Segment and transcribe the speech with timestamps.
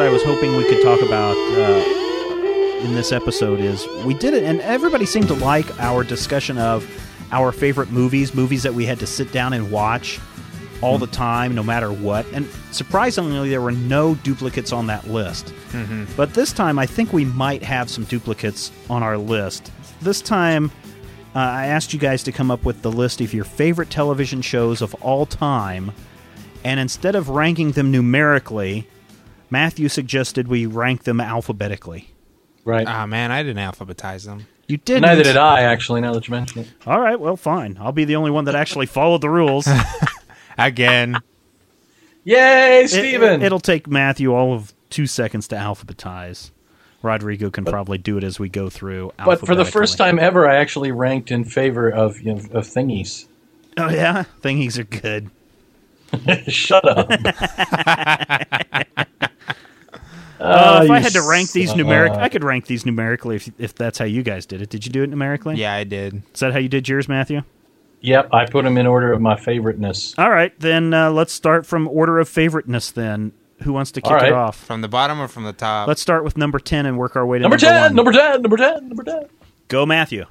[0.00, 4.32] that I was hoping we could talk about uh, in this episode is we did
[4.32, 6.88] it, and everybody seemed to like our discussion of
[7.32, 10.18] our favorite movies, movies that we had to sit down and watch
[10.80, 12.24] all the time, no matter what.
[12.32, 15.52] And surprisingly, there were no duplicates on that list.
[16.16, 19.70] But this time, I think we might have some duplicates on our list.
[20.00, 20.70] This time,
[21.34, 24.40] uh, I asked you guys to come up with the list of your favorite television
[24.40, 25.92] shows of all time,
[26.64, 28.88] and instead of ranking them numerically,
[29.50, 32.10] Matthew suggested we rank them alphabetically.
[32.64, 32.86] Right.
[32.86, 34.46] Ah man, I didn't alphabetize them.
[34.68, 35.02] You didn't.
[35.02, 36.00] Neither did I, actually.
[36.00, 36.68] Now that you mention it.
[36.86, 37.76] All right, well, fine.
[37.80, 39.68] I'll be the only one that actually followed the rules.
[40.58, 41.18] Again.
[42.22, 43.42] Yay, It- Stephen!
[43.42, 46.50] It, will take Matthew all of two seconds to alphabetize.
[47.02, 49.10] Rodrigo can probably do it as we go through.
[49.24, 52.66] but for the first time ever, I actually ranked in favor of you know, of
[52.66, 53.26] thingies.
[53.78, 55.30] oh yeah, thingies are good.
[56.48, 57.10] Shut up.
[60.42, 62.18] Uh, if Oh, I had to rank these numeric, suck.
[62.18, 64.70] I could rank these numerically if if that's how you guys did it.
[64.70, 65.56] Did you do it numerically?
[65.56, 66.22] Yeah, I did.
[66.32, 67.42] Is that how you did yours, Matthew?
[68.00, 70.14] Yep, I put them in order of my favoriteness.
[70.16, 72.90] All right, then uh, let's start from order of favoriteness.
[72.90, 73.32] Then,
[73.64, 74.28] who wants to kick All right.
[74.28, 74.56] it off?
[74.56, 75.86] From the bottom or from the top?
[75.86, 77.94] Let's start with number ten and work our way to Number number, ten, one.
[77.96, 79.24] number ten, number ten, number ten.
[79.68, 80.24] Go, Matthew.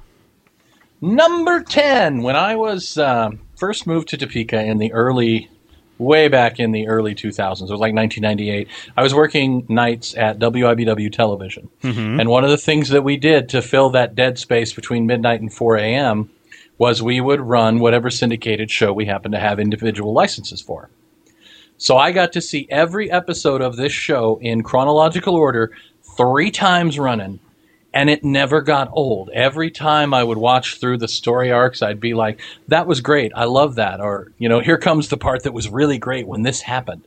[1.00, 5.48] Number 10, when I was um, first moved to Topeka in the early,
[6.00, 10.38] way back in the early 2000s, it was like 1998, I was working nights at
[10.38, 11.68] WIBW Television.
[11.82, 12.20] Mm-hmm.
[12.20, 15.40] And one of the things that we did to fill that dead space between midnight
[15.40, 16.30] and 4 a.m.
[16.78, 20.90] was we would run whatever syndicated show we happened to have individual licenses for.
[21.76, 25.72] So I got to see every episode of this show in chronological order
[26.16, 27.40] three times running
[27.92, 29.30] and it never got old.
[29.34, 33.32] Every time I would watch through the story arcs, I'd be like, "That was great.
[33.34, 36.42] I love that." Or, you know, here comes the part that was really great when
[36.42, 37.02] this happened.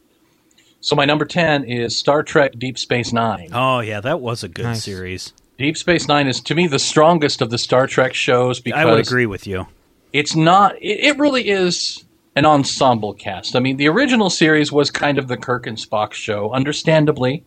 [0.82, 3.50] So my number 10 is Star Trek Deep Space 9.
[3.54, 4.84] Oh yeah, that was a good Nice.
[4.84, 5.32] series.
[5.58, 8.86] Deep Space 9 is to me the strongest of the Star Trek shows because I
[8.86, 9.68] would agree with you.
[10.12, 12.04] it's not it, it really is
[12.36, 13.56] an ensemble cast.
[13.56, 17.44] I mean, the original series was kind of the Kirk and Spock show, understandably.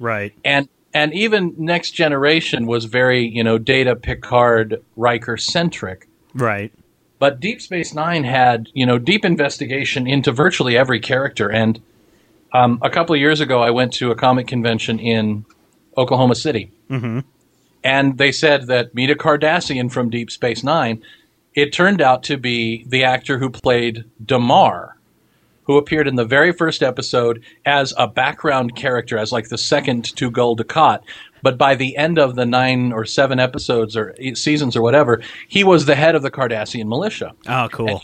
[0.00, 0.32] Right.
[0.44, 6.72] and and even next generation was very you know data picard riker centric Right.
[7.18, 11.80] but deep space nine had you know deep investigation into virtually every character and
[12.54, 15.44] um, a couple of years ago i went to a comic convention in
[15.96, 17.20] oklahoma city mm-hmm.
[17.84, 21.02] and they said that Mita Cardassian from Deep Space Nine,
[21.54, 24.96] it turned out to be the actor who played Damar,
[25.64, 30.04] who appeared in the very first episode as a background character, as like the second
[30.16, 31.00] to Gul Dukat.
[31.42, 35.22] But by the end of the nine or seven episodes or eight seasons or whatever,
[35.48, 37.32] he was the head of the Cardassian militia.
[37.48, 38.00] Oh, cool.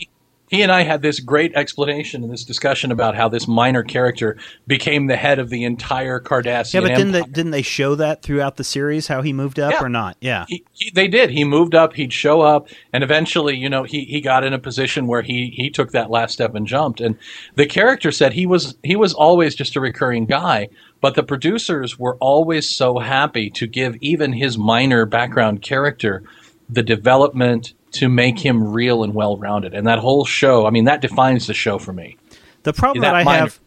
[0.49, 4.37] He and I had this great explanation and this discussion about how this minor character
[4.67, 8.23] became the head of the entire Cardassian Yeah, but didn't they, didn't they show that
[8.23, 9.83] throughout the series how he moved up Yeah.
[9.83, 10.17] or not?
[10.21, 10.45] Yeah.
[10.47, 11.29] he, he, they did.
[11.29, 11.93] He moved up.
[11.93, 15.53] He'd show up, and eventually, you know, he, he got in a position where he
[15.55, 16.99] he took that last step and jumped.
[16.99, 17.15] And
[17.55, 21.99] the character said he was he was always just a recurring guy, but the producers
[21.99, 26.23] were always so happy to give even his minor background character
[26.67, 29.73] the development to make him real and well rounded.
[29.73, 32.17] And that whole show, I mean, that defines the show for me.
[32.63, 33.59] The problem that that I minor- have,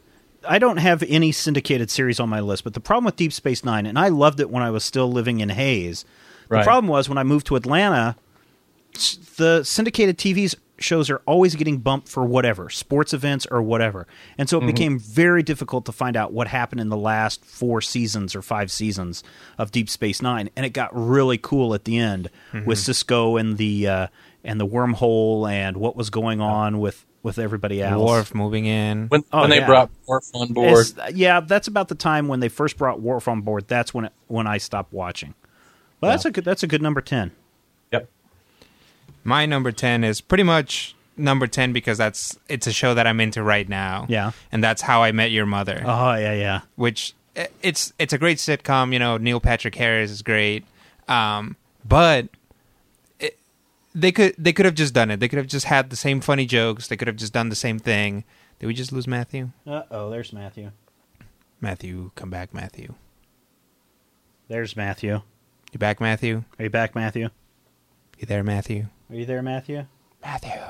[0.48, 3.64] I don't have any syndicated series on my list, but the problem with Deep Space
[3.64, 6.04] Nine, and I loved it when I was still living in Hays.
[6.48, 6.64] The Right.
[6.64, 8.16] problem was when I moved to Atlanta,
[9.36, 14.06] the syndicated TVs shows are always getting bumped for whatever sports events or whatever,
[14.38, 17.81] and so it became very difficult to find out what happened in the last four
[17.81, 19.22] seasons or five seasons
[19.59, 22.28] of Deep Space Nine, and it got really cool at the end
[22.66, 24.06] with Sisko and the uh,
[24.44, 28.04] and the wormhole and what was going on with with everybody else.
[28.04, 29.06] Worf moving in.
[29.06, 29.66] When, Oh, when they yeah.
[29.66, 33.28] brought Worf on board, It's- yeah, that's about the time when they first brought Worf
[33.28, 33.69] on board.
[33.69, 35.34] That's when it, when I stopped watching.
[36.00, 37.31] Well, that's a good that's a good number ten.
[39.24, 43.20] My number 10 is pretty much number 10 because that's it's a show that I'm
[43.20, 44.06] into right now.
[44.08, 44.32] Yeah.
[44.50, 46.60] And that's How I Met Your Mother, Oh yeah, yeah.
[46.76, 47.14] which
[47.62, 50.64] it's it's a great sitcom, you know, Neil Patrick Harris is great.
[51.08, 52.28] Um, but
[53.20, 53.38] it,
[53.94, 55.20] they could they could have just done it.
[55.20, 56.88] They could have just had the same funny jokes.
[56.88, 58.25] They could have just done the same thing.
[58.58, 59.50] Did we just lose Matthew?
[59.66, 60.70] Uh oh, there's Matthew.
[61.60, 62.94] Matthew, come back, Matthew.
[64.48, 65.22] There's Matthew.
[65.72, 66.44] You back, Matthew?
[66.58, 67.30] Are you back, Matthew?
[68.22, 68.86] You there, Matthew?
[69.10, 69.84] Are you there, Matthew?
[70.22, 70.60] Matthew.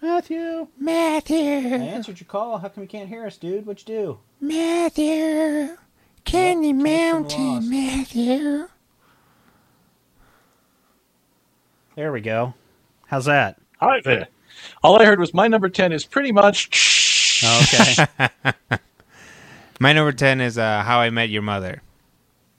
[0.00, 0.68] Matthew.
[0.78, 1.36] Matthew.
[1.36, 2.58] I answered your call.
[2.58, 3.66] How come you can't hear us, dude?
[3.66, 4.18] What'd you do?
[4.40, 5.76] Matthew.
[6.24, 7.68] Candy lost.
[7.68, 8.68] Matthew.
[11.96, 12.54] There we go.
[13.08, 13.60] How's that?
[13.80, 14.28] Hi there.
[14.84, 17.40] All I heard was my number ten is pretty much.
[17.44, 18.38] Oh, okay.
[19.80, 21.82] My number ten is uh, How I Met Your Mother.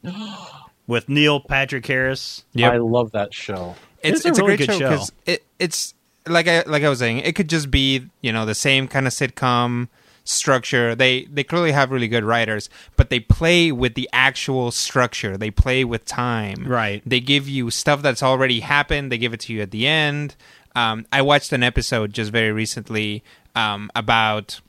[0.88, 2.44] with Neil Patrick Harris.
[2.58, 3.76] I love that show.
[4.04, 4.90] It's It's a it's a, really great good show show.
[4.92, 5.94] because it it's
[6.28, 9.08] like I like I was saying, it could just be you know the same kind
[9.08, 9.88] of sitcom
[10.24, 10.94] structure.
[10.96, 15.38] They they clearly have really good writers, but they play with the actual structure.
[15.38, 16.66] They play with time.
[16.68, 17.02] Right.
[17.06, 19.12] They give you stuff that's already happened.
[19.12, 20.36] They give it to you at the end.
[20.76, 23.24] Um, I watched an episode just very recently
[23.56, 24.62] um, about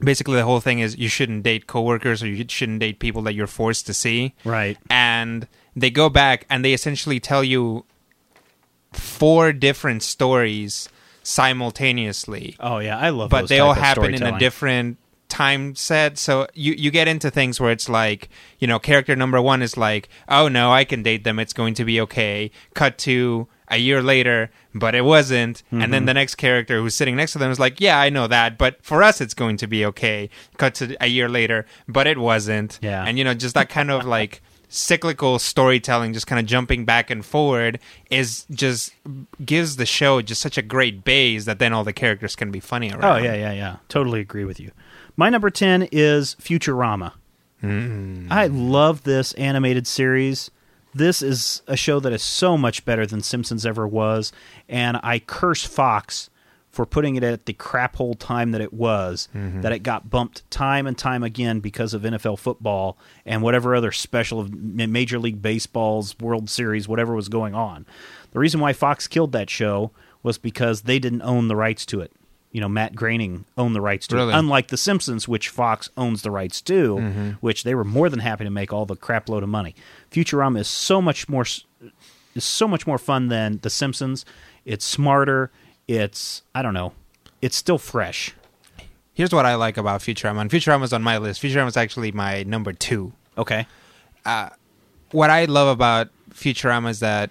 [0.00, 3.34] basically the whole thing is you shouldn't date coworkers or you shouldn't date people that
[3.34, 4.78] you're forced to see Right.
[4.88, 5.46] and
[5.76, 7.84] they go back and they essentially tell you
[8.92, 10.88] four different stories
[11.22, 13.30] simultaneously Oh yeah, I love.
[13.30, 13.42] That.
[13.42, 14.96] But they all happen in a different
[15.28, 18.28] time set so you you get into things where it's like
[18.58, 21.72] you know character number one is like oh no i can date them it's going
[21.72, 25.92] to be okay cut to a year later but it wasn't and Mm-hmm.
[25.92, 28.58] then the next character who's sitting next to them is like yeah i know that
[28.58, 30.28] but for us it's going to be okay
[30.58, 33.04] cut to a year later but it wasn't Yeah.
[33.06, 37.10] and you know just that kind of like cyclical storytelling just kind of jumping back
[37.10, 37.78] and forward
[38.08, 38.94] is just
[39.44, 42.60] gives the show just such a great base that then all the characters can be
[42.60, 43.76] funny around Oh yeah, yeah, yeah.
[43.88, 44.70] Totally agree with you.
[45.16, 47.12] My number ten is Futurama.
[47.62, 48.28] Mm.
[48.30, 50.50] I love this animated series.
[50.94, 54.32] This is a show that is so much better than Simpsons ever was,
[54.68, 56.29] and I curse Fox
[56.70, 59.28] for putting it at the crap hole time that it was.
[59.34, 59.62] Mm-hmm.
[59.62, 62.96] That it got bumped time and time again because of NFL football
[63.26, 67.86] and whatever other special of Major League Baseball's World Series, whatever was going on.
[68.30, 69.90] The reason why Fox killed that show
[70.22, 72.12] was because they didn't own the rights to it.
[72.52, 74.32] You know, Matt Groening owned the rights to Really?
[74.32, 77.30] it, unlike The Simpsons, which Fox owns the rights to, mm-hmm.
[77.40, 79.74] which they were more than happy to make all the crap load of money.
[80.10, 81.44] Futurama is so much more
[82.34, 84.24] is so much more fun than The Simpsons.
[84.64, 85.50] It's smarter.
[85.90, 86.92] It's I don't know.
[87.42, 88.32] It's still fresh.
[89.12, 90.40] Here's what I like about Futurama.
[90.40, 91.42] And Futurama's on my list.
[91.42, 93.12] Futurama's actually my number two.
[93.36, 93.66] Okay.
[94.24, 94.50] Uh,
[95.10, 97.30] what I love about Futurama is that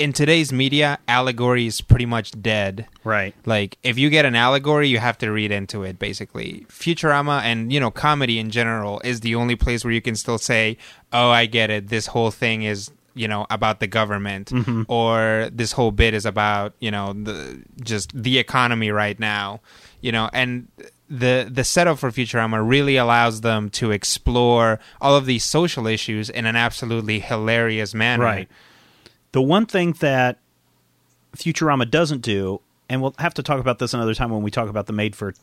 [0.00, 2.88] in today's media, allegory is pretty much dead.
[3.04, 3.32] Right.
[3.46, 6.66] Like, if you get an allegory, you have to read into it, basically.
[6.68, 10.38] Futurama and, you know, comedy in general is the only place where you can still
[10.38, 10.78] say,
[11.12, 11.88] oh, I get it.
[11.88, 14.50] This whole thing is, you know, about the government.
[14.50, 14.82] Mm-hmm.
[14.88, 19.60] Or this whole bit is about, you know, the just the economy right now.
[20.00, 20.68] You know, and
[21.08, 26.30] the the setup for Futurama really allows them to explore all of these social issues
[26.30, 28.24] in an absolutely hilarious manner.
[28.24, 28.48] Right.
[29.32, 30.38] The one thing that
[31.36, 34.68] Futurama doesn't do, and we'll have to talk about this another time when we talk
[34.68, 35.34] about the made for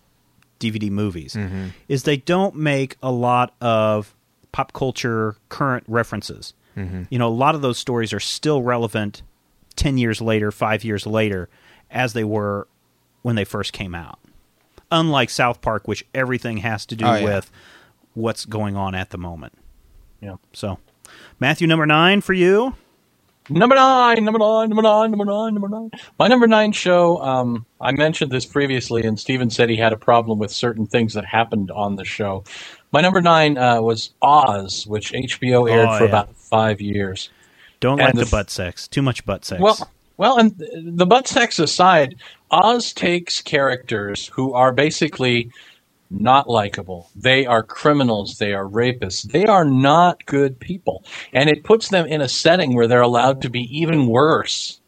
[0.60, 1.68] DVD movies, mm-hmm.
[1.88, 4.16] is they don't make a lot of
[4.52, 6.54] pop culture current references.
[6.76, 9.22] You know, a lot of those stories are still relevant
[9.76, 11.50] 10 years later, 5 years later,
[11.90, 12.68] as they were
[13.22, 14.20] when they first came out.
[14.92, 17.24] Unlike South Park, which everything has to do Oh, yeah.
[17.24, 17.52] with
[18.14, 19.54] what's going on at the moment.
[20.22, 20.36] Yeah.
[20.54, 20.80] So,
[21.40, 22.76] Matthew, number nine for you.
[23.50, 25.92] Number nine, number nine, number nine, number nine, number nine.
[26.20, 29.98] My number nine show, um, I mentioned this previously, and Stephen said he had a
[29.98, 32.44] problem with certain things that happened on the show.
[32.92, 36.10] My number nine uh, was Oz, which HBO aired Oh, for yeah.
[36.10, 37.30] about five years.
[37.80, 38.88] Don't And like the the, butt sex.
[38.88, 39.62] Too much butt sex.
[39.62, 40.54] Well, well, and
[40.98, 42.16] the butt sex aside,
[42.52, 45.50] Oz takes characters who are basically
[46.12, 47.10] not likable.
[47.16, 48.38] They are criminals.
[48.38, 49.24] They are rapists.
[49.24, 53.42] They are not good people, and it puts them in a setting where they're allowed
[53.44, 54.80] to be even worse.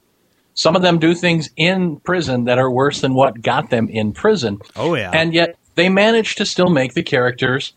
[0.54, 4.12] Some of them do things in prison that are worse than what got them in
[4.12, 4.60] prison.
[4.76, 5.10] Oh, yeah.
[5.12, 7.74] And yet they manage to still make the characters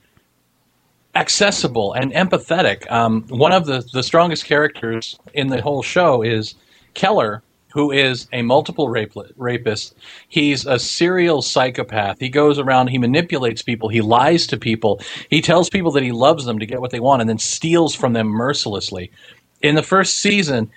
[1.16, 2.90] accessible and empathetic.
[2.90, 6.54] Um, one of the, the strongest characters in the whole show is
[6.94, 7.42] Keller,
[7.72, 9.94] who is a multiple rapist.
[10.28, 12.18] He's a serial psychopath.
[12.20, 16.12] He goes around, he manipulates people, he lies to people, he tells people that he
[16.12, 19.10] loves them to get what they want, and then steals from them mercilessly.
[19.62, 20.70] In the first season,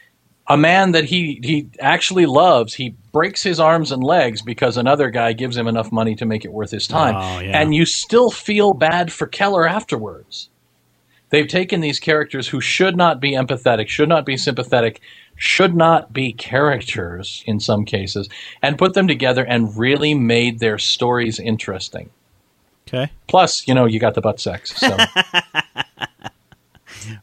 [0.50, 5.12] a man that he he actually loves, he breaks his arms and legs because another
[5.12, 7.16] guy gives him enough money to make it worth his time.
[7.16, 7.62] Oh, yeah.
[7.62, 10.50] And you still feel bad for Keller afterwards.
[11.30, 15.00] They've taken these characters who should not be empathetic, should not be sympathetic,
[15.36, 18.28] should not be characters in some cases,
[18.64, 22.10] and put them together and really made their stories interesting.
[22.88, 23.12] okay.
[23.28, 24.76] Plus, you know, you got the butt sex.
[24.76, 24.98] So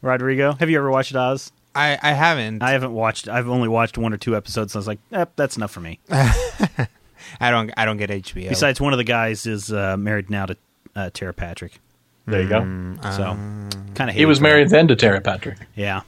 [0.03, 1.51] Rodrigo, have you ever watched Oz?
[1.77, 2.63] I, I haven't.
[2.63, 3.29] I I, haven't watched.
[3.29, 4.75] I've only watched one or two episodes.
[4.75, 6.01] And I was like, eh, that's enough for me.
[6.11, 8.49] I don't I don't get HBO.
[8.49, 10.57] Besides, one of the guys is uh, married now to
[10.95, 11.81] uh, Tara Patrick,
[12.27, 12.61] there you go.
[13.03, 13.37] so
[13.95, 15.59] kind of He was married then to Tara Patrick.
[15.75, 16.03] Yeah.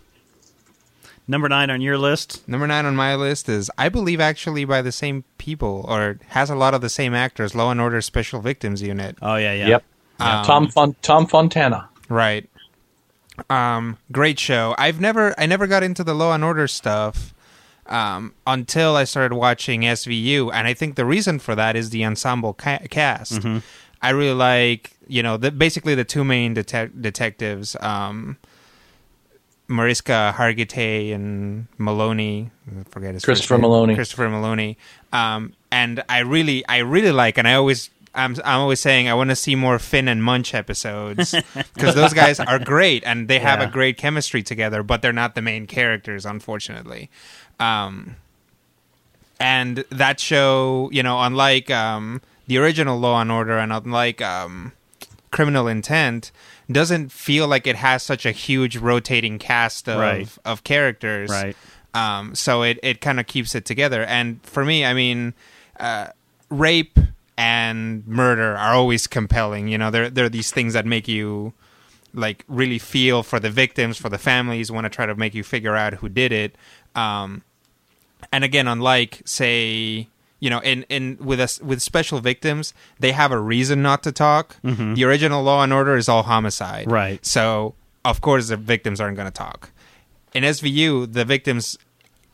[1.30, 2.48] Number nine on your list.
[2.48, 6.48] Number nine on my list is I believe actually by the same people or has
[6.48, 7.54] a lot of the same actors.
[7.54, 9.16] Law and Order Special Victims Unit.
[9.20, 9.68] Oh yeah, yeah.
[9.68, 9.84] Yep.
[10.20, 11.88] Um, Tom Fon- Tom Fontana.
[12.08, 12.48] Right.
[13.50, 14.74] Um, great show.
[14.78, 17.34] I've never I never got into the Law and Order stuff
[17.86, 22.04] um, until I started watching SVU, and I think the reason for that is the
[22.04, 23.40] ensemble ca- cast.
[24.00, 27.76] I really like you know the, basically the two main detec- detectives.
[27.80, 28.36] Um,
[29.70, 33.70] Mariska Hargitay and Meloni, I forget his first Christopher name.
[33.70, 33.94] Meloni.
[33.94, 34.76] Christopher Meloni.
[35.12, 39.14] Um, and I really, I really like, and I always, I'm, I'm always saying I
[39.14, 41.34] want to see more Fin and Munch episodes
[41.74, 43.66] because those guys are great and they have Yeah.
[43.68, 47.10] a great chemistry together, but they're not the main characters, unfortunately.
[47.60, 48.16] Um,
[49.40, 54.72] and that show, you know, unlike um, the original Law and Order and unlike um,
[55.30, 56.30] Criminal Intent,
[56.70, 60.28] doesn't feel like it has such a huge rotating cast of Right.
[60.44, 61.30] of characters.
[61.30, 61.56] Right.
[61.94, 64.04] Um, so it, it kind of keeps it together.
[64.04, 65.34] And for me, I mean,
[65.80, 66.08] uh,
[66.50, 66.98] rape
[67.38, 69.68] and murder are always compelling.
[69.68, 71.54] You know, they're they're these things that make you
[72.12, 75.44] like really feel for the victims, for the families, want to try to make you
[75.44, 76.56] figure out who did it.
[76.96, 77.42] Um,
[78.32, 80.08] and again, unlike say,
[80.40, 84.10] you know, in in with us with special victims, they have a reason not to
[84.10, 84.56] talk.
[84.64, 87.24] The original Law and Order is all homicide, Right.
[87.24, 89.70] So of course the victims aren't going to talk.
[90.34, 91.78] In SVU, the victims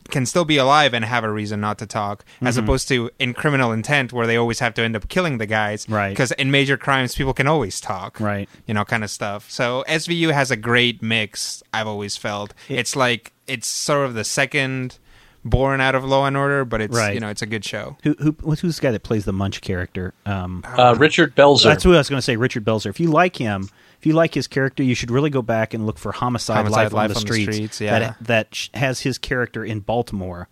[0.09, 3.33] can still be alive and have a reason not to talk, as opposed to in
[3.33, 5.87] criminal intent where they always have to end up killing the guys.
[5.89, 6.09] Right.
[6.09, 8.47] Because in major crimes, people can always talk Right.
[8.67, 9.49] you know, kind of stuff.
[9.49, 11.63] So SVU has a great mix.
[11.73, 14.99] I've always felt it's like it's sort of the second
[15.43, 17.13] born out of Law and Order, but it's Right.
[17.13, 17.97] you know it's a good show.
[18.03, 20.13] Who, who who's the guy that plays the Munch character?
[20.25, 21.63] Um, Uh, Richard Belzer.
[21.65, 22.35] that's what I was going to say.
[22.35, 22.87] Richard Belzer.
[22.87, 25.85] If you like him, if you like his character, you should really go back and
[25.85, 27.55] look for Homicide, Homicide, Life, on, the on the Streets.
[27.55, 27.99] Streets, yeah.
[27.99, 30.47] That that has his character in Baltimore.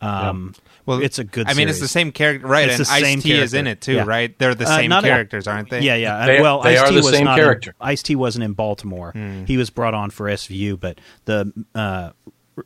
[0.00, 0.54] Um,
[0.86, 1.48] Well, it's a good.
[1.48, 2.68] I mean, it's the same character, right?
[2.68, 4.04] It's and the same Ice T is in it too, Yeah.
[4.06, 4.38] right?
[4.38, 5.80] They're the Uh, same a- characters, aren't they?
[5.80, 6.26] Yeah, yeah.
[6.26, 7.74] They- well, they Ice are T the was same not character.
[7.80, 9.12] Ice T wasn't in Baltimore.
[9.12, 9.44] Hmm.
[9.46, 12.10] He was brought on for SVU, but the uh,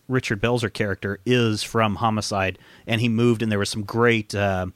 [0.09, 2.59] Richard Belzer character is from Homicide,
[2.89, 4.35] and he moved, and there was some great.
[4.35, 4.67] Uh,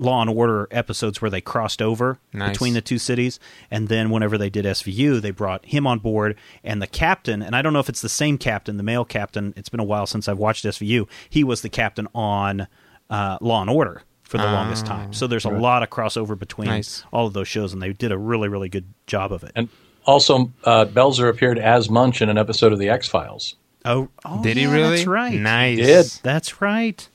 [0.00, 2.50] Law and Order episodes where they crossed over Nice.
[2.50, 3.38] between the two cities,
[3.70, 7.42] and then whenever they did SVU, they brought him on board, and the captain.
[7.42, 9.52] And I don't know if it's the same captain, the male captain.
[9.56, 11.06] It's been a while since I've watched SVU.
[11.28, 12.66] He was the captain on
[13.10, 15.12] uh, Law and Order for the longest time.
[15.12, 17.04] So there's a lot of crossover between Nice.
[17.12, 19.52] all of those shows, and they did a really, really good job of it.
[19.54, 19.68] and
[20.06, 23.56] also, uh, Belzer appeared as Munch in an episode of The X Files.
[23.84, 24.96] oh, oh, Did he really?
[24.96, 25.34] That's right.
[25.38, 25.76] Nice.
[25.78, 26.06] Did.
[26.22, 27.06] That's right.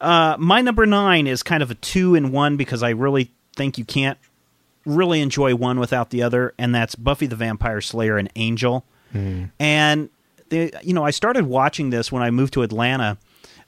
[0.00, 3.78] Uh, my number nine is kind of a two in one because I really think
[3.78, 4.18] you can't
[4.84, 8.84] really enjoy one without the other, and that's Buffy the Vampire Slayer and Angel.
[9.58, 10.10] And
[10.50, 13.16] the, you know, I started watching this when I moved to Atlanta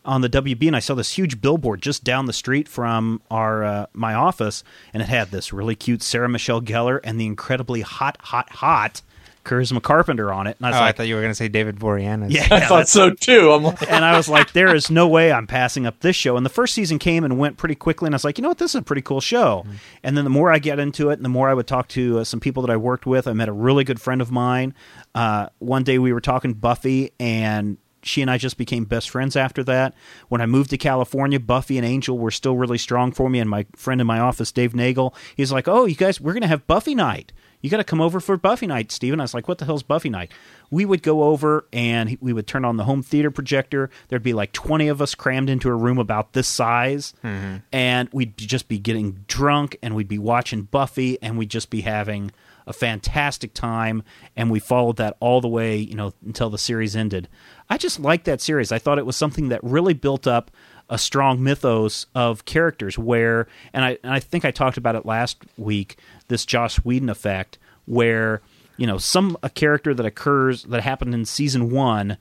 [0.05, 3.65] on the WB, and I saw this huge billboard just down the street from our
[3.65, 7.81] uh, my office, and it had this really cute Sarah Michelle Gellar and the incredibly
[7.81, 9.03] hot, hot, hot
[9.47, 10.57] Charisma Carpenter on it.
[10.59, 12.31] And I Oh, was I thought you were going to say David Boreanaz.
[12.31, 13.53] yeah, I thought so too.
[13.53, 16.37] I'm like, and I was like, there is no way I'm passing up this show.
[16.37, 18.49] And the first season came and went pretty quickly, and I was like, you know
[18.49, 19.65] what, this is a pretty cool show.
[20.03, 22.19] And then the more I get into it, and the more I would talk to
[22.19, 24.75] uh, some people that I worked with, I met a really good friend of mine.
[25.15, 29.35] Uh, one day we were talking Buffy, and she and I just became best friends
[29.35, 29.95] after that.
[30.29, 33.41] When I moved to California, Buffy and Angel were still really strong for me.
[33.41, 36.47] And my friend in my office, Dave Nagel, he's like, "Oh, you guys, we're gonna
[36.47, 37.33] have Buffy night.
[37.61, 39.21] You got to come over for Buffy night, Stephen.
[39.21, 40.33] I was like, "What the hell's Buffy night?"
[40.71, 43.91] We would go over and we would turn on the home theater projector.
[44.09, 47.57] There'd be like twenty of us crammed into a room about this size, mm-hmm.
[47.73, 51.83] and we'd just be getting drunk and we'd be watching Buffy and we'd just be
[51.83, 52.33] having
[52.67, 54.03] a fantastic time
[54.35, 57.29] and we followed that all the way you know until the series ended
[57.71, 60.51] i just liked that series i thought it was something that really built up
[60.89, 65.05] a strong mythos of characters where and i and i think i talked about it
[65.05, 65.97] last week
[66.29, 68.41] this joss whedon effect where
[68.77, 72.17] you know some a character that occurs that happened in season one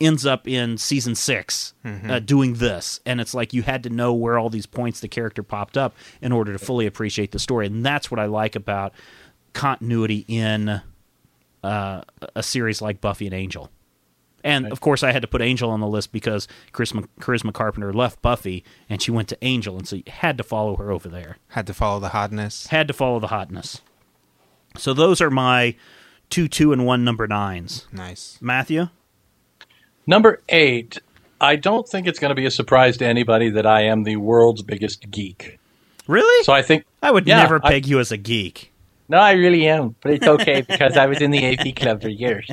[0.00, 1.74] ends up in season 6
[2.08, 3.00] uh, doing this.
[3.04, 5.92] And it's like you had to know where all these points the character popped up
[6.22, 7.66] in order to fully appreciate the story.
[7.66, 8.92] And that's what i like about
[9.54, 10.80] continuity in
[11.64, 12.02] uh,
[12.36, 13.70] a series like buffy and angel
[14.44, 17.92] and of course i had to put angel on the list because charisma, charisma carpenter
[17.92, 21.08] left buffy and she went to angel and so you had to follow her over
[21.08, 22.66] there Had to follow the hotness.
[22.68, 23.80] had to follow the hotness
[24.76, 25.74] so those are my
[26.30, 28.38] two two and one number nines Nice.
[28.40, 28.88] matthew
[30.06, 30.98] number eight.
[31.40, 34.16] I don't think it's going to be a surprise to anybody that I am the
[34.16, 35.58] world's biggest geek.
[36.08, 38.72] really So I think i would Yeah, never I- peg you as a geek
[39.08, 42.08] No, I really am, but it's okay because I was in the AP club for
[42.10, 42.48] years.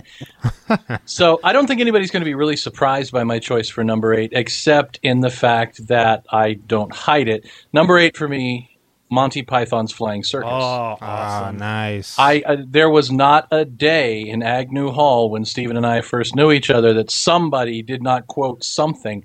[1.05, 4.13] so I don't think anybody's going to be really surprised by my choice for number
[4.13, 7.45] eight, except in the fact that I don't hide it.
[7.74, 8.77] Number eight for me
[9.12, 10.50] Monty Python's Flying Circus.
[10.51, 11.57] Oh, Ah, awesome.
[11.57, 12.15] nice.
[12.17, 16.35] I uh, there was not a day in Agnew Hall when Stephen and I first
[16.35, 19.24] knew each other that somebody did not quote something,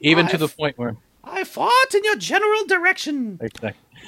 [0.00, 3.40] even to the point where I fought in your general direction.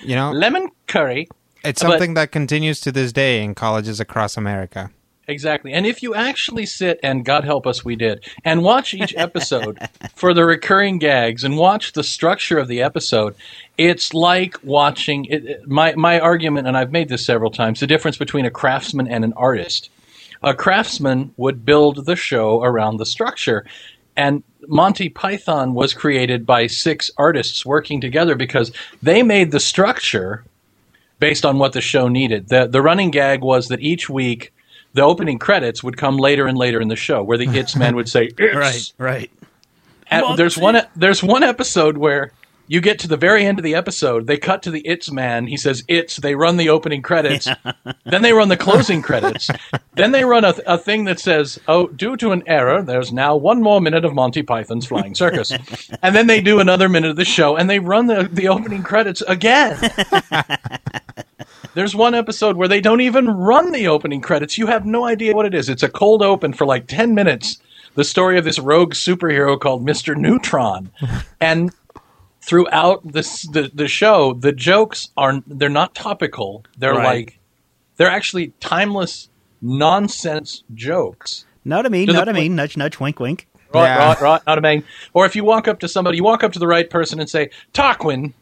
[0.03, 1.29] you know, lemon curry.
[1.65, 4.91] It's but- something that continues to this day in colleges across America.
[5.27, 5.73] Exactly.
[5.73, 9.79] And if you actually sit and God help us we did and watch each episode
[10.15, 13.35] for the recurring gags and watch the structure of the episode,
[13.79, 18.19] it's like watching it- my my argument and I've made this several times, the difference
[18.19, 19.89] between a craftsman and an artist.
[20.43, 23.65] A craftsman would build the show around the structure
[24.17, 30.45] and Monty Python was created by six artists working together because they made the structure
[31.19, 32.49] based on what the show needed.
[32.49, 34.53] The the running gag was that each week
[34.93, 37.97] the opening credits would come later and later in the show, where the It's man
[37.97, 39.31] would say "It's." Right, right.
[40.11, 42.33] And there's one there's one episode where
[42.67, 45.47] you get to the very end of the episode, they cut to the It's man.
[45.47, 46.17] He says It's.
[46.17, 47.49] They run the opening credits,
[48.05, 49.51] then they run the closing credits,
[49.95, 53.37] then they run a, a thing that says, "Oh, due to an error, there's now
[53.37, 55.53] one more minute of Monty Python's Flying Circus,"
[56.03, 58.83] and then they do another minute of the show, and they run the the opening
[58.83, 59.79] credits again.
[61.75, 64.57] There's one episode where they don't even run the opening credits.
[64.57, 65.69] You have no idea what it is.
[65.69, 67.59] It's a cold open for like 10 minutes.
[67.97, 70.17] The story of this rogue superhero called Mr.
[70.17, 70.93] Neutron.
[71.41, 71.73] and
[72.47, 76.65] throughout this the, the show, the jokes are they're not topical.
[76.79, 77.05] They're Right.
[77.05, 77.39] like
[77.97, 79.29] they're actually timeless
[79.63, 81.45] nonsense jokes.
[81.65, 82.57] Not a mean, To the not a point- mean.
[82.57, 83.47] Nudge, nudge, wink, wink.
[83.73, 84.07] Right, Yeah.
[84.09, 84.85] right, right, not a bang.
[85.15, 87.29] Or if you walk up to somebody, you walk up to the right person and
[87.29, 88.33] say, Tarquin,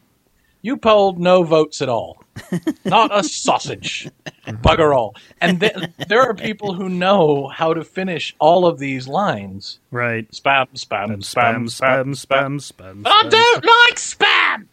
[0.63, 2.23] you polled no votes at all.
[2.85, 4.09] Not a sausage.
[4.47, 5.15] Bugger all.
[5.39, 5.75] And th-
[6.07, 9.79] there are people who know how to finish all of these lines.
[9.91, 10.29] Right.
[10.31, 12.25] Spam, spam, spam, spam, spam.
[12.25, 12.73] spam.
[12.73, 14.65] spam I don't like spam!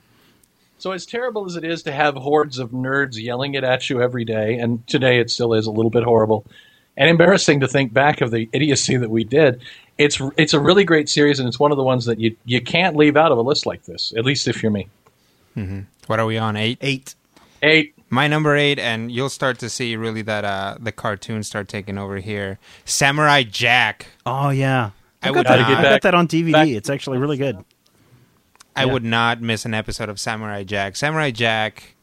[0.78, 4.00] So as terrible as it is to have hordes of nerds yelling it at you
[4.00, 6.46] every day, and today it still is a little bit horrible
[6.96, 9.60] and embarrassing to think back of the idiocy that we did.
[9.98, 12.60] It's it's a really great series, and it's one of the ones that you you
[12.60, 14.14] can't leave out of a list like this.
[14.16, 14.88] At least if you're me.
[16.06, 16.56] What are we on?
[16.56, 16.78] Eight?
[16.80, 17.14] Eight.
[17.62, 17.94] Eight.
[18.08, 21.96] My number eight, and you'll start to see really that uh, the cartoons start taking
[21.98, 22.58] over here.
[22.84, 24.06] Samurai Jack.
[24.26, 24.90] Oh yeah.
[25.22, 26.52] I I would got, that, not- I got that on DVD.
[26.52, 27.62] back- it's actually really good.
[28.74, 28.92] I Yeah.
[28.92, 30.96] would not miss an episode of Samurai Jack.
[30.96, 31.94] Samurai Jack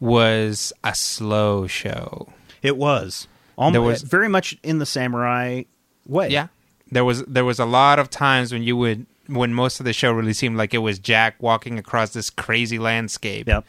[0.00, 2.28] was a slow show.
[2.62, 3.26] It was.
[3.58, 5.62] Almost, There was- very much in the samurai
[6.06, 6.28] way.
[6.30, 6.46] Yeah,
[6.90, 9.92] there was there was a lot of times when you would when most of the
[9.92, 13.46] show really seemed like it was Jack walking across this crazy landscape.
[13.48, 13.64] Yep.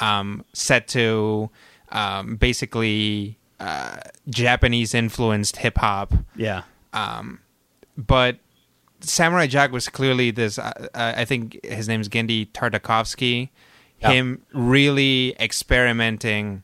[0.00, 1.50] um, set to
[1.90, 3.96] um, basically uh,
[4.28, 6.12] Japanese influenced hip hop.
[6.36, 6.62] Yeah.
[7.96, 8.38] But
[9.00, 10.58] Samurai Jack was clearly this.
[10.58, 13.50] Uh, uh, I think his name's Genndy Tartakovsky.
[14.00, 14.12] Yeah.
[14.12, 16.62] Him really experimenting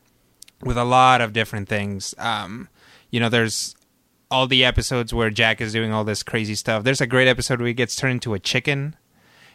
[0.61, 2.13] with a lot of different things.
[2.17, 2.67] Um,
[3.11, 3.75] you know, there's
[4.31, 6.83] all the episodes where Jack is doing all this crazy stuff.
[6.83, 8.95] There's a great episode where he gets turned into a chicken,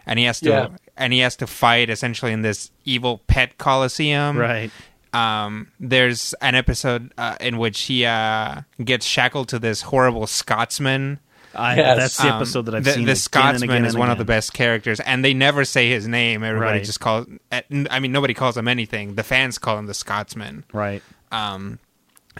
[0.06, 0.68] and he has to Yeah.
[0.96, 4.36] and he has to fight essentially in this evil pet coliseum.
[4.36, 4.70] Right.
[5.12, 11.20] Um, there's an episode uh, in which he uh, gets shackled to this horrible Scotsman.
[11.54, 11.96] I, Yes.
[11.96, 12.98] That's the Um, episode that I've the, seen.
[13.00, 15.64] The again and Scotsman again is and one of the best characters, and they never
[15.64, 16.42] say his name.
[16.42, 16.84] Everybody Right.
[16.84, 17.28] just calls.
[17.52, 19.14] I mean, nobody calls him anything.
[19.14, 20.64] The fans call him the Scotsman.
[20.72, 21.00] Right.
[21.30, 21.78] Um,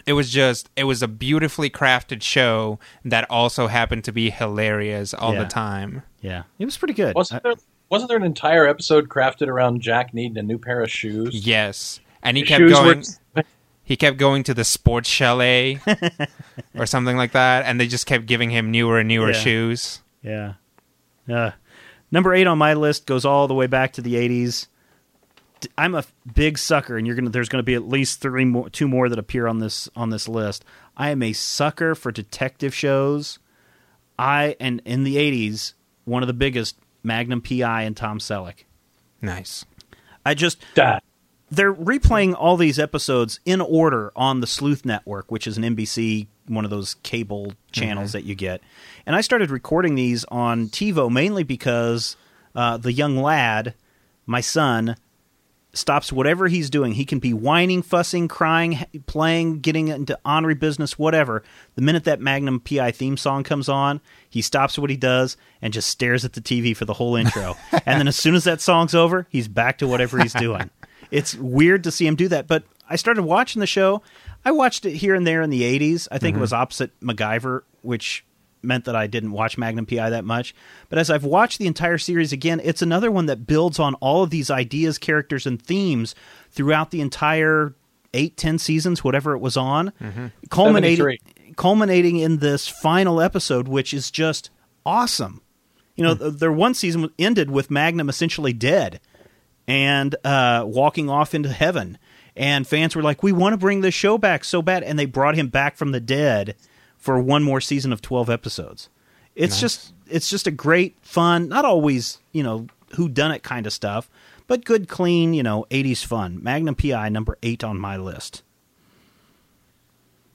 [0.05, 5.13] it was just it was a beautifully crafted show that also happened to be hilarious
[5.13, 5.43] all Yeah.
[5.43, 6.03] the time.
[6.21, 6.43] Yeah.
[6.59, 7.15] It was pretty good.
[7.15, 7.53] Wasn't there
[7.89, 11.45] wasn't there an entire episode crafted around Jack needing a new pair of shoes?
[11.45, 13.03] Yes, and he The kept going.
[13.35, 13.43] were-
[13.83, 15.79] he kept going to the sports chalet
[16.75, 19.39] or something like that, and they just kept giving him newer and newer Yeah.
[19.39, 20.01] shoes.
[20.23, 20.53] Yeah.
[21.31, 21.51] Uh,
[22.11, 24.67] number eight on my list goes all the way back to the '80s.
[25.59, 27.29] D- I'm a big sucker, and you're gonna.
[27.29, 30.27] There's gonna be at least three more, two more that appear on this on this
[30.27, 30.65] list.
[30.97, 33.39] I am a sucker for detective shows.
[34.17, 35.73] I and in the '80s,
[36.05, 38.65] one of the biggest, Magnum PI and Tom Selleck.
[39.21, 39.65] Nice.
[40.25, 41.01] I just Dad.
[41.51, 46.27] they're replaying all these episodes in order on the Sleuth Network, which is an NBC
[46.47, 48.61] one of those cable channels that you get.
[49.05, 52.17] And I started recording these on TiVo mainly because
[52.55, 53.73] uh, the young lad,
[54.25, 54.95] my son,
[55.75, 56.93] stops whatever he's doing.
[56.93, 61.43] He can be whining, fussing, crying, playing, getting into honorary business, whatever.
[61.75, 65.73] The minute that Magnum PI theme song comes on, he stops what he does and
[65.73, 67.55] just stares at the TV for the whole intro.
[67.71, 70.69] and then as soon as that song's over, he's back to whatever he's doing.
[71.11, 74.01] It's weird to see him do that, but I started watching the show.
[74.43, 76.07] I watched it here and there in the 80s.
[76.11, 76.41] I think it mm-hmm.
[76.41, 78.25] was opposite MacGyver, which
[78.65, 80.55] meant that I didn't watch Magnum PI that much.
[80.89, 84.23] But as I've watched the entire series again, it's another one that builds on all
[84.23, 86.15] of these ideas, characters, and themes
[86.51, 87.73] throughout the entire
[88.13, 89.91] eight, ten seasons, whatever it was on,
[90.49, 91.53] culminating 73.
[91.57, 94.49] culminating in this final episode, which is just
[94.85, 95.41] awesome.
[95.95, 98.99] You know, th their one season ended with Magnum essentially dead
[99.67, 101.97] and uh, walking off into heaven.
[102.37, 105.05] And fans were like, "We want to bring this show back so bad," and they
[105.05, 106.55] brought him back from the dead
[107.05, 108.89] for one more season of twelve episodes.
[109.35, 112.65] It's just, it's just a great, fun, not always, you know,
[112.95, 114.09] who done it kind of stuff,
[114.47, 116.41] but good, clean, you know, '80s fun.
[116.41, 118.41] Magnum PI number eight on my list.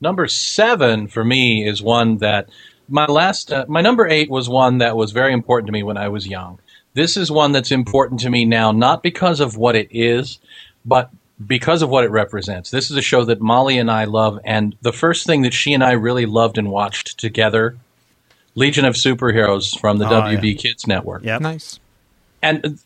[0.01, 2.49] Number seven for me is one that
[2.89, 5.97] my last, uh, my number eight was one that was very important to me when
[5.97, 6.61] I was young.
[6.95, 10.39] This is one that's important to me now, not because of what it is,
[10.85, 11.11] but
[11.47, 12.71] because of what it represents.
[12.71, 15.73] This is a show that Molly and I love, and the first thing that she
[15.73, 17.77] and I really loved and watched together,
[18.55, 20.61] Legion of Superheroes from the ah, Oh, WB yeah.
[20.61, 21.25] Kids Network.
[21.25, 21.79] Yeah, Nice.
[22.43, 22.79] And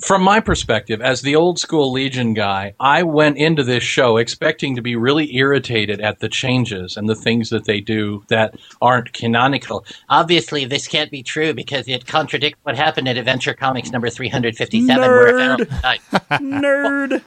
[0.00, 4.76] from my perspective, as the old school Legion guy, I went into this show expecting
[4.76, 9.12] to be really irritated at the changes and the things that they do that aren't
[9.12, 9.84] canonical.
[10.08, 15.00] Obviously, this can't be true because it contradicts what happened in Adventure Comics number 357,
[15.00, 15.68] where Nerd.
[15.68, 16.00] Feral died.
[16.40, 17.22] Nerd.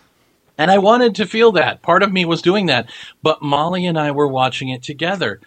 [0.57, 1.81] And I wanted to feel that.
[1.81, 2.89] Part of me was doing that.
[3.21, 5.39] But Molly and I were watching it together.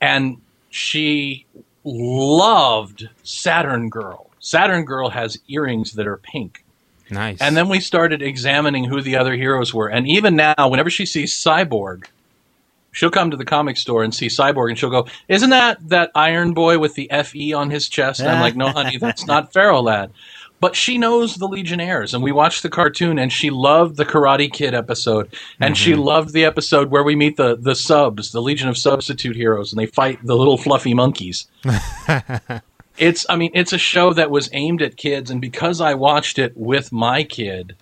[0.00, 0.40] And
[0.70, 1.46] she
[1.84, 4.30] loved Saturn Girl.
[4.40, 6.64] Saturn Girl has earrings that are pink.
[7.10, 7.38] Nice.
[7.40, 9.88] And then we started examining who the other heroes were.
[9.88, 12.06] And even now, whenever she sees Cyborg,
[12.90, 16.10] she'll come to the comic store and see Cyborg and she'll go, Isn't that that
[16.14, 18.20] Iron Boy with the FE on his chest?
[18.20, 20.12] And I'm like, No, honey, that's not Ferro Lad.
[20.58, 24.50] But she knows the Legionnaires, and we watched the cartoon, and she loved the Karate
[24.50, 26.00] Kid episode, and she mm-hmm.
[26.00, 29.78] loved the episode where we meet the the subs, the Legion of Substitute Heroes, and
[29.78, 31.46] they fight the little fluffy monkeys.
[32.98, 36.38] It's i mean it's a show that was aimed at kids and because i watched
[36.38, 37.76] it with my kid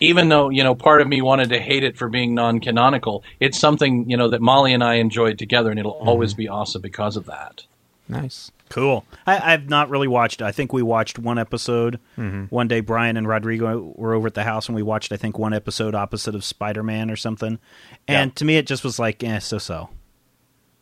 [0.00, 3.58] even though you know part of me wanted to hate it for being non-canonical it's
[3.58, 6.42] something you know that molly and i enjoyed together and it'll always mm-hmm.
[6.42, 7.64] be awesome because of that.
[8.08, 8.50] Nice.
[8.70, 9.04] Cool.
[9.26, 10.40] I, I've not really watched.
[10.40, 11.98] I think we watched one episode.
[12.16, 15.12] One day, Brian and Rodrigo were over at the house, and we watched.
[15.12, 17.58] I think one episode opposite of Spider Man or something.
[18.08, 18.34] And Yeah.
[18.36, 19.90] to me, it just was like, eh, so so.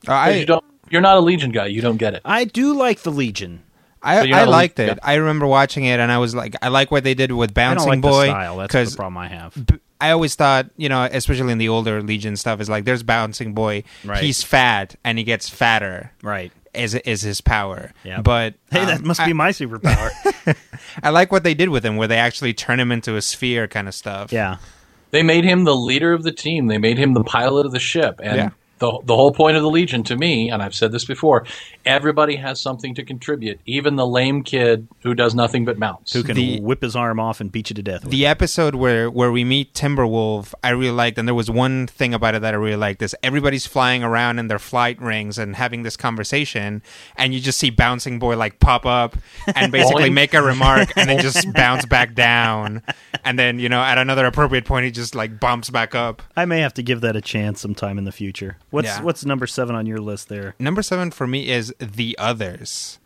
[0.06, 2.72] Uh, I, you don't you're not a legion guy you don't get it I do
[2.72, 3.62] like the Legion.
[4.00, 4.98] I, So I liked lead- it.
[5.02, 7.64] I remember watching it, and I was like, I like what they did with I
[7.64, 8.56] don't Bouncing like Boy the style.
[8.58, 9.66] That's the problem I have.
[9.66, 13.02] b- I always thought, you know, especially in the older Legion stuff, is like there's
[13.02, 13.82] Bouncing Boy.
[14.04, 14.22] Right.
[14.22, 16.12] He's fat and he gets fatter.
[16.22, 16.52] Right.
[16.74, 17.92] Is is his power?
[18.04, 18.20] Yeah.
[18.20, 20.10] But Hey, that um, must I, be my superpower.
[21.02, 23.66] I like what they did with him, where they actually turn him into a sphere,
[23.68, 24.32] kind of stuff.
[24.32, 24.56] yeah.
[25.10, 27.78] they made him the leader of the team they made him the pilot of the
[27.80, 28.50] ship and Yeah.
[28.78, 31.44] The, the whole point of the legion to me and i've said this before
[31.84, 36.22] everybody has something to contribute even the lame kid who does nothing but mounts Who
[36.22, 38.02] can The- whip his arm off and beat you to death?
[38.04, 41.86] With The episode where where we meet Timberwolf, I really liked, and there was one
[41.86, 45.38] thing about it that I really liked: is everybody's flying around in their flight rings
[45.38, 46.82] and having this conversation,
[47.16, 49.16] and you just see Bouncing Boy like pop up
[49.54, 52.82] and basically make a remark, and then just bounce back down,
[53.24, 56.22] and then you know at another appropriate point he just like bumps back up.
[56.36, 58.56] I may have to give that a chance sometime in the future.
[58.70, 59.02] What's Yeah.
[59.02, 60.54] what's number seven on your list there?
[60.58, 62.98] Number seven for me is The Others,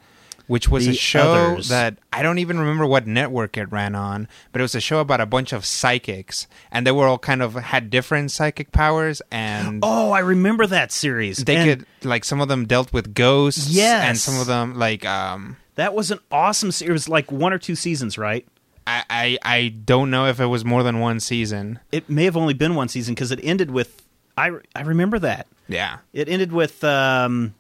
[0.49, 1.69] which was The a show Others.
[1.69, 4.99] that I don't even remember what network it ran on, but it was a show
[4.99, 9.23] about a bunch of psychics, and they were all kind of had different psychic powers,
[9.31, 11.39] and Oh, I remember that series.
[11.39, 14.05] they And could like some of them dealt with ghosts, Yes.
[14.09, 15.57] and some of them like um.
[15.77, 16.71] That was an awesome.
[16.73, 16.91] series.
[16.91, 18.45] it was like one or two seasons, right?
[18.85, 21.79] I, I I don't know if it was more than one season.
[21.93, 24.03] It may have only been one season because it ended with.
[24.37, 27.55] I I remember that Yeah, it ended with um,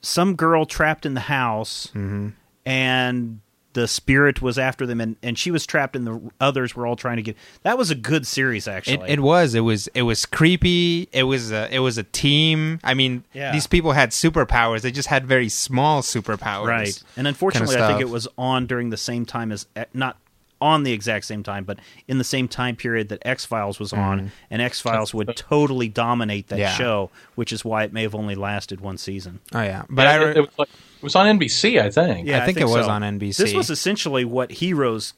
[0.00, 2.28] some girl trapped in the house, Mm-hmm.
[2.64, 3.40] and
[3.72, 6.96] the spirit was after them, and, and she was trapped, and the others were all
[6.96, 7.36] trying to get.
[7.62, 9.08] That was a good series, actually.
[9.08, 11.08] it was it was it was creepy.
[11.12, 12.80] It was a, it was a team.
[12.82, 13.52] I mean, Yeah.
[13.52, 14.80] these people had superpowers.
[14.80, 16.66] They just had very small superpowers.
[16.66, 17.02] Right.
[17.16, 20.16] And unfortunately, I think it was on during the same time as eh, not
[20.60, 23.92] on the exact same time, but in the same time period that X Files was
[23.92, 26.60] on, and X Files would totally dominate that Mm-hmm.
[26.62, 26.74] Yeah.
[26.74, 29.40] show, which is why it may have only lasted one season.
[29.54, 31.88] Oh yeah, but Yeah, I it, re- it was like, it was on nbc i
[31.90, 32.90] think I think it was so.
[32.90, 33.36] on NBC.
[33.38, 35.14] This was essentially what Heroes,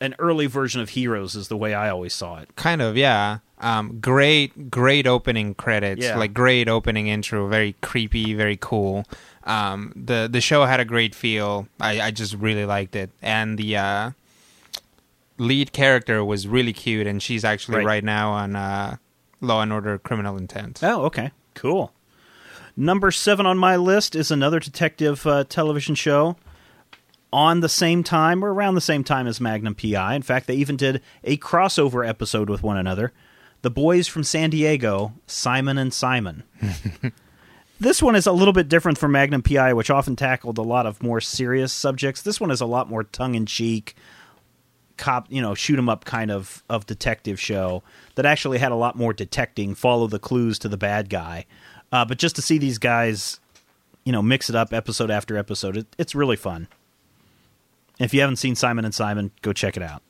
[0.00, 2.54] an early version of Heroes, is the way I always saw it.
[2.56, 3.38] kind of yeah.
[3.60, 6.02] Um, great, great opening credits.
[6.04, 6.16] Yeah.
[6.16, 7.48] Like great opening intro.
[7.48, 8.32] Very creepy.
[8.34, 9.04] Very cool.
[9.44, 11.66] Um, the the show had a great feel.
[11.80, 14.10] I, I just really liked it, and the uh,
[15.38, 17.86] lead character was really cute, and she's actually Right.
[17.86, 18.96] right, now on uh,
[19.40, 20.80] Law and Order: Criminal Intent.
[20.82, 21.92] Oh, okay, cool.
[22.76, 26.36] Number seven on my list is another detective uh, television show
[27.32, 30.14] on the same time or around the same time as Magnum PI.
[30.14, 33.12] In fact, they even did a crossover episode with one another.
[33.62, 36.44] The Boys from San Diego, Simon and Simon.
[37.80, 40.86] this one is a little bit different from Magnum PI, which often tackled a lot
[40.86, 42.22] of more serious subjects.
[42.22, 43.96] This one is a lot more tongue in cheek,
[44.98, 47.82] cop, you know, shoot 'em up kind of of detective show
[48.16, 51.46] that actually had a lot more detecting, follow the clues to the bad guy.
[51.90, 53.40] Uh, but just to see these guys,
[54.04, 56.68] you know, mix it up episode after episode, it, it's really fun.
[57.98, 60.02] If you haven't seen Simon and Simon, go check it out.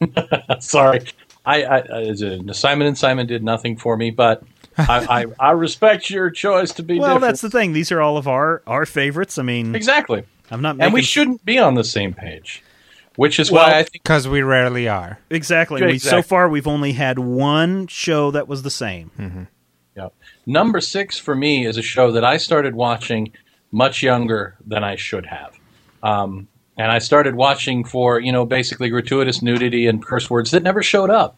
[0.62, 1.00] Sorry,
[1.44, 4.42] I, I, I Simon and Simon did nothing for me, but
[4.76, 6.98] I, I, I respect your choice to be.
[6.98, 7.22] Well, different.
[7.22, 9.38] that's the thing; these are all of our our favorites.
[9.38, 12.62] I mean, exactly, I'm not making and we shouldn't be on the same page,
[13.16, 15.18] which is why I think Because we rarely are.
[15.30, 15.80] exactly.
[15.80, 19.48] Yeah, We, so far, we've only had one show that was the same.
[19.96, 20.08] Yeah.
[20.46, 23.32] Number six for me is a show that I started watching
[23.72, 25.54] much younger than I should have.
[26.02, 30.62] Um, and I started watching for, you know, basically gratuitous nudity and curse words that
[30.62, 31.36] never showed up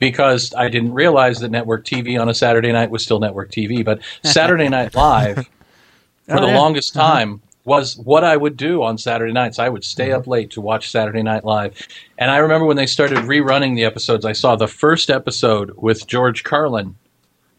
[0.00, 3.84] because I didn't realize that network TV on a Saturday night was still network TV.
[3.84, 5.36] But Saturday Night Live,
[6.26, 6.58] for Oh, the yeah.
[6.58, 9.58] longest time, was what I would do on Saturday nights.
[9.58, 10.30] I would stay up mm-hmm.
[10.30, 11.86] late to watch Saturday Night Live.
[12.18, 16.06] And I remember when they started rerunning the episodes, I saw the first episode with
[16.06, 16.96] George Carlin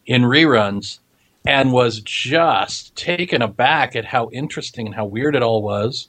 [0.06, 0.98] in reruns
[1.46, 6.08] and was just taken aback at how interesting and how weird it all was.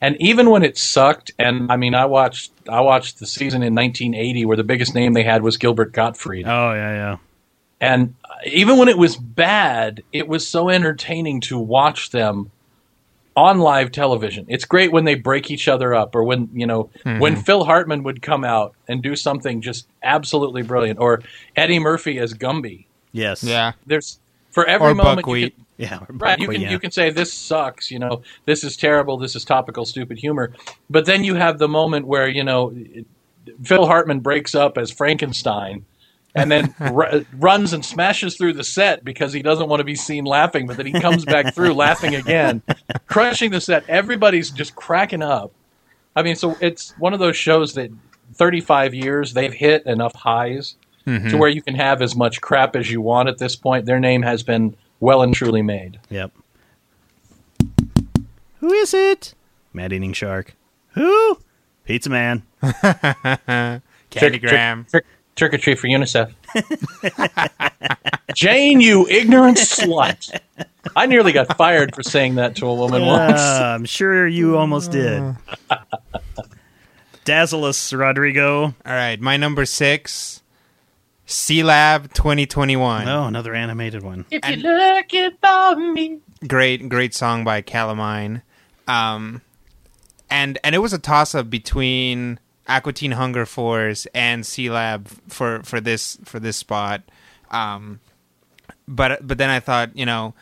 [0.00, 3.74] And even when it sucked, and I mean, I watched I watched the season in
[3.74, 7.16] 1980 where the biggest name they had was Gilbert Gottfried, Oh yeah, yeah.
[7.80, 8.14] and
[8.44, 12.50] even when it was bad, it was so entertaining to watch them
[13.36, 14.46] on live television.
[14.48, 17.18] It's great when they break each other up, or when you know mm-hmm.
[17.18, 21.22] when Phil Hartman would come out and do something just absolutely brilliant, or
[21.56, 22.86] Eddie Murphy as Gumby.
[23.12, 23.42] Yes.
[23.42, 23.72] Yeah.
[23.86, 24.18] There's
[24.50, 25.56] for every Or moment you buckwheat.
[25.56, 25.98] can, Yeah.
[26.08, 26.70] right you can yeah.
[26.70, 30.52] you can say this sucks you know this is terrible this is topical stupid humor
[30.88, 32.72] but then you have the moment where you know
[33.64, 35.84] phil hartman breaks up as frankenstein
[36.34, 39.94] and then r- runs and smashes through the set because he doesn't want to be
[39.94, 42.62] seen laughing but then he comes back through laughing again
[43.06, 45.52] crushing the set everybody's just cracking up
[46.16, 47.90] i mean so it's one of those shows that
[48.34, 51.28] 35 years they've hit enough highs mm-hmm.
[51.28, 54.00] to where you can have as much crap as you want at this point their
[54.00, 56.32] name has been well and truly made Yep.
[58.64, 59.34] Who is it?
[59.74, 60.54] Mad eating shark.
[60.92, 61.38] Who?
[61.84, 62.44] Pizza man.
[64.10, 64.88] Candygram.
[64.88, 65.06] Trick, trick
[65.42, 66.32] or treat for UNICEF.
[68.34, 70.38] Jane, you ignorant slut.
[70.96, 73.40] I nearly got fired for saying that to a woman once.
[73.40, 75.20] Uh, I'm sure you almost did.
[77.24, 78.64] Dazzleus Rodrigo.
[78.64, 80.42] All right, my number six,
[81.26, 83.08] Sealab 2021.
[83.08, 84.26] Oh, another animated one.
[84.30, 86.18] If you're looking for me.
[86.46, 88.42] Great, great song by Calamine.
[88.86, 89.40] Um,
[90.28, 95.62] and and it was a toss up between Aqua Teen Hunger Force and Sealab for
[95.62, 97.02] for this for this spot.
[97.50, 98.00] Um,
[98.88, 100.34] but but then I thought, you know,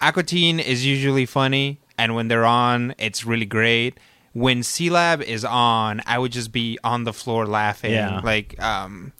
[0.00, 3.98] Aqua Teen is usually funny, and when they're on, it's really great.
[4.32, 7.92] When Sealab is on, I would just be on the floor laughing.
[7.92, 8.20] Yeah.
[8.22, 9.12] Like um,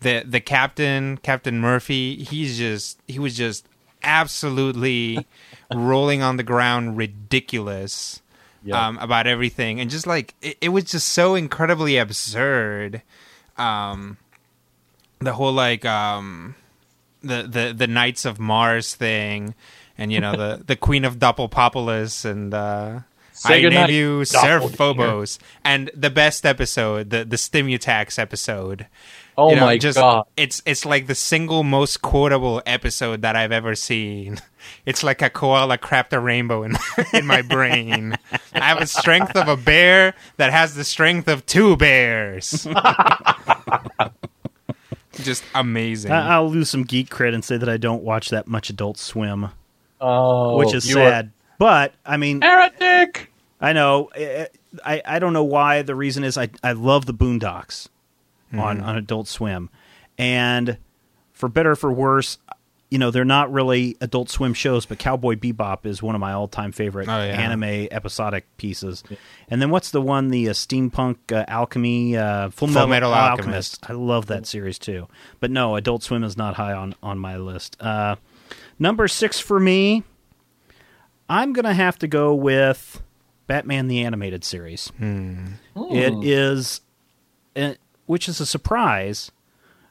[0.00, 3.66] the the captain, Captain Murphy, he's just he was just
[4.02, 5.26] absolutely
[5.74, 8.19] rolling on the ground, ridiculous
[8.62, 8.88] Yeah.
[8.88, 13.02] um, about everything, and just like it, it was just so incredibly absurd.
[13.56, 14.18] Um,
[15.20, 16.54] the whole like um,
[17.22, 19.54] the the the Knights of Mars thing,
[19.96, 23.00] and you know the the Queen of Doppelpopolis, and uh,
[23.40, 28.86] Say I name you Sir Phobos, and the best episode, the the Stimutacs episode.
[29.40, 30.26] Oh You know, my just, god.
[30.36, 34.38] It's it's like the single most quotable episode that I've ever seen.
[34.84, 36.76] It's like a koala crapped a rainbow in
[37.14, 38.14] in my brain.
[38.52, 42.68] I have the strength of a bear that has the strength of two bears.
[45.14, 46.12] just amazing.
[46.12, 48.98] I- I'll lose some geek cred and say that I don't watch that much Adult
[48.98, 49.48] Swim,
[50.00, 51.32] Oh, which is you are sad.
[51.58, 53.32] But I mean, Heretic.
[53.60, 54.10] I know.
[54.14, 55.82] I I don't know why.
[55.82, 57.88] The reason is I I love the Boondocks
[58.52, 59.70] on on Adult Swim,
[60.18, 60.78] and
[61.32, 62.38] for better or for worse,
[62.90, 66.32] you know they're not really Adult Swim shows, but Cowboy Bebop is one of my
[66.32, 67.32] all time favorite Oh, yeah.
[67.40, 69.02] anime episodic pieces.
[69.48, 73.88] And then what's the one the uh, steampunk uh, alchemy uh, Full, Full Metal Alchemist.
[73.88, 75.06] I love that series too.
[75.38, 77.76] But no, Adult Swim is not high on on my list.
[77.80, 78.16] Uh,
[78.78, 80.02] number six for me.
[81.28, 83.00] I'm gonna have to go with
[83.46, 84.90] Batman the Animated Series.
[85.00, 86.80] It is,
[87.54, 87.74] uh,
[88.10, 89.30] which is a surprise,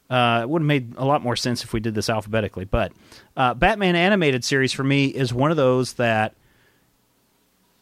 [0.09, 2.65] Uh, it would have made a lot more sense if we did this alphabetically.
[2.65, 2.91] But
[3.37, 6.33] uh, Batman animated series for me is one of those that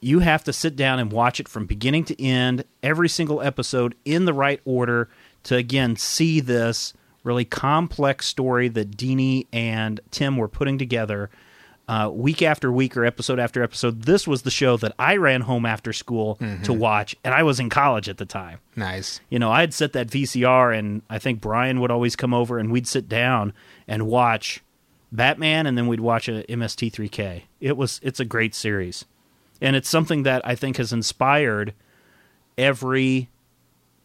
[0.02, 3.95] you have to sit down and watch it from beginning to end, every single episode
[4.04, 5.10] in the right order
[5.43, 11.30] to again see this really complex story that Dini and Timm were putting together
[11.88, 14.04] uh, week after week or episode after episode.
[14.04, 17.60] This was the show that I ran home after school to watch, and I was
[17.60, 18.60] in college at the time.
[18.76, 19.21] Nice.
[19.30, 22.71] You know, I'd set that VCR, and I think Brian would always come over, and
[22.71, 23.54] we'd sit down
[23.88, 24.62] and watch
[25.12, 27.43] Batman, and then we'd watch a MST3K.
[27.62, 29.06] It was it's a great series,
[29.62, 31.73] and it's something that I think has inspired
[32.58, 33.30] every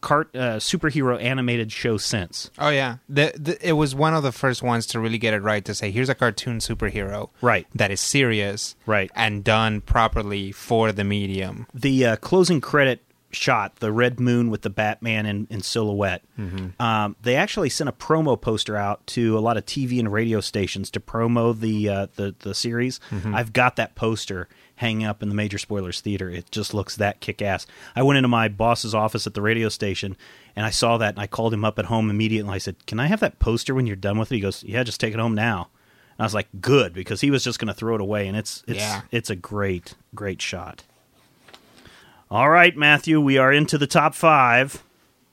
[0.03, 2.51] cart uh, superhero animated show since.
[2.59, 5.41] Oh yeah, the, the, it was one of the first ones to really get it
[5.41, 7.65] right to say here's a cartoon superhero Right.
[7.73, 9.09] that is serious Right.
[9.15, 11.65] and done properly for the medium.
[11.73, 12.99] the uh, closing credit
[13.31, 16.21] shot, the red moon with the Batman in, in silhouette,
[16.79, 20.39] um, they actually sent a promo poster out to a lot of TV and radio
[20.39, 22.99] stations to promo the uh, the the series.
[23.33, 26.29] I've got that poster hanging up in the Major Spoilers Theater.
[26.29, 27.67] It just looks that kick ass.
[27.95, 30.17] I went into my boss's office at the radio station
[30.55, 32.51] and I saw that and I called him up at home immediately.
[32.53, 34.83] I said, "Can I have that poster when you're done with it?" He goes, "Yeah,
[34.83, 35.69] just take it home now."
[36.17, 38.35] And I was like, "Good," because he was just going to throw it away, and
[38.35, 39.01] it's it's Yeah.
[39.11, 40.83] it's a great great shot.
[42.31, 44.83] All right, Matthew, we are into the top five.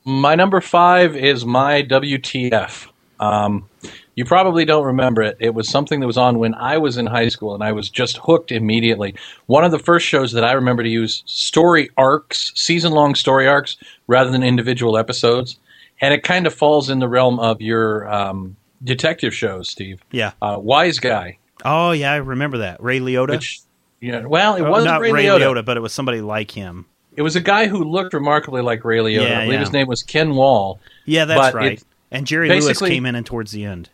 [0.05, 2.90] My number five is my WTF.
[3.21, 3.69] Um,
[4.17, 5.37] you probably don't remember it.
[5.41, 7.89] It was something that was on when I was in high school, and I was
[7.89, 9.15] just hooked immediately.
[9.47, 13.47] One of the first shows that I remember to use story arcs, season long story
[13.47, 15.57] arcs, rather than individual episodes.
[16.01, 20.03] And it kind of falls in the realm of your um, detective shows, Steve.
[20.11, 20.33] Yeah.
[20.41, 21.37] Uh, Wise Guy.
[21.63, 22.83] Oh, yeah, I remember that.
[22.83, 23.31] Ray Liotta.
[23.33, 23.61] Which,
[24.01, 25.57] yeah, well, it Oh, wasn't not Ray, Ray Liotta.
[25.57, 26.87] Liotta, but it was somebody like him.
[27.17, 29.29] It was a guy who looked remarkably like Ray Liotta.
[29.29, 29.61] Yeah, I believe yeah.
[29.61, 30.81] his name was Ken Wahl.
[31.05, 31.73] Yeah, that's right.
[31.73, 33.91] it- And Jerry Lewis came in and towards the end.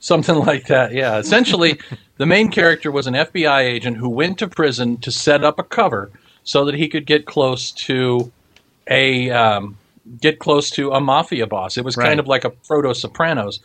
[0.00, 1.18] Something like that, yeah.
[1.18, 1.78] Essentially,
[2.16, 5.62] the main character was an FBI agent who went to prison to set up a
[5.62, 6.10] cover
[6.44, 8.32] so that he could get close to
[8.88, 9.76] a um,
[10.20, 11.76] get close to a mafia boss.
[11.76, 12.08] It was Right.
[12.08, 13.60] kind of like a proto Sopranos.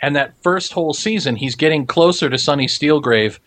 [0.00, 3.38] And that first whole season, he's getting closer to Sonny Steelgrave,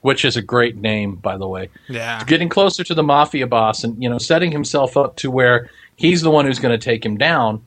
[0.00, 1.68] which is a great name, by the way.
[1.88, 2.22] Yeah.
[2.24, 6.20] Getting closer to the mafia boss, and you know, setting himself up to where he's
[6.22, 7.64] the one who's going to take him down.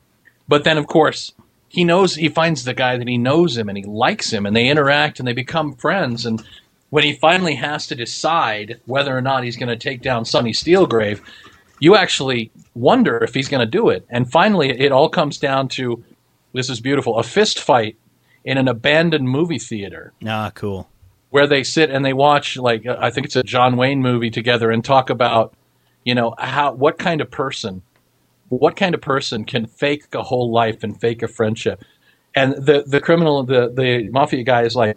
[0.48, 1.32] But then, of course,
[1.76, 4.56] he knows he finds the guy that he knows him and he likes him, and
[4.56, 6.26] they interact and they become friends.
[6.26, 6.42] And
[6.90, 10.52] when he finally has to decide whether or not he's going to take down Sonny
[10.52, 11.20] Steelgrave,
[11.78, 14.06] you actually wonder if he's going to do it.
[14.08, 16.02] And finally, it all comes down to
[16.54, 17.96] this is beautiful a fist fight
[18.44, 20.88] in an abandoned movie theater Ah, cool.
[21.30, 24.70] where they sit and they watch like I think it's a John Wayne movie together
[24.70, 25.52] and talk about
[26.04, 27.82] you know how what kind of person
[28.48, 31.82] what kind of person can fake a whole life and fake a friendship
[32.34, 34.96] and the the criminal the the mafia guy is like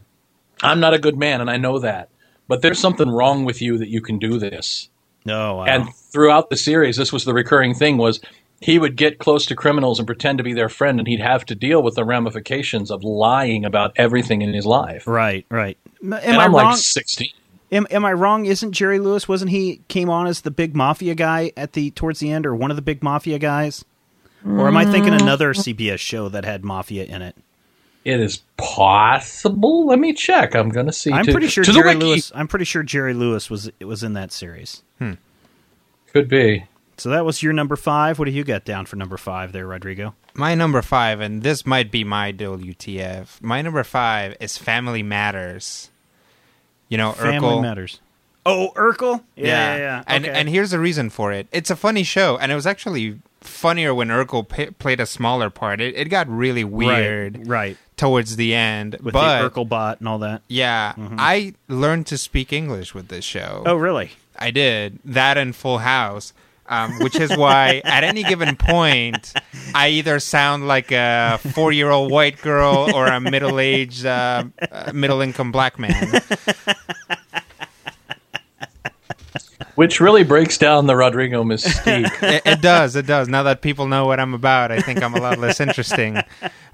[0.62, 2.10] I'm not a good man and I know that
[2.48, 4.90] but there's something wrong with you that you can do this
[5.28, 5.66] Oh, wow.
[5.66, 8.20] and throughout the series this was the recurring thing was
[8.62, 11.46] he would get close to criminals and pretend to be their friend and he'd have
[11.46, 15.78] to deal with the ramifications of lying about everything in his life right, right.
[16.04, 16.66] Am and I I'm wrong?
[16.72, 17.30] like 16
[17.72, 18.46] am, am I wrong?
[18.46, 19.28] Isn't Jerry Lewis?
[19.28, 22.56] Wasn't he came on as the big mafia guy at the towards the end, or
[22.56, 23.84] one of the big mafia guys?
[24.46, 25.22] Or am I thinking Mm.
[25.22, 27.36] another CBS show that had mafia in it?
[28.06, 29.86] It is possible.
[29.88, 30.56] Let me check.
[30.56, 31.12] I'm going to see.
[31.12, 31.96] I'm to- pretty sure to Jerry.
[31.96, 32.32] Lewis.
[32.34, 34.82] I'm pretty sure Jerry Lewis was was in that series.
[34.98, 35.14] Hmm.
[36.14, 36.66] could be.
[36.98, 38.18] So that was your number five.
[38.20, 40.16] What do you got down for number five there, Rodrigo?
[40.34, 43.42] My number five, and this might be my WTF.
[43.42, 45.90] My number five is Family Matters.
[46.90, 47.62] You know, Family Urkel.
[47.62, 48.00] Matters.
[48.46, 49.22] Oh, Urkel.
[49.36, 50.04] Yeah, yeah, yeah.
[50.08, 50.34] And Okay.
[50.40, 51.48] and here's the reason for it.
[51.52, 55.50] It's a funny show, and it was actually funnier when Urkel pa- played a smaller
[55.50, 55.80] part.
[55.82, 57.78] It, it got really weird right, right.
[57.96, 60.42] towards the end, With but the Urkel bot and all that.
[60.48, 61.16] yeah, mm-hmm.
[61.20, 63.64] I learned to speak English with this show.
[63.66, 64.12] Oh, really?
[64.38, 66.34] I did that in Full House,
[66.70, 69.34] um, which is why at any given point
[69.76, 75.78] I either sound like a four-year-old white girl or a middle-aged, uh, uh, middle-income black
[75.80, 76.22] man.
[79.76, 82.12] Which really breaks down the Rodrigo mystique.
[82.24, 83.30] it, it does, it does.
[83.30, 86.22] Now that people know what I'm about, I think I'm a lot less interesting.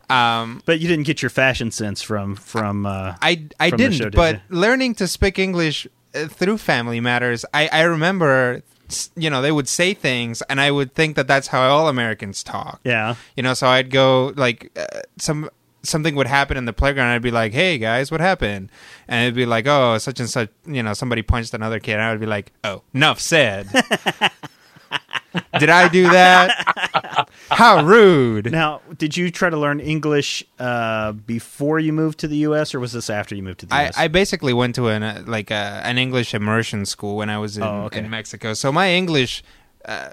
[0.10, 2.86] Um, But you didn't get your fashion sense from from.
[2.86, 4.42] Uh, I I From didn't, show, did but you?
[4.58, 8.75] learning to speak English uh, through Family Matters, I I remember, s-
[9.16, 12.44] you know, they would say things, and I would think that that's how all Americans
[12.44, 12.80] talk.
[12.84, 13.16] yeah.
[13.36, 15.50] You know, so I'd go like uh, some
[15.84, 17.10] something would happen in the playground.
[17.12, 18.72] I'd be like, "Hey guys, what happened?"
[19.08, 21.94] And it'd be like, "Oh, such and such." You know, somebody punched another kid.
[21.94, 23.68] And I would be like, "Oh, enough said."
[25.60, 27.30] Did I do that?
[27.50, 28.52] How rude.
[28.52, 32.80] Now, did you try to learn English uh, before you moved to the U.S., or
[32.80, 33.98] was this after you moved to the I, U.S.?
[33.98, 37.58] I basically went to an uh, like uh, an English immersion school when I was
[37.58, 38.00] in, Oh, okay.
[38.00, 38.54] in Mexico.
[38.54, 39.44] So my English,
[39.86, 40.10] uh,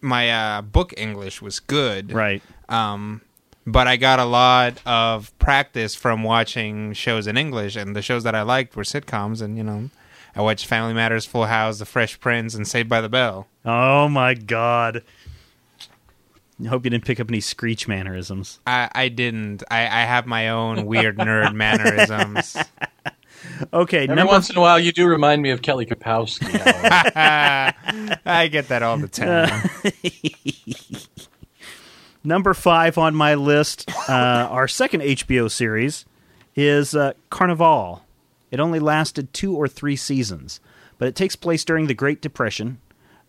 [0.00, 2.12] my uh, book English was good.
[2.12, 2.42] right.
[2.68, 3.22] Um,
[3.66, 8.24] but I got a lot of practice from watching shows in English, and the shows
[8.24, 9.42] that I liked were sitcoms.
[9.42, 9.90] And you know,
[10.34, 13.46] I watched Family Matters, Full House, The Fresh Prince, and Saved by the Bell.
[13.64, 15.02] Oh my God.
[16.64, 18.60] I hope you didn't pick up any screech mannerisms.
[18.66, 19.62] I, I didn't.
[19.70, 22.56] I, I have my own weird nerd mannerisms.
[23.72, 26.46] Okay, Every number once in a while, you do remind me of Kelly Kapowski.
[28.26, 29.70] I get that all the time.
[32.22, 34.12] number five on my list, uh,
[34.50, 36.04] our second HBO series
[36.54, 38.02] is uh, Carnival.
[38.50, 40.60] It only lasted two or three seasons,
[40.98, 42.80] but it takes place during the Great Depression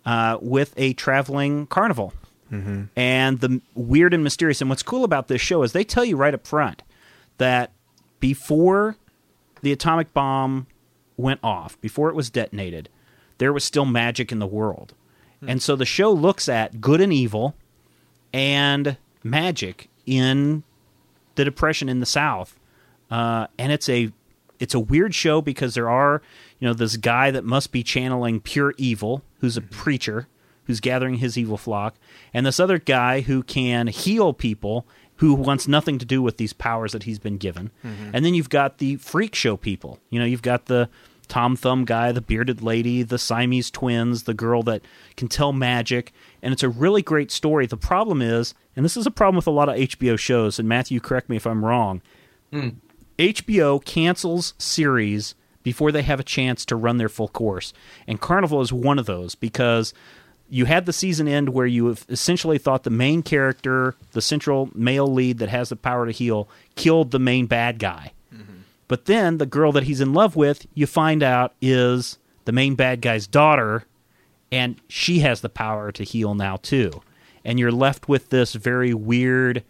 [0.06, 2.14] uh, with a traveling carnival.
[2.98, 4.60] And the weird and mysterious.
[4.60, 6.84] And what's cool about this show is they tell you right up front
[7.38, 7.72] that
[8.20, 8.98] before
[9.62, 10.68] the atomic bomb
[11.16, 12.90] went off, before it was detonated,
[13.38, 14.94] there was still magic in the world.
[15.48, 17.56] And so the show looks at good and evil
[18.34, 20.64] and magic in
[21.36, 22.60] the depression in the south
[23.12, 24.12] uh, and it's a
[24.62, 26.22] it's a weird show because there are
[26.60, 29.76] you know this guy that must be channeling pure evil who's a mm-hmm.
[29.76, 30.28] preacher
[30.66, 31.96] who's gathering his evil flock
[32.34, 34.86] and this other guy who can heal people
[35.16, 37.70] who wants nothing to do with these powers that he's been given.
[37.86, 38.10] Mm-hmm.
[38.14, 40.00] And then you've got the freak show people.
[40.10, 40.90] You know you've got the
[41.28, 44.82] Tom Thumb guy, the bearded lady, the Siamese twins, the girl that
[45.16, 47.66] can tell magic, and it's a really great story.
[47.66, 50.68] The problem is, and this is a problem with a lot of HBO shows, and
[50.68, 52.02] Matthew, correct me if I'm wrong.
[52.52, 52.70] Hmm.
[53.22, 57.72] HBO cancels series before they have a chance to run their full course,
[58.08, 59.94] and Carnival is one of those because
[60.50, 64.72] you had the season end where you have essentially thought the main character, the central
[64.74, 68.12] male lead that has the power to heal, killed the main bad guy.
[68.34, 68.62] Mm-hmm.
[68.88, 72.74] But then the girl that he's in love with, you find out is the main
[72.74, 73.86] bad guy's daughter,
[74.52, 77.04] and she has the power to heal now too.
[77.46, 79.64] And you're left with this very weird,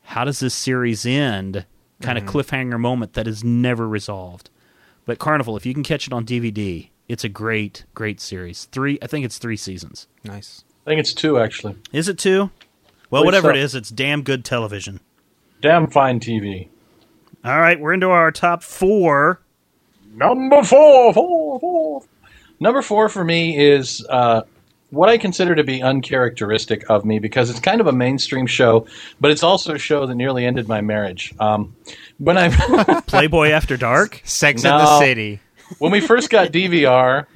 [0.00, 1.66] how does this series end?
[2.04, 4.50] Kind of cliffhanger moment that is never resolved.
[5.06, 8.64] But Carnival, if you can catch it on DVD, it's a great, great series.
[8.66, 10.06] Three, I think it's three seasons.
[10.24, 10.64] nice.
[10.86, 11.76] I think it's two, actually.
[11.92, 12.50] Is it two?
[13.08, 13.50] Well, Believe whatever so.
[13.52, 15.00] it is, it's damn good television.
[15.62, 16.68] Damn fine TV.
[17.42, 19.40] All right, we're into our top four.
[20.14, 22.02] Number four, four, four.
[22.60, 24.42] Number four for me is uh,
[24.94, 28.86] what I consider to be uncharacteristic of me because it's kind of a mainstream show,
[29.20, 31.34] but it's also a show that nearly ended my marriage.
[31.40, 31.74] Um,
[32.18, 34.20] when I Playboy After Dark.
[34.24, 35.40] Sex in the City.
[35.78, 37.26] when we first got DVR,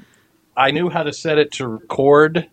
[0.57, 2.49] I knew how to set it to record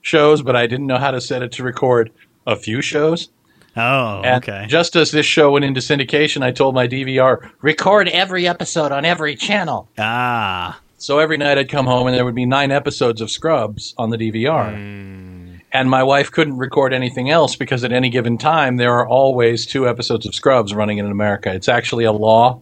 [0.00, 2.10] shows, but I didn't know how to set it to record
[2.46, 3.28] a few shows.
[3.76, 4.64] Oh, And okay.
[4.68, 9.04] just as this show went into syndication, I told my DVR, Record every episode on
[9.04, 9.88] every channel.
[9.98, 13.94] ah, So every night I'd come home and there would be nine episodes of Scrubs
[13.98, 14.74] on the DVR.
[14.74, 15.56] Hmm.
[15.72, 19.66] And my wife couldn't record anything else because at any given time there are always
[19.66, 21.52] two episodes of Scrubs running in America.
[21.52, 22.60] It's actually a law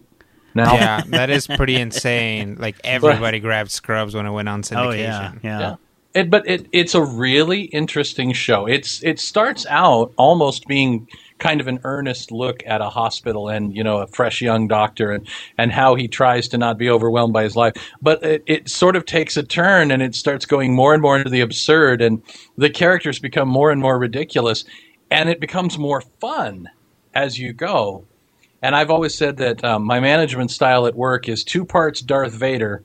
[0.53, 0.73] now.
[0.73, 2.57] Yeah, that is pretty insane.
[2.59, 4.85] Like everybody grabbed Scrubs when it went on syndication.
[4.85, 5.59] oh yeah, yeah.
[5.59, 5.75] Yeah.
[6.13, 8.65] It, but it, it's a really interesting show.
[8.65, 11.07] It's it starts out almost being
[11.37, 15.11] kind of an earnest look at a hospital and you know a fresh young doctor
[15.11, 15.27] and
[15.57, 17.73] and how he tries to not be overwhelmed by his life.
[18.01, 21.17] But it, it sort of takes a turn and it starts going more and more
[21.17, 22.21] into the absurd and
[22.57, 24.63] the characters become more and more ridiculous
[25.11, 26.69] and it becomes more fun
[27.13, 28.05] as you go.
[28.61, 32.33] And I've always said that um, my management style at work is two parts Darth
[32.33, 32.83] Vader,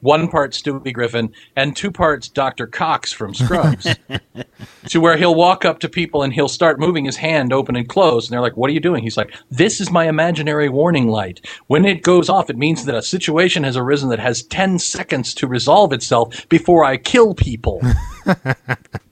[0.00, 2.66] one part Stewie Griffin, and two parts Dr.
[2.66, 3.96] Cox from Scrubs.
[4.88, 7.88] to where he'll walk up to people and he'll start moving his hand open and
[7.88, 8.26] close.
[8.26, 9.02] And they're like, What are you doing?
[9.02, 11.46] He's like, This is my imaginary warning light.
[11.66, 15.34] When it goes off, it means that a situation has arisen that has 10 seconds
[15.34, 17.80] to resolve itself before I kill people.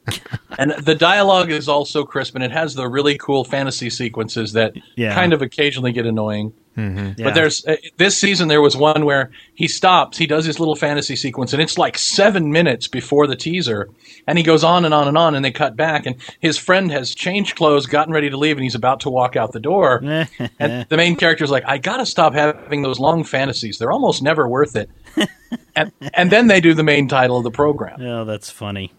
[0.59, 4.73] and the dialogue is also crisp and it has the really cool fantasy sequences that
[4.97, 5.15] Yeah.
[5.15, 6.53] kind of occasionally get annoying.
[6.77, 7.15] Yeah.
[7.19, 10.77] But there's uh, this season there was one where he stops, he does his little
[10.77, 13.89] fantasy sequence, and it's like seven minutes before the teaser,
[14.29, 16.93] and he goes on and on and on, and they cut back, and his friend
[16.93, 19.99] has changed clothes, gotten ready to leave, and he's about to walk out the door,
[20.61, 24.47] and the main character's like, "I gotta stop having those long fantasies; they're almost never
[24.49, 24.89] worth it."
[25.75, 28.01] and and then they do the main title of the program.
[28.01, 28.93] Oh, that's funny.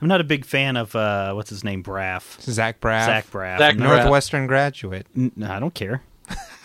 [0.00, 2.40] I'm not a big fan of uh, what's his name, Braff.
[2.42, 3.58] Zach Braff, Zach Braff.
[3.58, 3.96] Zach No, Braff.
[4.00, 5.06] Northwestern graduate.
[5.16, 6.02] n- I don't care.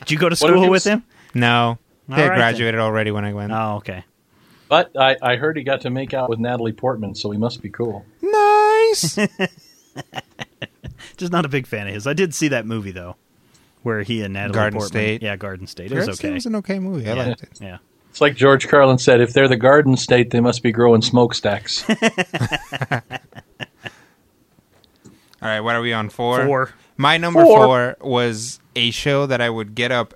[0.00, 1.02] Did you go to school with was- him?
[1.34, 1.78] No,
[2.10, 3.52] All they right, graduated already when I went.
[3.52, 4.04] Oh, okay.
[4.68, 7.62] But I, I heard he got to make out with Natalie Portman, so he must
[7.62, 8.04] be cool.
[8.22, 9.16] Nice.
[11.16, 12.06] Just not a big fan of his.
[12.06, 13.16] I did see that movie though,
[13.82, 15.02] where he and Natalie Garden Portman.
[15.02, 15.22] State.
[15.22, 15.92] Yeah, Garden State.
[15.92, 17.08] It was Garden State was an okay movie.
[17.08, 17.24] I yeah.
[17.26, 17.48] liked it.
[17.60, 17.78] Yeah.
[18.16, 21.84] It's like George Carlin said: if they're the Garden State, they must be growing smokestacks.
[21.90, 21.98] All
[25.42, 26.46] right, what are we on four?
[26.46, 26.70] Four.
[26.96, 27.66] My number Four.
[27.66, 30.14] four was a show that I would get up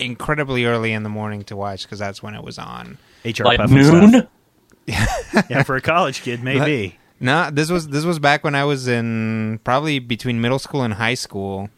[0.00, 2.98] incredibly early in the morning to watch because that's when it was on.
[3.24, 4.26] HR like Puff noon.
[4.88, 6.98] Yeah, for a college kid, maybe.
[7.20, 10.94] No, this was this was back when I was in probably between middle school and
[10.94, 11.70] high school.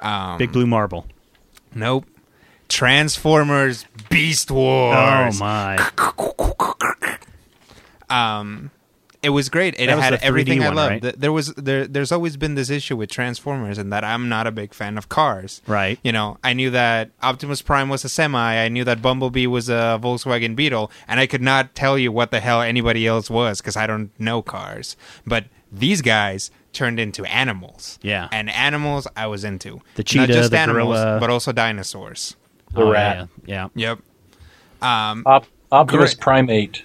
[0.00, 1.06] Um, Big Blue Marble.
[1.74, 2.06] Nope.
[2.72, 4.96] Transformers Beast Wars.
[4.96, 5.76] Oh my!
[8.10, 8.70] um
[9.22, 9.74] it was great.
[9.78, 10.90] It That was had the 3D everything I one, loved.
[10.90, 11.02] right?
[11.02, 14.48] Th- There was there there's always been this issue with Transformers and that I'm not
[14.48, 15.62] a big fan of cars.
[15.68, 16.00] Right.
[16.02, 19.68] You know, I knew that Optimus Prime was a semi, I knew that Bumblebee was
[19.68, 23.60] a Volkswagen Beetle, and I could not tell you what the hell anybody else was
[23.60, 24.96] cuz I don't know cars.
[25.24, 27.98] But these guys turned into animals.
[28.02, 28.28] Yeah.
[28.32, 29.82] And animals I was into.
[29.94, 31.20] The Not cheetah, just the animals, gorilla.
[31.20, 32.34] but also dinosaurs.
[32.74, 33.28] The Oh, rat.
[33.46, 33.68] Yeah.
[33.74, 33.88] yeah.
[33.90, 33.98] Yep.
[34.82, 36.20] Um Op- Optimus Great.
[36.20, 36.82] Prime Eight.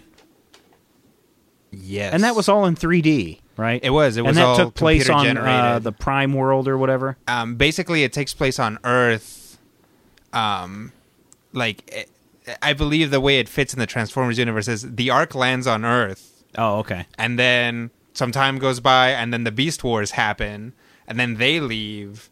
[1.72, 2.14] yes.
[2.14, 3.80] And that was all in 3D, right?
[3.84, 4.18] It was.
[4.18, 5.84] It was and that all took place on computer uh, generated.
[5.84, 7.18] the Prime world or whatever.
[7.28, 9.58] um, basically it takes place on Earth.
[10.34, 10.92] Um,
[11.54, 12.10] like it,
[12.62, 15.84] I believe the way it fits in the Transformers universe is the Ark lands on
[15.84, 17.06] Earth, Oh, okay.
[17.18, 20.74] and then some time goes by, and then the Beast Wars happen,
[21.08, 22.30] and then they leave.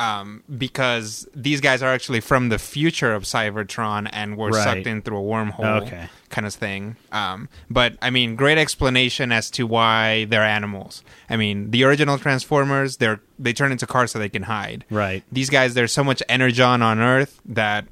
[0.00, 4.64] Um, because these guys are actually from the future of Cybertron and were Right.
[4.64, 6.08] sucked in through a wormhole Okay.
[6.30, 6.96] kind of thing.
[7.12, 11.04] Um, but I mean, great explanation as to why they're animals.
[11.28, 14.84] I mean, the original Transformers, they're they turn into cars so they can hide.
[14.90, 15.22] Right.
[15.30, 17.84] These guys, there's so much energon on Earth that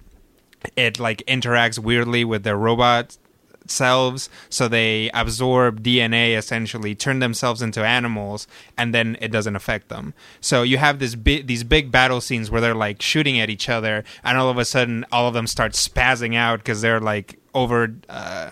[0.77, 3.17] it like interacts weirdly with their robot
[3.71, 8.47] selves so they absorb dna essentially turn themselves into animals
[8.77, 12.51] and then it doesn't affect them so you have this bi- these big battle scenes
[12.51, 15.47] where they're like shooting at each other and all of a sudden all of them
[15.47, 18.51] start spazzing out because they're like over uh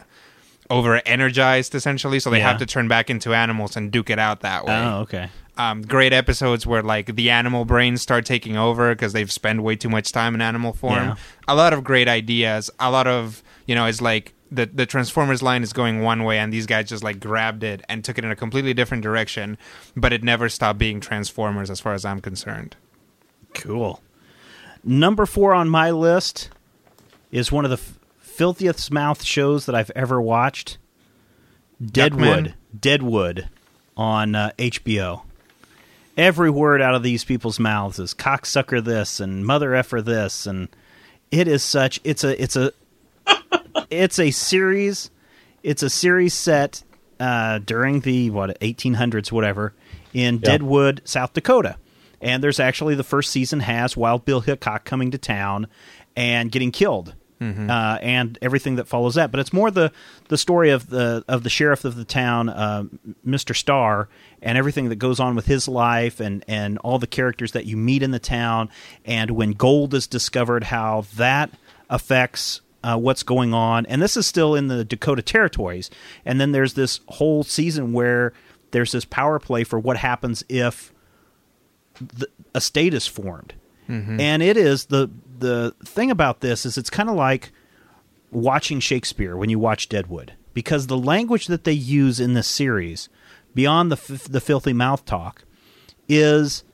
[0.69, 2.49] over energized essentially so they Yeah.
[2.49, 5.29] have to turn back into animals and duke it out that way Oh, okay.
[5.57, 9.77] um, great episodes where like the animal brains start taking over because they've spent way
[9.77, 10.97] too much time in animal form.
[11.11, 11.15] Yeah.
[11.47, 12.69] A lot of great ideas.
[12.81, 16.39] A lot of you know, it's like the the Transformers line is going one way,
[16.39, 19.59] and these guys just like grabbed it and took it in a completely different direction.
[19.97, 22.77] But it never stopped being Transformers, as far as I'm concerned.
[23.55, 24.01] Cool.
[24.85, 26.51] Number four on my list
[27.33, 30.79] is one of the f- filthiest mouth shows that I've ever watched.
[31.85, 32.55] Deadwood.
[32.79, 33.49] Deadwood
[33.97, 35.23] on uh, HBO.
[36.17, 40.69] Every word out of these people's mouths is cocksucker this and mother effer this and
[41.31, 42.73] it is such it's a it's a
[43.91, 45.11] it's a series
[45.63, 46.85] it's a series set
[47.19, 49.75] uh, during the what 1800s whatever
[50.13, 51.77] in Deadwood, South Dakota.
[52.21, 55.67] And there's actually the first season has Wild Bill Hickok coming to town
[56.15, 57.15] and getting killed.
[57.69, 59.93] Uh, and everything that follows that, but it's more the
[60.29, 62.85] the story of the of the sheriff of the town, uh,
[63.27, 63.55] Mr.
[63.55, 64.09] Starr,
[64.41, 67.77] and everything that goes on with his life, and and all the characters that you
[67.77, 68.71] meet in the town,
[69.05, 71.51] and when gold is discovered, how that
[71.91, 73.85] affects uh, what's going on.
[73.87, 75.91] And this is still in the Dakota territories.
[76.25, 78.33] And then there's this whole season where
[78.71, 80.93] there's this power play for what happens if
[82.01, 83.55] the, a state is formed.
[83.89, 87.53] And it is the the thing about this is it's kind of like
[88.33, 93.09] watching Shakespeare when you watch Deadwood because the language that they use in this series
[93.55, 95.45] beyond the f- the filthy mouth talk
[96.09, 96.65] is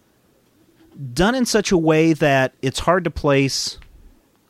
[1.13, 3.79] done in such a way that it's hard to place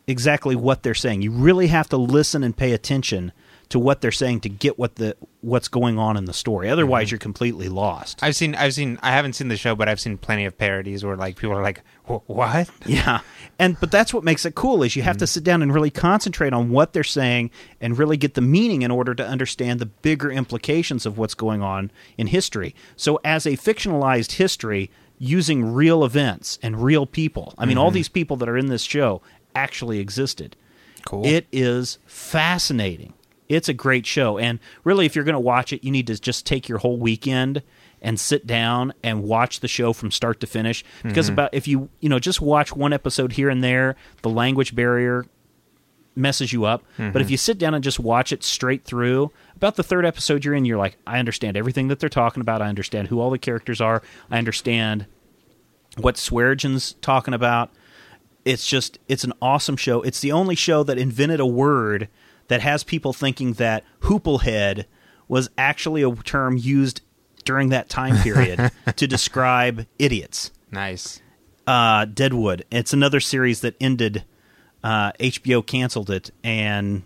[0.07, 1.23] exactly what they're saying.
[1.23, 3.33] You really have to listen and pay attention
[3.73, 6.69] to what they're saying to get what the what's going on in the story.
[6.69, 7.13] Otherwise, mm-hmm.
[7.15, 8.23] you're completely lost.
[8.23, 11.03] I've seen, I've seen, I haven't seen the show, but I've seen plenty of parodies
[11.07, 13.21] where like people are like, "Wh- "What?" Yeah.
[13.59, 15.31] And but that's what makes it cool is you have to mm-hmm.
[15.31, 17.51] sit down and really concentrate on what they're saying
[17.81, 21.63] and really get the meaning in order to understand the bigger implications of what's going
[21.63, 22.75] on in history.
[22.97, 27.55] So as a fictionalized history using real events and real people.
[27.57, 27.95] I mean all mm-hmm.
[27.95, 29.23] these people that are in this show
[29.55, 30.57] actually existed.
[31.05, 31.27] Cool.
[31.27, 33.15] It is fascinating.
[33.49, 34.39] It's a great show.
[34.39, 36.97] And really, if you're going to watch it, you need to just take your whole
[36.97, 37.63] weekend
[38.01, 40.85] and sit down and watch the show from start to finish.
[41.03, 41.35] Because mm-hmm.
[41.35, 45.27] about if you you know just watch one episode here and there, the language barrier
[46.15, 46.83] messes you up.
[46.97, 47.33] But if mm-hmm.
[47.33, 50.65] you sit down and just watch it straight through, about the third episode you're in,
[50.65, 52.61] you're like, I understand everything that they're talking about.
[52.61, 54.03] I understand who all the characters are.
[54.31, 55.07] I understand
[55.99, 57.71] what Swearengen's talking about.
[58.45, 60.03] It's just it's an awesome show.
[60.03, 62.09] It's the only show that invented a word
[62.49, 64.85] that has people thinking that hooplehead
[65.29, 67.01] was actually a term used
[67.45, 70.51] during that time period to describe idiots.
[70.71, 71.21] Nice.
[71.67, 72.65] Uh, Deadwood.
[72.71, 74.25] It's another series that ended.
[74.85, 77.05] Uh, HBO canceled it, and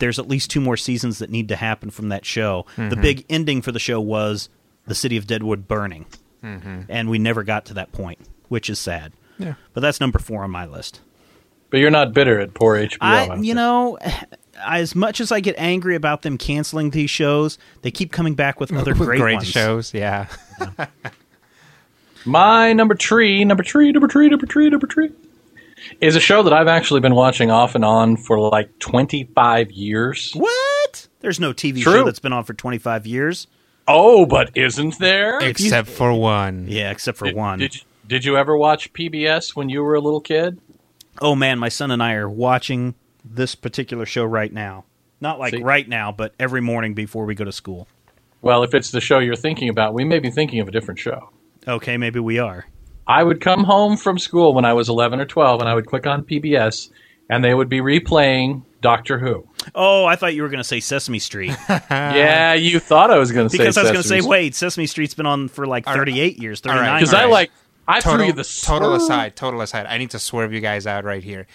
[0.00, 2.66] there's at least two more seasons that need to happen from that show.
[2.76, 4.50] The big ending for the show was
[4.86, 6.04] the city of Deadwood burning,
[6.90, 8.18] and we never got to that point,
[8.48, 9.12] which is sad.
[9.38, 9.54] Yeah.
[9.74, 11.00] But that's number four on my list.
[11.70, 12.96] But you're not bitter at poor HBO.
[13.00, 13.98] I, you know,
[14.64, 18.58] as much as I get angry about them canceling these shows, they keep coming back
[18.58, 19.48] with other With great, great ones.
[19.48, 19.92] shows.
[19.94, 20.28] Yeah.
[22.24, 25.10] My number three, number three, number three, number three, number three,
[26.00, 30.32] is a show that I've actually been watching off and on for like 25 years.
[30.32, 31.08] What?
[31.20, 31.92] There's no TV True.
[31.92, 33.46] show that's been on for 25 years.
[33.86, 35.38] Oh, but isn't there?
[35.40, 36.66] Except for one.
[36.68, 37.58] Yeah, except for Did, one.
[37.60, 40.60] did, you- did you ever watch PBS when you were a little kid?
[41.20, 42.94] oh man, my son and I are watching
[43.24, 44.84] this particular show right now.
[45.20, 45.62] Not like See?
[45.62, 47.88] right now, but every morning before we go to school.
[48.40, 51.00] Well, if it's the show you're thinking about, we may be thinking of a different
[51.00, 51.30] show.
[51.66, 52.66] Okay, maybe we are.
[53.06, 55.86] I would come home from school when I was 11 or 12 and I would
[55.86, 56.90] click on PBS
[57.30, 59.48] and they would be replaying Doctor Who.
[59.74, 63.32] Oh, I thought you were going to say Sesame Street yeah, you thought I was
[63.32, 65.66] going to say because I was going to say, wait, Sesame Street's been on for
[65.66, 66.00] like All right.
[66.00, 66.78] 38 years, All right.
[66.78, 67.50] 39 Because I like,
[67.88, 69.02] I threw total, you the total swerve.
[69.02, 69.86] aside, total aside.
[69.86, 71.46] I need to swerve you guys out right here.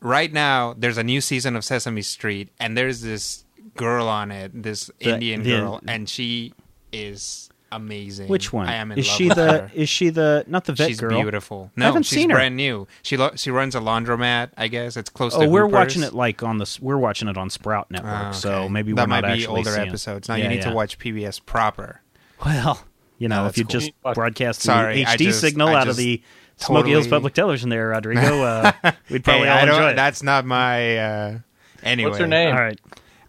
[0.00, 3.44] Right now, there's a new season of Sesame Street, and there's this
[3.76, 6.54] girl on it, this The- Indian the- girl, and she
[6.92, 8.28] is amazing.
[8.28, 8.68] Which one?
[8.68, 9.70] I am in is love she with the her.
[9.74, 11.20] is she the not the vet she's girl?
[11.22, 11.70] beautiful.
[11.76, 12.36] I No, haven't she's seen her.
[12.36, 12.86] brand new.
[13.02, 14.50] She lo- she runs a laundromat.
[14.58, 15.34] I guess it's close.
[15.34, 15.72] Oh, to we're Hooper's.
[15.72, 19.02] watching it like on the We're watching it on Sprout Network, Ah, so maybe that
[19.02, 20.28] we're might not be actually older seeing- episodes.
[20.28, 20.68] Now Yeah, you need yeah.
[20.70, 22.02] to watch PBS proper.
[22.44, 22.84] Well,
[23.22, 24.14] you know, No, if you that's just cool.
[24.14, 26.22] broadcast the Sorry, HD just- signal I out of just the
[26.56, 28.72] Smoky Hills Public Television, there, Rodrigo, uh,
[29.10, 29.74] we'd probably Hey, all I don't.
[29.76, 29.96] enjoy it.
[29.96, 30.98] That's not my.
[30.98, 31.38] Uh,
[31.82, 32.54] anyway, What's her name?
[32.54, 32.78] All right.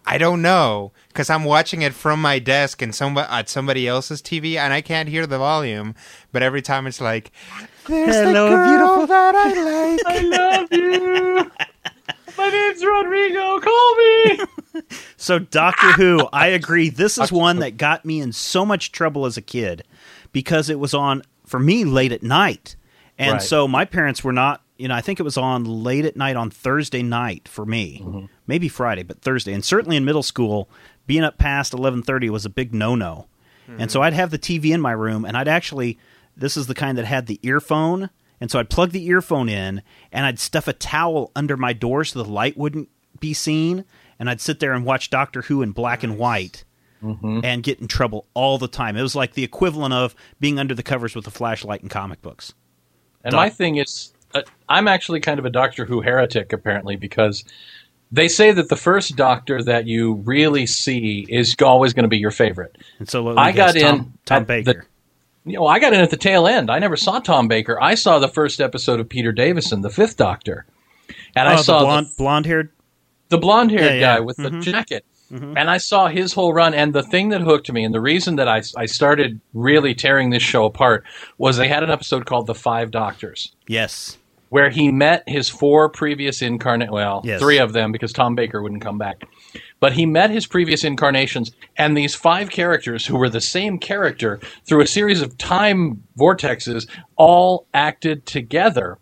[0.06, 4.22] I don't know because I'm watching it from my desk and some at somebody else's
[4.22, 5.96] TV, and I can't hear the volume.
[6.34, 7.32] But every time it's like,
[7.88, 11.52] "There's Hello, the girl beautiful- that I like." I love you.
[12.38, 13.60] My name's Rodrigo.
[13.62, 14.40] Call me.
[15.24, 16.90] So Doctor Who, I agree.
[16.90, 19.84] This is one that got me in so much trouble as a kid
[20.32, 22.76] because it was on for me late at night,
[23.18, 23.42] and Right.
[23.42, 24.62] so my parents were not.
[24.78, 28.02] You know, I think it was on late at night on Thursday night for me,
[28.04, 28.26] Mm-hmm.
[28.48, 30.68] maybe Friday, but Thursday, and certainly in middle school,
[31.08, 33.28] being up past eleven thirty was a big no no,
[33.68, 35.98] and so I'd have the TV in my room, and I'd actually
[36.36, 38.10] this is the kind that had the earphone.
[38.42, 42.04] And so I'd plug the earphone in and I'd stuff a towel under my door
[42.04, 42.90] so the light wouldn't
[43.22, 43.86] be seen.
[44.24, 46.64] And I'd sit there and watch Doctor Who in black and white
[47.44, 48.96] and get in trouble all the time.
[48.96, 52.22] It was like the equivalent of being under the covers with a flashlight in comic
[52.22, 52.54] books.
[53.26, 57.44] And my thing is, uh, I'm actually kind of a Doctor Who heretic, apparently, because
[58.14, 62.18] they say that the first Doctor that you really see is always going to be
[62.18, 62.78] your favorite.
[63.00, 64.88] And so I guess, got Tom, in Tom at the- Baker.
[65.44, 66.72] You know, I got in at the tail end.
[66.72, 67.78] I never saw Tom Baker.
[67.82, 70.66] I saw the first episode of Peter Davison, the Fifth Doctor,
[71.36, 72.70] and I oh, saw the the blonde, blonde-haired.
[73.34, 74.00] The blonde haired Yeah, Mm-hmm.
[74.02, 74.16] yeah.
[74.16, 75.06] guy with the jacket.
[75.32, 76.76] And I saw his whole run.
[76.76, 80.30] And the thing that hooked me, and the reason that I, I started really tearing
[80.30, 81.04] this show apart,
[81.40, 84.20] was they had an episode called The Five Doctors, Yes,
[84.50, 87.40] where he met his four previous incarnate, well, Yes.
[87.42, 89.24] three of them because Tom Baker wouldn't come back.
[89.80, 94.40] But he met his previous incarnations, and these five characters who were the same character
[94.68, 99.00] through a series of time vortexes all acted together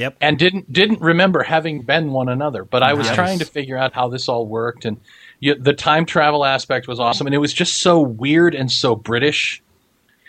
[0.00, 0.16] yep.
[0.20, 2.64] and didn't didn't remember having been one another.
[2.64, 3.16] But I was Nice.
[3.16, 4.98] trying to figure out how this all worked, and
[5.38, 8.96] you, the time travel aspect was awesome, and it was just so weird and so
[8.96, 9.62] British.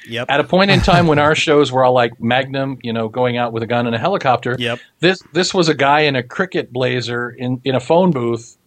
[0.07, 0.27] Yep.
[0.29, 3.37] At a point in time when our shows were all like Magnum, you know, going
[3.37, 4.55] out with a gun and a helicopter.
[4.57, 4.79] Yep.
[4.99, 8.57] This this was a guy in a cricket blazer in in a phone booth,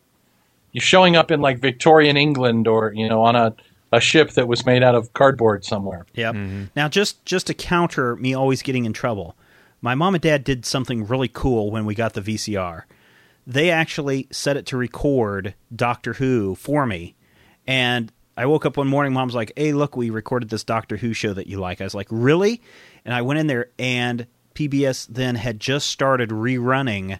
[0.73, 3.55] you showing up in like Victorian England or you know on a
[3.95, 6.05] a ship that was made out of cardboard somewhere.
[6.15, 6.35] Yep.
[6.35, 6.65] Mm-hmm.
[6.77, 9.37] Now, just just to counter me always getting in trouble,
[9.85, 12.85] my mom and dad did something really cool when we got the VCR.
[13.47, 17.15] They actually set it to record Doctor Who for me,
[17.67, 19.13] and I woke up one morning.
[19.13, 21.95] Mom's like, "Hey, look, we recorded this Doctor Who show that you like." I was
[21.95, 22.63] like, "Really?"
[23.05, 27.19] And I went in there, and PBS then had just started rerunning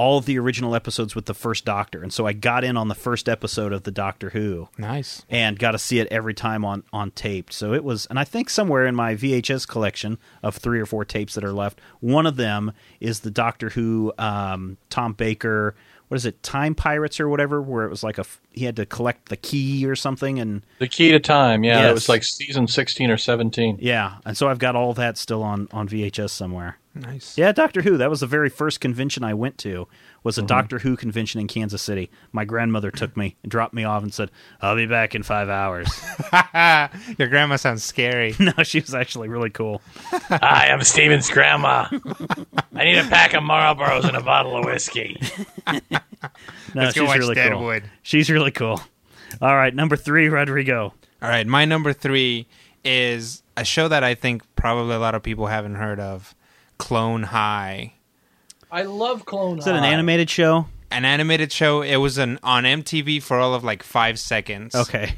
[0.00, 2.88] all of the original episodes with the first Doctor, and so I got in on
[2.88, 5.26] the first episode of the Doctor Who Nice.
[5.28, 7.52] and got to see it every time on on tape.
[7.52, 11.04] So it was, and I think somewhere in my VHS collection of three or four
[11.04, 15.74] tapes that are left, one of them is the Doctor Who um, Tom Baker.
[16.08, 17.62] What is it, Time Pirates or whatever?
[17.62, 20.88] Where it was like a he had to collect the key or something, and The
[20.88, 21.90] key to time, yeah, Yes.
[21.90, 23.78] it was like season sixteen or seventeen.
[23.80, 26.78] yeah, and so I've got all that still on on VHS somewhere.
[26.92, 27.38] Nice.
[27.38, 27.96] Yeah, Doctor Who.
[27.98, 29.86] That was the very first convention I went to.
[30.24, 30.44] Was Mm-hmm.
[30.44, 32.10] a Doctor Who convention in Kansas City.
[32.32, 34.30] My grandmother took me and dropped me off and said,
[34.60, 35.88] "I'll be back in five hours."
[37.18, 38.34] Your grandma sounds scary.
[38.40, 39.80] no, she was actually really cool.
[40.10, 41.86] Hi, I'm Stephen's grandma.
[42.74, 45.20] I need a pack of Marlboros and a bottle of whiskey.
[45.68, 45.98] No,
[46.74, 47.82] Let's go she's watch really Deadwood.
[47.82, 47.90] cool.
[48.02, 48.80] She's really cool.
[49.40, 50.92] All right, number three, Rodrigo.
[51.22, 52.46] All right, my number three
[52.84, 56.34] is a show that I think probably a lot of people haven't heard of,
[56.80, 57.92] Clone High.
[58.72, 59.58] I love Clone high.
[59.58, 60.66] Is that an animated show?
[60.90, 61.82] An animated show.
[61.82, 64.74] It was an on MTV for all of like five seconds.
[64.74, 65.14] Okay.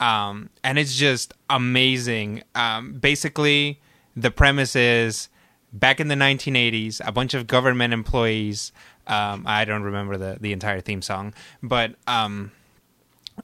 [0.00, 2.42] um, and it's just amazing.
[2.54, 3.80] Um, basically,
[4.16, 5.28] the premise is
[5.72, 8.72] back in the 1980s, a bunch of government employees.
[9.06, 11.32] Um, I don't remember the the entire theme song,
[11.62, 12.52] but um,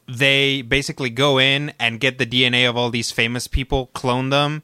[0.07, 4.63] they basically go in and get the DNA of all these famous people, clone them,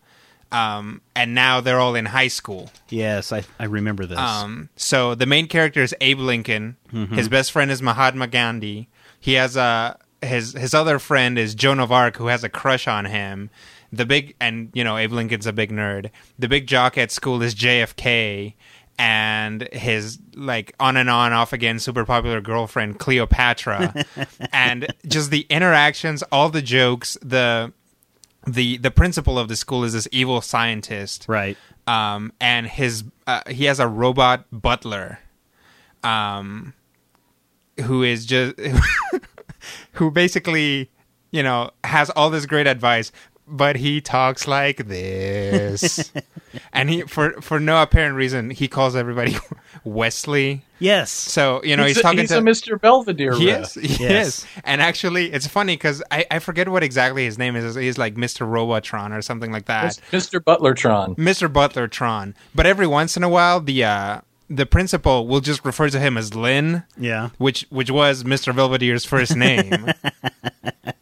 [0.53, 2.71] um, and now they're all in high school.
[2.89, 4.19] Yes, I, I remember this.
[4.19, 6.77] Um, so the main character is Abe Lincoln.
[7.15, 8.89] His best friend is Mahatma Gandhi.
[9.21, 12.89] He has a his his other friend is Joan of Arc, who has a crush
[12.89, 13.51] on him.
[13.93, 16.11] The big and you know Abe Lincoln's a big nerd.
[16.39, 18.55] The big jock at school is JFK,
[18.99, 24.05] and his like on and on off again super popular girlfriend Cleopatra,
[24.53, 27.73] and just the interactions, all the jokes, the
[28.55, 31.57] the the principal of the school is this evil scientist right.
[31.87, 35.21] um, and his uh, he has a robot butler,
[36.03, 36.75] um,
[37.83, 38.55] who is just
[39.93, 40.91] who basically
[41.31, 43.13] you know has all this great advice,
[43.51, 46.13] but he talks like this,
[46.73, 49.37] and he for for no apparent reason he calls everybody
[49.85, 50.63] Wesley.
[50.79, 51.11] Yes.
[51.11, 52.81] So you know he's, a, talking he's to a Mr.
[52.81, 53.35] Belvedere.
[53.35, 53.85] Yes, rep.
[53.85, 53.97] is.
[53.97, 54.47] He Yes.
[54.65, 57.75] And actually, it's funny because I, I forget what exactly his name is.
[57.75, 58.49] He's like Mr.
[58.49, 60.01] Robotron or something like that.
[60.11, 60.41] Mr.
[60.41, 61.17] Butlertron.
[61.17, 61.53] Mr.
[61.53, 62.35] Butlertron.
[62.55, 66.17] But every once in a while, the uh, the principal will just refer to him
[66.17, 67.31] as Lynn, Yeah.
[67.39, 68.55] which which was Mr.
[68.55, 69.87] Belvedere's first name.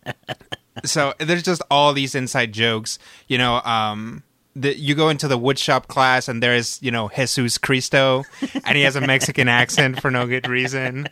[0.84, 2.98] so there's just all these inside jokes.
[3.26, 4.22] You know, um,
[4.56, 8.24] the, you go into the woodshop class and there's you know Jesus Cristo,
[8.64, 11.08] and he has a Mexican accent for no good reason.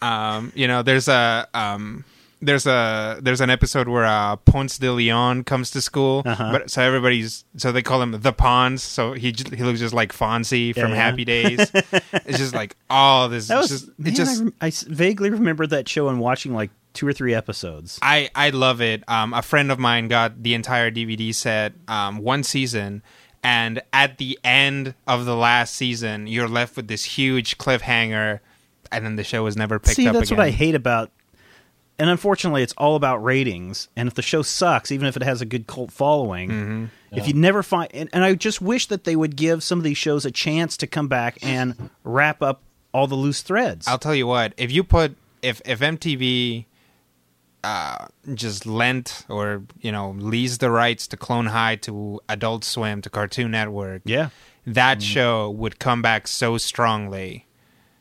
[0.00, 2.04] Um, you know, there's a um,
[2.40, 6.52] there's a there's an episode where uh, Ponce de Leon comes to school, Uh-huh.
[6.52, 9.94] but so everybody's so they call him the Pons, so he j- he looks just
[9.94, 10.96] like Fonzie from yeah.
[10.96, 11.58] Happy Days.
[11.74, 13.48] it's just like all this.
[13.48, 13.68] That was.
[13.70, 17.06] just, man, it just I, rem- I vaguely remember that show and watching like two
[17.08, 17.98] or three episodes.
[18.02, 19.02] I I love it.
[19.08, 23.02] Um, a friend of mine got the entire DVD set, um, one season,
[23.42, 28.40] and at the end of the last season, you're left with this huge cliffhanger,
[28.92, 30.38] and then the show was never picked See, up that's again.
[30.38, 31.10] what I hate about.
[32.00, 33.88] And unfortunately, it's all about ratings.
[33.96, 36.84] And if the show sucks, even if it has a good cult following, Mm-hmm.
[37.18, 39.84] if you never find, and, and I just wish that they would give some of
[39.84, 42.62] these shows a chance to come back and wrap up
[42.94, 43.88] all the loose threads.
[43.88, 44.52] I'll tell you what.
[44.56, 46.66] If you put if if MTV
[47.64, 53.02] uh, just lent or you know leased the rights to Clone High to Adult Swim
[53.02, 54.30] to Cartoon Network, yeah,
[54.66, 57.46] that show would come back so strongly.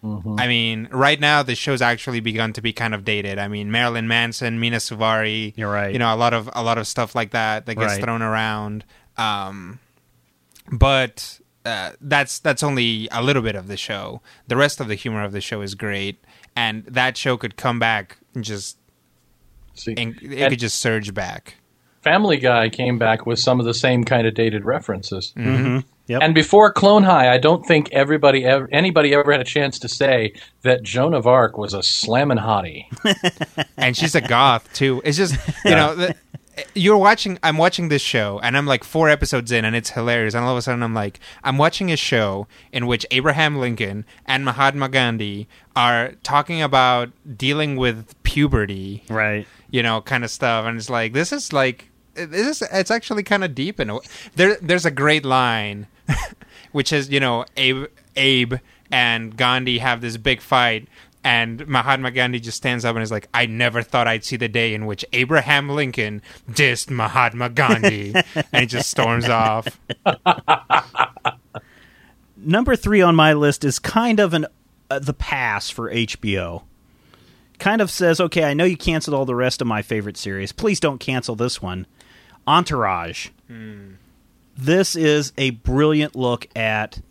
[0.03, 0.39] Mm-hmm.
[0.39, 3.39] I mean, right now the show's actually begun to be kind of dated.
[3.39, 5.91] I mean, Marilyn Manson, Mena Suvari, You're right.
[5.91, 8.03] You know, a lot of a lot of stuff like that that gets Right.
[8.03, 8.85] thrown around.
[9.17, 9.79] Um,
[10.71, 14.21] but uh, that's that's only a little bit of the show.
[14.47, 16.23] The rest of the humor of the show is great,
[16.55, 18.77] and that show could come back and just
[19.77, 21.55] See, and it And could just surge back.
[22.01, 25.33] Family Guy came back with some of the same kind of dated references.
[25.35, 25.79] Mm-hmm.
[26.07, 26.21] yep.
[26.21, 29.89] And before Clone High, I don't think everybody ever, anybody ever had a chance to
[29.89, 32.85] say that Joan of Arc was a slammin' hottie.
[33.77, 35.01] and she's a goth too.
[35.03, 36.15] It's just you know the,
[36.73, 37.37] you're watching.
[37.43, 40.33] I'm watching this show, and I'm like four episodes in, and it's hilarious.
[40.33, 44.05] And all of a sudden, I'm like, I'm watching a show in which Abraham Lincoln
[44.25, 49.47] and Mahatma Gandhi are talking about dealing with puberty, right.
[49.71, 50.65] You know, kind of stuff.
[50.65, 53.95] And it's like this is like this is it's actually kind of deep in a
[53.95, 54.01] way.
[54.35, 55.87] There, there's a great line,
[56.71, 58.55] which is you know Abe, Abe
[58.91, 60.87] and Gandhi have this big fight.
[61.23, 64.47] And Mahatma Gandhi just stands up and is like, I never thought I'd see the
[64.47, 68.13] day in which Abraham Lincoln dissed Mahatma Gandhi.
[68.35, 69.67] and he just storms off.
[72.37, 74.45] Number three on my list is kind of an
[74.89, 76.63] uh, the pass for HBO.
[77.59, 80.51] Kind of says, okay, I know you canceled all the rest of my favorite series.
[80.51, 81.87] Please don't cancel this one.
[82.45, 83.29] Entourage.
[83.47, 83.93] Hmm.
[84.55, 87.01] This is a brilliant look at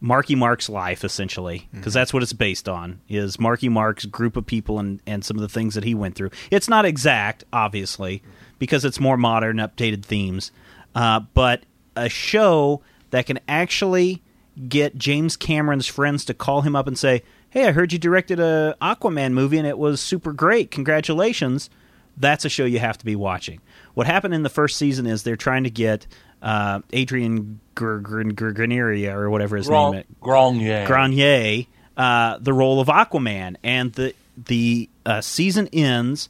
[0.00, 2.00] Marky Mark's life, essentially, because mm-hmm.
[2.00, 3.00] that's what it's based on.
[3.08, 6.16] Is Marky Mark's group of people and and some of the things that he went
[6.16, 6.30] through.
[6.50, 8.30] It's not exact, obviously, mm-hmm.
[8.58, 10.50] because it's more modern, updated themes,
[10.96, 11.62] uh, but
[11.94, 14.22] a show that can actually
[14.68, 17.22] get James Cameron's friends to call him up and say,
[17.52, 20.70] "Hey, I heard you directed a Aquaman movie and it was super great.
[20.70, 21.68] Congratulations."
[22.16, 23.60] That's a show you have to be watching.
[23.94, 26.06] What happened in the first season is they're trying to get
[26.42, 30.86] uh, Adrian Grenier or whatever his Grand, name is, Grenier.
[30.86, 31.64] Grenier,
[31.96, 36.28] uh, the role of Aquaman, and the the uh, season ends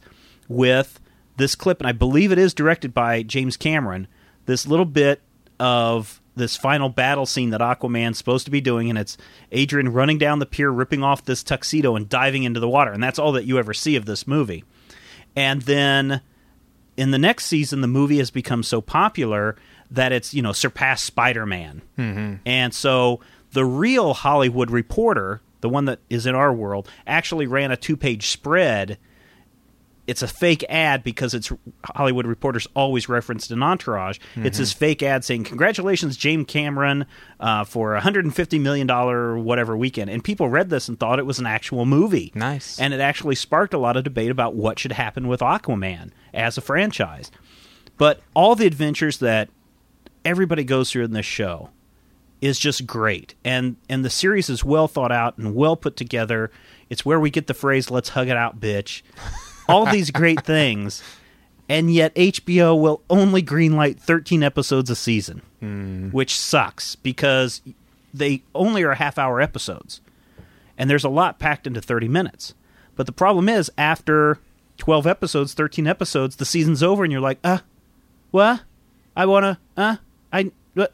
[0.48, 1.00] with
[1.36, 4.06] this clip, and I believe it is directed by James Cameron.
[4.46, 5.20] This little bit
[5.58, 9.16] of this final battle scene that Aquaman's supposed to be doing, and it's
[9.50, 13.02] Adrian running down the pier, ripping off this tuxedo, and diving into the water, and
[13.02, 14.64] that's all that you ever see of this movie.
[15.36, 16.20] And then
[16.96, 19.56] in the next season, the movie has become so popular
[19.90, 22.34] that it's you know surpassed Spider Man, mm-hmm.
[22.46, 23.20] and so
[23.52, 27.96] the real Hollywood Reporter, the one that is in our world, actually ran a two
[27.96, 28.98] page spread.
[30.06, 31.52] It's a fake ad because it's
[31.84, 34.18] Hollywood Reporters always referenced an Entourage.
[34.18, 34.46] Mm-hmm.
[34.46, 37.06] It's this fake ad saying, "Congratulations, James Cameron,
[37.38, 40.98] uh, for a hundred and fifty million dollar whatever weekend." And people read this and
[40.98, 42.32] thought it was an actual movie.
[42.34, 42.80] Nice.
[42.80, 46.58] And it actually sparked a lot of debate about what should happen with Aquaman as
[46.58, 47.30] a franchise.
[47.96, 49.50] But all the adventures that
[50.24, 51.70] everybody goes through in this show
[52.40, 53.36] is just great.
[53.44, 56.50] And and the series is well thought out and well put together.
[56.90, 59.02] It's where we get the phrase "Let's hug it out, bitch."
[59.68, 61.02] All these great things,
[61.68, 66.12] and yet HBO will only greenlight 13 episodes a season, mm.
[66.12, 67.62] which sucks because
[68.12, 70.00] they only are half-hour episodes,
[70.76, 72.54] and there's a lot packed into 30 minutes.
[72.96, 74.38] But the problem is, after
[74.78, 77.58] 12 episodes, 13 episodes, the season's over, and you're like, uh,
[78.30, 78.62] what?
[79.16, 79.96] I wanna, uh,
[80.32, 80.86] I, uh, uh,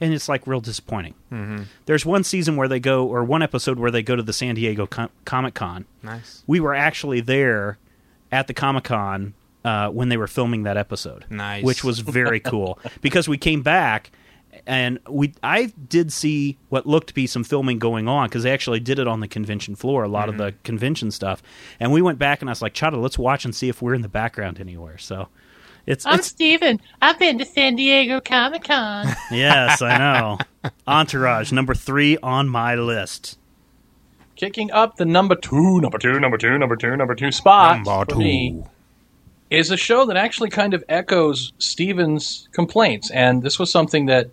[0.00, 1.14] and it's like real disappointing.
[1.32, 1.64] Mm-hmm.
[1.86, 4.54] There's one season where they go, or one episode where they go to the San
[4.54, 5.84] Diego Com- Comic Con.
[6.02, 6.42] Nice.
[6.46, 7.78] We were actually there
[8.32, 9.34] at the Comic Con
[9.64, 11.24] uh, when they were filming that episode.
[11.30, 11.64] Nice.
[11.64, 14.10] Which was very cool because we came back
[14.66, 18.52] and we I did see what looked to be some filming going on because they
[18.52, 20.40] actually did it on the convention floor, a lot Mm-hmm.
[20.40, 21.42] of the convention stuff.
[21.80, 23.94] And we went back and I was like, Chada, let's watch and see if we're
[23.94, 24.96] in the background anywhere.
[24.98, 25.28] So
[25.86, 26.80] it's, I'm it's Stephen.
[27.02, 29.06] I've been to San Diego Comic Con.
[29.30, 30.70] yes, I know.
[30.86, 33.38] Entourage number three on my list.
[34.36, 38.12] Kicking up the number two, number two, number two, number two, number two spot Number
[38.12, 38.64] for me
[39.50, 43.10] is a show that actually kind of echoes Stephen's complaints.
[43.10, 44.30] And this was something that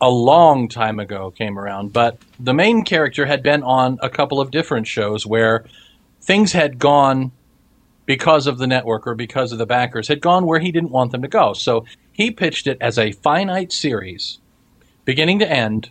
[0.00, 1.92] a long time ago came around.
[1.92, 5.64] But the main character had been on a couple of different shows where
[6.20, 7.32] things had gone
[8.06, 11.12] because of the network or because of the backers, had gone where he didn't want
[11.12, 11.52] them to go.
[11.52, 14.38] So he pitched it as a finite series,
[15.04, 15.90] beginning to end,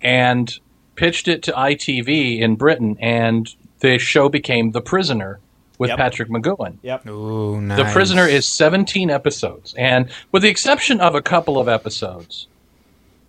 [0.00, 0.58] and
[0.96, 2.96] pitched it to ITV in Britain.
[3.00, 3.48] And
[3.80, 5.38] the show became The Prisoner
[5.78, 5.98] with Yep.
[5.98, 6.78] Patrick McGoohan.
[6.82, 7.06] Yep.
[7.06, 7.78] Ooh, nice.
[7.78, 12.46] The Prisoner is 17 episodes, and with the exception of a couple of episodes,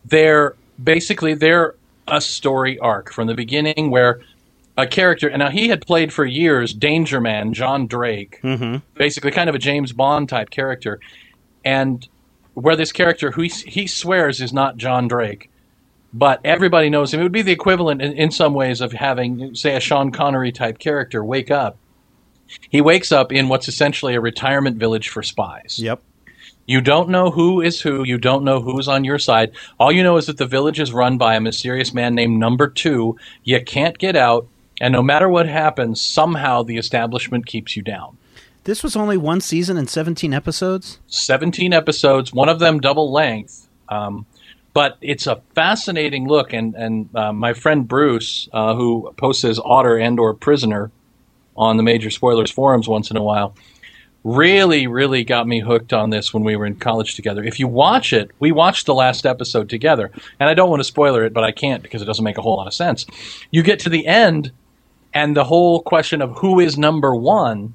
[0.05, 1.75] they're basically they're
[2.07, 4.21] a story arc from the beginning where
[4.77, 8.77] a character, and now he had played for years Danger Man, John Drake, Mm-hmm.
[8.95, 10.99] basically kind of a James Bond type character,
[11.65, 12.07] and
[12.53, 15.49] where this character who he, he swears is not John Drake,
[16.13, 17.19] but everybody knows him.
[17.19, 20.51] It would be the equivalent in, in some ways of having, say, a Sean Connery
[20.51, 21.77] type character wake up.
[22.69, 25.79] He wakes up in what's essentially a retirement village for spies.
[25.79, 26.01] Yep.
[26.65, 28.03] You don't know who is who.
[28.05, 29.51] You don't know who's on your side.
[29.79, 32.67] All you know is that the village is run by a mysterious man named Number
[32.69, 33.17] Two.
[33.43, 34.47] You can't get out,
[34.79, 38.17] and no matter what happens, somehow the establishment keeps you down.
[38.63, 40.99] This was only one season and 17 episodes.
[41.07, 43.67] 17 episodes, one of them double length.
[43.89, 44.25] Um,
[44.73, 49.59] but it's a fascinating look, and and uh, my friend Bruce, uh, who posts as
[49.59, 50.91] Otter and or Prisoner
[51.55, 53.55] on the Major Spoilers forums once in a while,
[54.23, 57.43] really, really got me hooked on this when we were in college together.
[57.43, 60.83] If you watch it, we watched the last episode together, and I don't want to
[60.83, 63.07] spoiler it, but I can't because it doesn't make a whole lot of sense.
[63.49, 64.51] You get to the end,
[65.13, 67.73] and the whole question of who is number one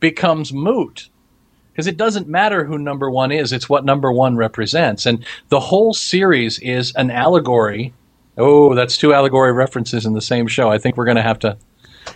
[0.00, 1.08] becomes moot
[1.78, 5.06] because it doesn't matter who number one is, it's what number one represents.
[5.06, 7.94] And the whole series is an allegory.
[8.36, 10.70] Oh, that's two allegory references in the same show.
[10.70, 11.56] I think we're going to have to.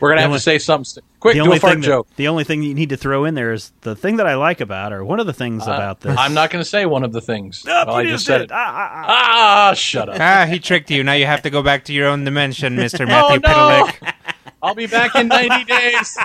[0.00, 1.04] We're gonna have to say something.
[1.22, 2.08] St- Quick, the do only a fart thing that- joke.
[2.16, 4.60] the only thing you need to throw in there is the thing that I like
[4.60, 6.16] about, or one of the things about this.
[6.18, 7.64] Uh, I'm not going to say one of the things.
[7.68, 8.44] Ah, Well, I just said did.
[8.46, 8.52] it.
[8.52, 9.68] Ah, ah, ah.
[9.70, 10.16] Ah, shut up.
[10.20, 11.04] Ah, he tricked you.
[11.04, 13.00] Now you have to go back to your own dimension, Mr.
[13.02, 14.10] oh Matthew no!
[14.64, 16.18] I'll be back in 90 days.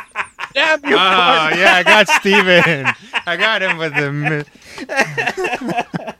[0.54, 0.94] Damn you!
[0.94, 1.56] Oh, Bart.
[1.58, 2.88] yeah, I got Stephen.
[3.28, 4.12] I got him with the.
[4.12, 4.44] mi-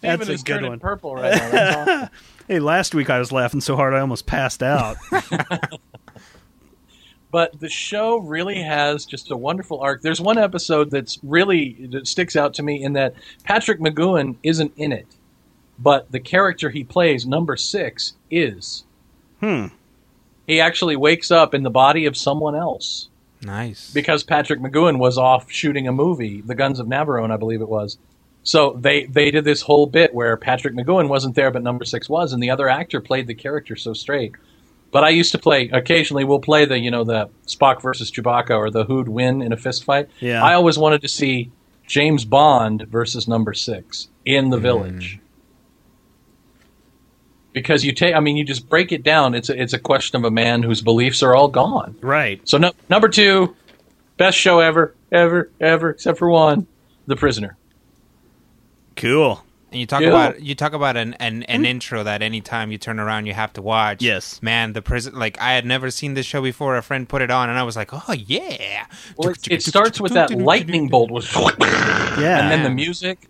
[0.00, 0.80] That's Stephen a is good turning one.
[0.80, 1.80] Purple right now.
[1.82, 2.08] Awesome.
[2.48, 4.96] Hey, last week I was laughing so hard I almost passed out.
[7.30, 10.00] But the show really has just a wonderful arc.
[10.02, 13.14] There's one episode that's really that sticks out to me in that
[13.44, 15.06] Patrick McGoohan isn't in it.
[15.78, 18.84] but the character he plays, number six, is.
[19.40, 19.66] Hmm.
[20.46, 23.08] He actually wakes up in the body of someone else
[23.42, 23.92] Nice.
[23.92, 27.68] because Patrick McGoohan was off shooting a movie, The Guns of Navarone, I believe it
[27.68, 27.98] was.
[28.42, 32.08] So they they did this whole bit where Patrick McGoohan wasn't there, but number six
[32.08, 34.32] was, and the other actor played the character so straight.
[34.90, 36.24] But I used to play occasionally.
[36.24, 39.56] We'll play the you know the Spock versus Chewbacca or the who'd win in a
[39.56, 40.08] fist fight.
[40.20, 40.42] Yeah.
[40.42, 41.50] I always wanted to see
[41.86, 44.62] James Bond versus number six in the mm.
[44.62, 45.18] village.
[47.52, 49.34] Because you take, I mean, you just break it down.
[49.34, 51.96] It's a, it's a question of a man whose beliefs are all gone.
[52.00, 52.46] Right.
[52.46, 53.56] So no, number two,
[54.16, 56.66] best show ever, ever, ever, except for one,
[57.06, 57.56] The Prisoner.
[58.94, 59.42] Cool.
[59.70, 60.08] And you talk Yeah.
[60.08, 61.66] about you talk about an, an, an hmm?
[61.66, 64.02] intro that anytime you turn around you have to watch.
[64.02, 64.40] Yes.
[64.42, 66.76] Man, the prison like I had never seen this show before.
[66.76, 68.86] A friend put it on and I was like, Oh yeah.
[69.16, 72.40] Well, it, it starts with that lightning bolt, was, Yeah.
[72.40, 73.28] and then the music,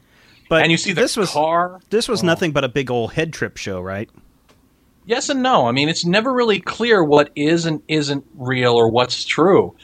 [0.48, 1.80] but and you see the this was car.
[1.90, 2.26] this was oh.
[2.26, 4.08] nothing but a big old head trip show, right?
[5.06, 5.66] Yes and no.
[5.66, 9.74] I mean, it's never really clear what is and isn't real or what's true.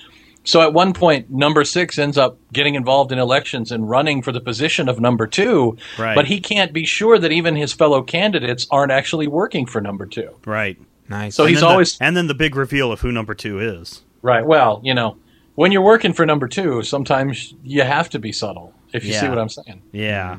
[0.46, 4.30] So at one point, number six ends up getting involved in elections and running for
[4.30, 5.78] the position of number two.
[5.98, 6.14] Right.
[6.14, 10.04] But he can't be sure that even his fellow candidates aren't actually working for number
[10.06, 10.30] two.
[10.44, 10.78] Right.
[11.08, 11.34] Nice.
[11.36, 13.58] So And he's then the- always and then the big reveal of who number two
[13.58, 14.02] is.
[14.22, 14.44] right.
[14.44, 15.16] Well, you know,
[15.54, 18.74] when you're working for number two, sometimes you have to be subtle.
[18.92, 19.82] If you see what I'm saying.
[19.92, 20.38] Yeah.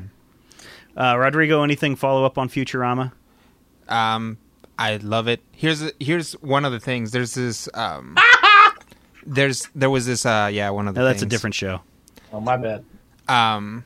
[0.96, 3.12] Uh, Rodrigo, anything follow up on Futurama?
[3.88, 4.38] Um,
[4.78, 5.40] I love it.
[5.52, 7.12] Here's here's one of the things.
[7.12, 7.68] There's this.
[7.74, 8.16] Um,
[9.26, 10.24] there's there was this.
[10.24, 11.00] Uh, yeah, one of the.
[11.00, 11.80] No, that's a different show.
[12.32, 12.84] Oh, my bad.
[13.28, 13.84] um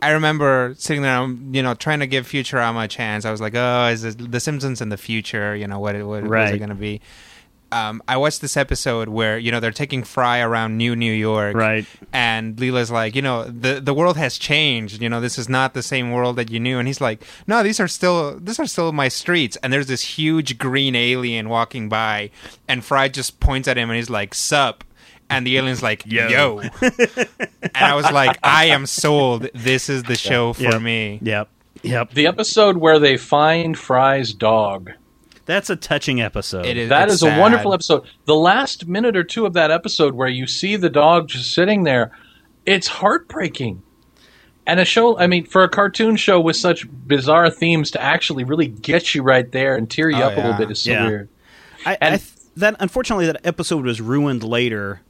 [0.00, 3.24] I remember sitting there, um, you know, trying to give Futurama a chance.
[3.24, 5.54] I was like, "Oh, is this The Simpsons in the future?
[5.54, 7.00] You know, what, what, what is it going to be?"
[7.72, 11.56] Um, I watched this episode where you know they're taking Fry around New New York,
[11.56, 11.86] Right.
[12.12, 15.00] And Leela's like, you know, the the world has changed.
[15.00, 16.78] You know, this is not the same world that you knew.
[16.78, 19.56] And he's like, no, these are still these are still my streets.
[19.62, 22.30] And there's this huge green alien walking by,
[22.68, 24.84] and Fry just points at him and he's like, "Sup."
[25.30, 26.28] And the alien's like, Yo.
[26.28, 26.58] yo.
[26.82, 29.48] and I was like, I am sold.
[29.54, 30.82] This is the show for Yep.
[30.82, 31.20] me.
[31.22, 31.48] Yep.
[31.82, 32.10] Yep.
[32.10, 34.90] The episode where they find Fry's dog.
[35.44, 36.66] That's a touching episode.
[36.66, 36.88] It is.
[36.88, 38.04] That it's is a wonderful episode.
[38.26, 41.82] The last minute or two of that episode where you see the dog just sitting
[41.84, 42.12] there,
[42.64, 43.82] it's heartbreaking.
[44.66, 48.44] And a show, I mean, for a cartoon show with such bizarre themes to actually
[48.44, 50.92] really get you right there and tear you Oh, up a little bit is so
[50.92, 51.06] Yeah.
[51.08, 51.28] weird.
[51.84, 52.22] I, I th-
[52.58, 55.00] that unfortunately that episode was ruined later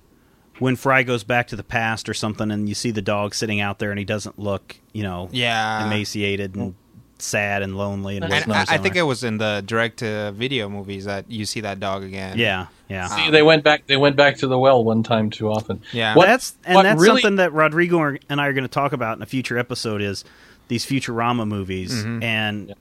[0.59, 3.61] when Fry goes back to the past or something, and you see the dog sitting
[3.61, 5.85] out there, and he doesn't look, you know, Yeah.
[5.87, 6.75] emaciated and
[7.23, 8.71] sad and lonely and And whatnot.
[8.71, 11.81] I, I think it was in the direct to video movies that you see that
[11.81, 12.39] dog again.
[12.39, 13.07] yeah, yeah.
[13.09, 13.87] See, they went back.
[13.87, 15.81] They went back to the well one time too often.
[15.93, 16.15] Yeah.
[16.15, 18.93] What- that's and what that's really- something that Rodrigo and I are going to talk
[18.93, 20.25] about in a future episode is
[20.69, 22.23] these Futurama movies, Mm-hmm.
[22.23, 22.75] and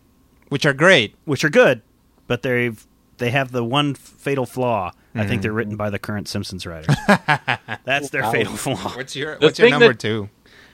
[0.49, 1.15] Which are great.
[1.25, 1.81] which are good,
[2.27, 2.85] but they've
[3.17, 4.91] they have the one fatal flaw.
[5.13, 5.27] I Mm-hmm.
[5.29, 6.95] think they're written by the current Simpsons writers.
[7.83, 8.95] that's their fatal flaw.
[8.95, 10.29] What's your The What's your number that- two?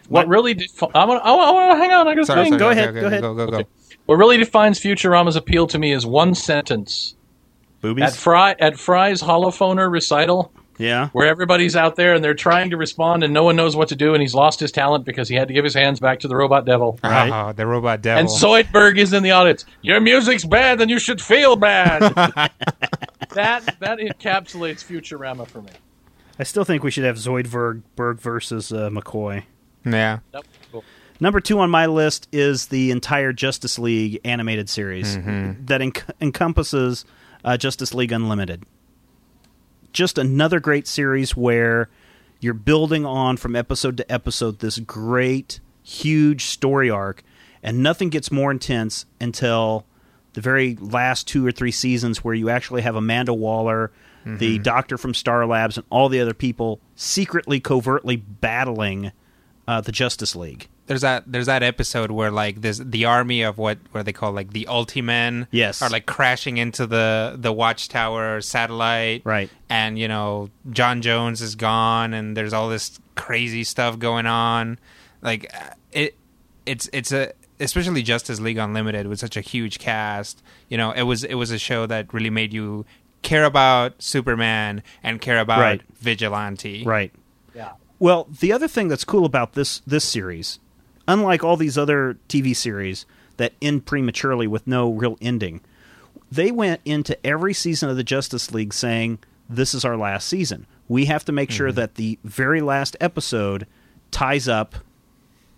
[0.08, 0.54] What really?
[0.54, 1.24] Defi- I want.
[1.24, 1.80] I want.
[1.80, 2.08] Hang on.
[2.08, 3.22] I got to Sorry, sorry, Go okay, ahead, okay, go ahead.
[3.22, 3.64] Go, go, go.
[4.06, 7.16] What really defines Futurama's appeal to me is one sentence.
[7.82, 12.72] Boobies, At Fry at Fry's holophoner recital, yeah, where everybody's out there and they're trying
[12.72, 15.30] to respond and no one knows what to do, and he's lost his talent because
[15.30, 16.98] he had to give his hands back to the robot devil.
[17.04, 17.30] Right.
[17.30, 18.20] Oh, the robot devil.
[18.22, 19.66] And Zoidberg is in the audience.
[19.82, 22.02] Your music's bad, then you should feel bad.
[23.34, 25.72] that that encapsulates Futurama for me.
[26.40, 29.44] I still think we should have Zoidberg Berg versus uh, McCoy.
[29.86, 30.20] Yeah.
[30.32, 30.84] That was cool.
[31.20, 35.16] Number two on my list is the entire Justice League animated series
[35.66, 37.06] that enc- encompasses
[37.44, 38.64] uh, Justice League Unlimited.
[39.94, 41.90] Just another great series where
[42.40, 47.24] you're building on from episode to episode this great, huge story arc,
[47.64, 49.86] and nothing gets more intense until
[50.34, 53.92] the very last two or three seasons where you actually have Amanda Waller,
[54.24, 59.14] the doctor from Star Labs, and all the other people secretly, covertly battling
[59.68, 60.68] uh, the Justice League.
[60.86, 64.32] There's that there's that episode where like this the army of what what they call
[64.32, 65.82] like the Ultimen Yes.
[65.82, 69.50] are like crashing into the the watchtower satellite Right.
[69.70, 74.80] and you know J'onn J'onzz is gone and there's all this crazy stuff going on
[75.22, 76.16] like uh, it
[76.66, 81.02] it's it's a especially Justice League Unlimited with such a huge cast you know it
[81.04, 82.86] was it was a show that really made you
[83.24, 85.82] care about Superman and care about Right.
[86.00, 87.12] Vigilante Right.
[88.00, 90.60] Well, the other thing that's cool about this this series,
[91.08, 93.06] unlike all these other TV series
[93.38, 95.62] that end prematurely with no real ending,
[96.32, 99.20] they went into every season of the Justice League saying,
[99.50, 100.68] "This is our last season.
[100.88, 101.76] We have to make sure mm-hmm.
[101.76, 103.68] that the very last episode
[104.12, 104.76] ties up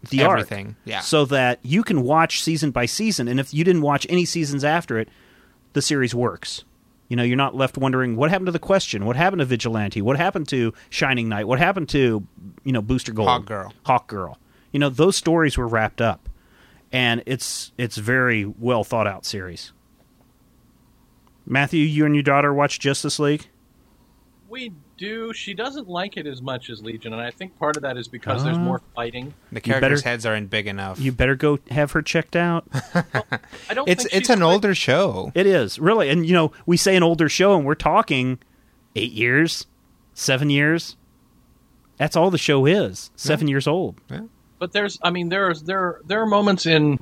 [0.10, 1.00] the Everything, arc, yeah.
[1.02, 3.28] so that you can watch season by season.
[3.28, 5.10] And if you didn't watch any seasons after it,
[5.74, 6.64] the series works.
[7.10, 10.02] You know, you're not left wondering what happened to the question, what happened to Vigilante,
[10.02, 12.26] what happened to Shining Knight, what happened to
[12.64, 13.74] you know Booster Gold, Hawk Girl.
[13.84, 14.38] Hawk Girl.
[14.72, 16.30] You know, those stories were wrapped up,
[16.92, 19.74] and it's it's very well thought out series.
[21.46, 23.48] Matthew, you and your daughter watch Justice League.
[24.48, 25.34] We do.
[25.34, 28.08] She doesn't like it as much as Legion, and I think part of that is
[28.08, 29.34] because there's Uh, more fighting.
[29.52, 31.00] The You characters' better- heads aren't big enough.
[31.00, 32.68] You better go have her checked out.
[32.94, 33.88] I don't.
[33.90, 35.32] it's think it's an quite- older show.
[35.34, 38.40] It is really, and you know, we say an older show, and we're talking
[38.96, 39.66] eight years,
[40.14, 40.96] seven years.
[41.98, 43.12] That's all the show is.
[43.16, 43.96] Seven years old.
[44.60, 47.00] But there's, I mean, there's there there are moments in,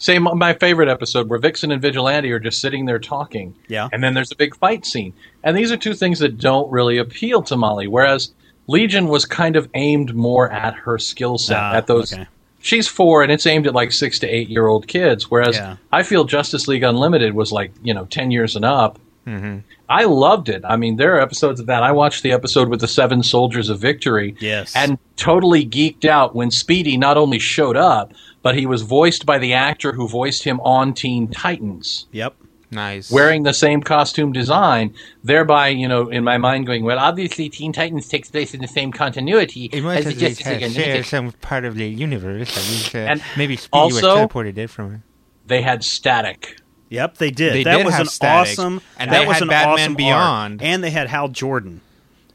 [0.00, 3.54] say, my, favorite episode where Vixen and Vigilante are just sitting there talking.
[3.68, 3.88] Yeah.
[3.92, 5.12] And then there's a big fight scene,
[5.44, 7.86] and these are two things that don't really appeal to Molly.
[7.86, 8.32] Whereas
[8.66, 12.12] Legion was kind of aimed more at her skill set, Ah, at those.
[12.12, 12.26] okay.
[12.62, 15.30] She's four, and it's aimed at like six to eight year old kids.
[15.30, 15.76] Whereas Yeah.
[15.92, 18.98] I feel Justice League Unlimited was like you know ten years and up.
[19.26, 19.58] Mm-hmm.
[19.88, 20.62] I loved it.
[20.64, 21.82] I mean, there are episodes of that.
[21.82, 24.34] I watched the episode with the Seven Soldiers of Victory.
[24.40, 24.74] Yes.
[24.76, 28.12] And totally geeked out when Speedy not only showed up,
[28.42, 32.34] but he was voiced by the actor who voiced him on Teen Titans, Yep.
[32.72, 33.10] Nice.
[33.10, 37.72] wearing the same costume design, thereby, you know, in my mind going, well, Obviously, Teen
[37.72, 41.02] Titans takes place in the same continuity It might as the have Justice League share
[41.02, 42.56] some part of the universe.
[42.56, 45.00] I mean, uh, And maybe Speedy also- was teleported it from it.
[45.46, 46.58] they had static.
[46.90, 47.54] Yep, they did.
[47.54, 48.80] They that did was have an Static, awesome.
[48.98, 50.62] and that they was had an Batman awesome Beyond.
[50.62, 50.68] arc.
[50.68, 51.80] and they had Hal Jordan,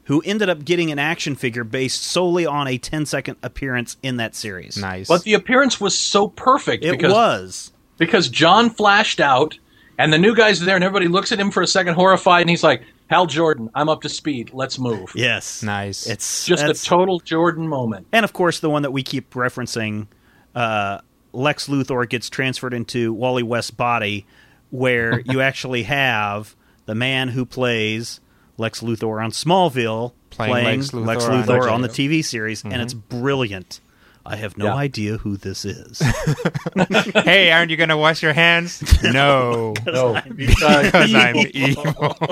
[0.06, 4.16] who ended up getting an action figure based solely on a 10 second appearance in
[4.18, 4.76] that series.
[4.76, 5.08] Nice.
[5.08, 7.72] But the appearance was so perfect It because was.
[7.98, 9.58] because John flashed out,
[9.98, 12.42] and the new guy's are there, and everybody looks at him for a second, horrified,
[12.42, 14.50] and he's like, "Hal Jordan, I'm up to speed.
[14.52, 15.62] Let's move." Yes.
[15.62, 16.06] Nice.
[16.06, 18.06] It's Just a total Jordan moment.
[18.12, 20.06] And of course, the one that we keep referencing,
[20.54, 20.98] uh,
[21.32, 24.24] Lex Luthor gets transferred into Wally West's body,
[24.70, 26.54] where you actually have
[26.84, 28.20] the man who plays
[28.58, 31.88] Lex Luthor on Smallville Playing Lex Luthor Lex on Luthor the on the.
[31.88, 33.20] TV series, and it's mm-hmm.
[33.20, 33.80] brilliant.
[34.24, 34.74] I have no Yeah.
[34.74, 36.00] idea who this is.
[37.14, 38.82] hey, aren't you going to wash your hands?
[39.02, 39.72] no.
[39.86, 42.16] No, because Because I'm evil.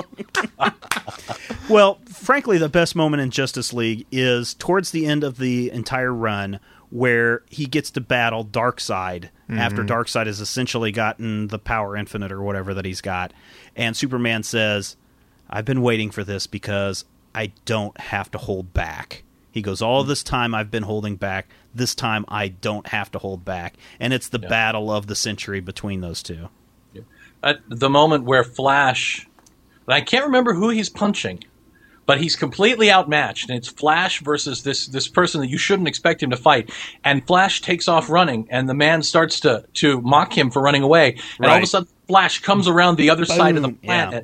[1.67, 6.13] Well, frankly, the best moment in Justice League is towards the end of the entire
[6.13, 6.59] run
[6.91, 9.91] where he gets to battle Darkseid after mm-hmm.
[9.91, 13.33] Darkseid has essentially gotten the power infinite or whatever that he's got.
[13.75, 14.95] And Superman says,
[15.55, 19.23] I've been waiting for this because I don't have to hold back.
[19.51, 21.47] He goes, All this time I've been holding back.
[21.73, 23.75] This time I don't have to hold back.
[23.97, 26.49] And it's the battle of the century between those two.
[27.41, 29.27] at the moment where Flash,
[29.87, 31.45] I can't remember who he's punching,
[32.05, 36.21] but he's completely outmatched, and it's Flash versus this this person that you shouldn't expect
[36.21, 36.69] him to fight.
[37.05, 40.83] And Flash takes off running, and the man starts to to mock him for running
[40.83, 43.79] away, and all of a sudden Flash comes around the other side of the Boom,
[43.81, 44.21] yeah.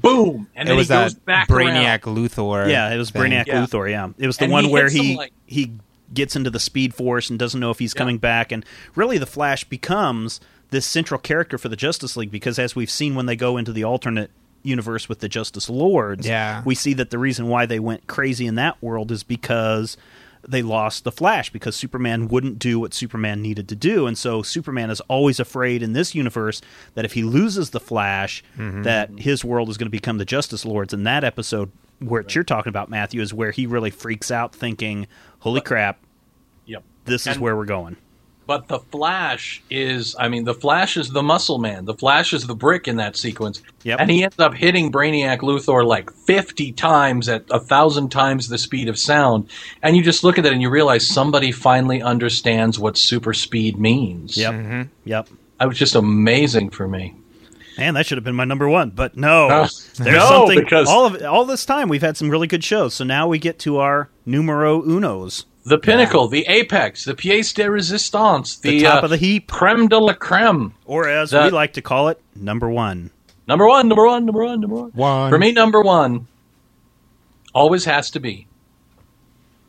[0.00, 2.16] Planet, boom, and it was he goes that back Brainiac around.
[2.16, 2.70] Luthor.
[2.70, 3.22] Yeah, it was thing.
[3.22, 3.64] Brainiac Yeah.
[3.64, 3.90] Luthor.
[3.90, 5.72] Yeah, it was the And one he where hits him, he like- he
[6.12, 8.64] gets into the Speed Force and doesn't know if he's coming back, and
[8.94, 10.40] really the Flash becomes
[10.70, 13.72] this central character for the Justice League because, as we've seen when they go into
[13.72, 14.30] the alternate
[14.62, 16.62] universe with the Justice Lords, Yeah.
[16.64, 19.96] we see that the reason why they went crazy in that world is because
[20.48, 24.42] they lost the Flash because Superman wouldn't do what Superman needed to do, and so
[24.42, 26.60] Superman is always afraid in this universe
[26.94, 28.82] that if he loses the Flash, mm-hmm.
[28.82, 30.92] that his world is going to become the Justice Lords.
[30.92, 31.70] And that episode,
[32.00, 35.06] which you're talking about, Matthew, is where he really freaks out, thinking,
[35.40, 35.98] "Holy uh, crap,
[36.66, 36.82] Yep.
[37.04, 37.96] this is where we're going."
[38.46, 41.84] But the Flash is, I mean, the Flash is the muscle man.
[41.86, 43.62] The Flash is the brick in that sequence.
[43.84, 44.00] Yep.
[44.00, 48.58] And he ends up hitting Brainiac Luthor like 50 times at a thousand times the
[48.58, 49.48] speed of sound.
[49.82, 53.78] And you just look at it and you realize somebody finally understands what super speed
[53.78, 54.36] means.
[54.36, 54.82] Yep, mm-hmm.
[55.04, 55.28] yep.
[55.58, 57.14] That was just amazing for me.
[57.78, 59.48] Man, that should have been my number one, but no.
[59.48, 59.66] No.
[60.04, 60.58] There's No, something.
[60.60, 62.94] because- all of all this time, we've had some really good shows.
[62.94, 67.64] So now we get to our numero unos, The pinnacle, the apex, the pièce de
[67.64, 70.74] résistance, the, the, top uh, of the heap, creme de la creme.
[70.84, 73.10] or as the- we like to call it, number one.
[73.46, 74.90] Number one, number one, number one, number one.
[74.92, 75.30] One.
[75.30, 76.26] For me, number one
[77.54, 78.46] always has to be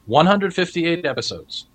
[0.06, 1.66] 158 episodes.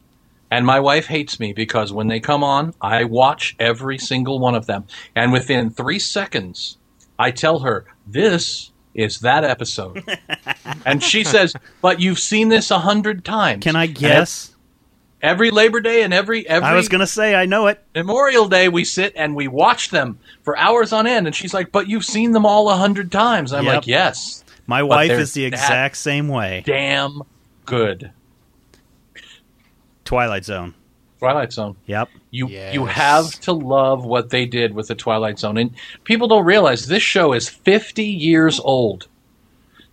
[0.50, 4.54] And my wife hates me because when they come on, I watch every single one
[4.54, 4.84] of them.
[5.14, 6.76] And within three seconds,
[7.18, 10.04] I tell her, this is that episode.
[10.84, 13.62] and she says, but you've seen this a hundred times.
[13.62, 14.54] Can I guess?
[15.22, 17.82] Every Labor Day and every every I was going to say I know it.
[17.94, 21.26] Memorial Day, we sit and we watch them for hours on end.
[21.26, 23.74] And she's like, "But you've seen them all a hundred times." I'm Yep.
[23.74, 26.62] like, "Yes, My wife is the exact same way.
[26.64, 27.20] damn
[27.66, 28.12] good."
[30.06, 30.74] Twilight Zone.
[31.20, 31.76] Twilight Zone.
[31.86, 32.08] Yep.
[32.30, 32.74] You Yes.
[32.74, 35.70] you have to love what they did with the Twilight Zone, and
[36.04, 39.06] people don't realize this show is 50 years old,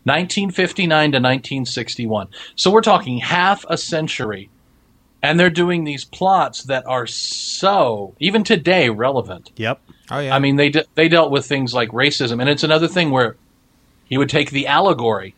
[0.05, 2.27] 1959 to 1961.
[2.55, 4.49] So we're talking half a century,
[5.21, 9.51] and they're doing these plots that are so even today relevant.
[9.57, 9.81] Yep.
[10.09, 10.33] Oh yeah.
[10.33, 13.35] I mean, they de- they dealt with things like racism, and it's another thing where
[14.05, 15.35] he would take the allegory.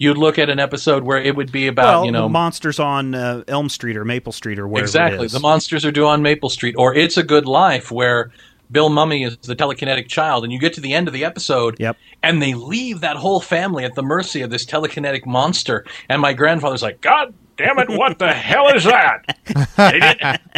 [0.00, 2.80] You'd look at an episode where it would be about well, you know the monsters
[2.80, 5.32] on uh, Elm Street or Maple Street or wherever exactly it is.
[5.32, 8.32] the monsters are due on Maple Street, or It's a Good Life, where
[8.72, 11.76] Bill Mumy is the telekinetic child, and you get to the end of the episode,
[11.78, 11.98] Yep.
[12.22, 15.84] and they leave that whole family at the mercy of this telekinetic monster.
[16.08, 20.40] And my grandfather's like, God damn it, what the hell is that?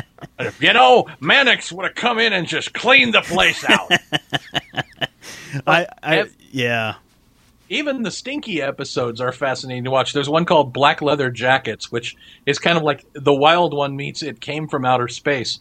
[0.60, 3.90] You know, Mannix would have come in and just cleaned the place out.
[5.66, 6.94] I, I yeah.
[7.72, 10.12] Even the stinky episodes are fascinating to watch.
[10.12, 14.22] There's one called Black Leather Jackets, which is kind of like the wild one meets
[14.22, 15.58] It Came from Outer Space,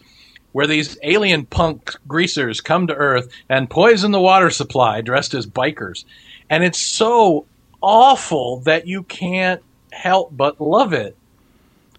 [0.51, 5.47] where these alien punk greasers come to Earth and poison the water supply dressed as
[5.47, 6.03] bikers.
[6.49, 7.45] And it's so
[7.81, 9.61] awful that you can't
[9.91, 11.15] help but love it.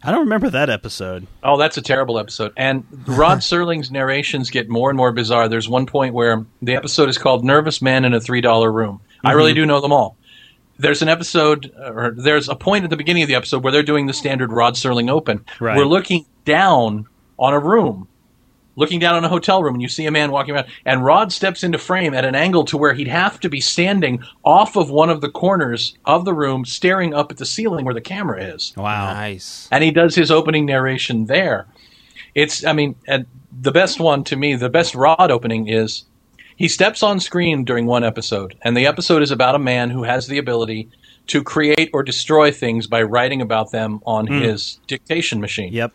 [0.05, 1.27] I don't remember that episode.
[1.45, 2.53] Oh, that's a terrible episode.
[2.57, 5.49] And Rod Serling's narrations get more and more bizarre.
[5.49, 9.01] There's one point where the episode is called Nervous Man in a $3 Room.
[9.25, 9.61] I really mm-hmm.
[9.63, 10.17] do know them all.
[10.79, 13.73] There's an episode, uh, or there's a point at the beginning of the episode where
[13.73, 15.45] they're doing the standard Rod Serling open.
[15.61, 15.77] Right.
[15.77, 17.07] We're looking down
[17.39, 18.09] on a room,
[18.75, 20.67] looking down on a hotel room, and you see a man walking around.
[20.85, 24.25] And Rod steps into frame at an angle to where he'd have to be standing
[24.45, 27.95] off of one of the corners of the room, staring up at the ceiling where
[27.95, 29.13] the camera is Wow.
[29.13, 29.69] nice.
[29.71, 31.67] and he does his opening narration there.
[32.35, 33.27] It's, I mean, and
[33.61, 36.05] the best one to me, the best Rod opening is
[36.57, 40.03] he steps on screen during one episode, and the episode is about a man who
[40.05, 40.89] has the ability
[41.29, 44.41] to create or destroy things by writing about them on hmm.
[44.41, 45.73] his dictation machine.
[45.73, 45.93] Yep.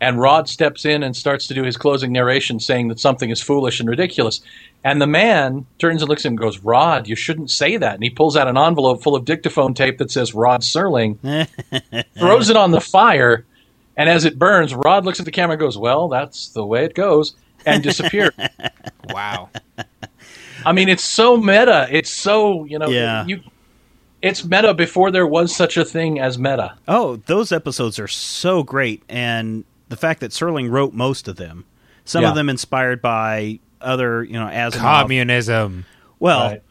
[0.00, 3.40] And Rod steps in and starts to do his closing narration saying that something is
[3.40, 4.40] foolish and ridiculous.
[4.82, 7.94] And the man turns and looks at him and goes, Rod, you shouldn't say that.
[7.94, 11.18] And he pulls out an envelope full of dictaphone tape that says Rod Serling,
[12.18, 13.44] throws it on the fire,
[13.96, 16.84] and as it burns, Rod looks at the camera and goes, Well, that's the way
[16.84, 17.34] it goes,
[17.66, 18.30] and disappears.
[19.10, 19.50] Wow.
[20.64, 21.88] I mean, it's so meta.
[21.90, 23.26] It's so, you know, Yeah.
[23.26, 23.40] you.
[24.22, 26.76] It's meta before there was such a thing as meta.
[26.86, 31.64] Oh, those episodes are so great, and the fact that Serling wrote most of them,
[32.04, 32.30] some Yeah.
[32.30, 34.74] of them inspired by other, you know, Asimov.
[34.78, 35.84] Communism.
[36.20, 36.62] Well, Right.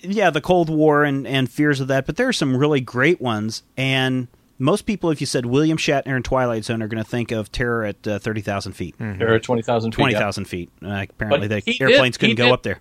[0.00, 3.20] yeah, the Cold War and, and fears of that, but there are some really great
[3.20, 3.62] ones.
[3.76, 4.26] And
[4.58, 7.50] most people, if you said William Shatner and Twilight Zone, are going to think of
[7.52, 10.10] Terror at uh, 30,000 feet, There are 20,000 feet.
[10.12, 10.30] yeah.
[10.44, 10.70] feet.
[10.82, 12.80] Uh, apparently, But the he did- airplanes couldn't go up there.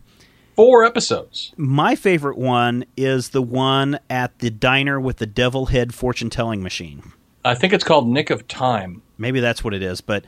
[0.56, 1.54] Four episodes.
[1.58, 6.62] My favorite one is the one at the diner with the devil head fortune telling
[6.62, 7.14] machine.
[7.44, 9.02] I think it's called Nick of Time.
[9.18, 10.26] Maybe that's what it is, but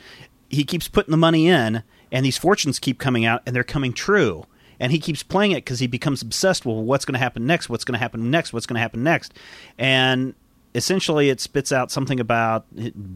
[0.50, 3.92] he keeps putting the money in, and these fortunes keep coming out, and they're coming
[3.94, 4.46] true.
[4.80, 6.66] And he keeps playing it because he becomes obsessed.
[6.66, 7.70] Well, what's going to happen next?
[7.70, 8.54] What's going to happen next?
[8.54, 9.34] What's going to happen next?
[9.78, 10.34] And
[10.76, 12.66] essentially, it spits out something about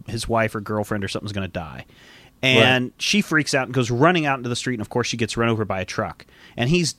[0.08, 1.86] his wife or girlfriend or something's going to die.
[2.44, 5.18] And she freaks out and goes running out into the street, and of course, she
[5.18, 6.26] gets run over by a truck.
[6.56, 6.96] And he's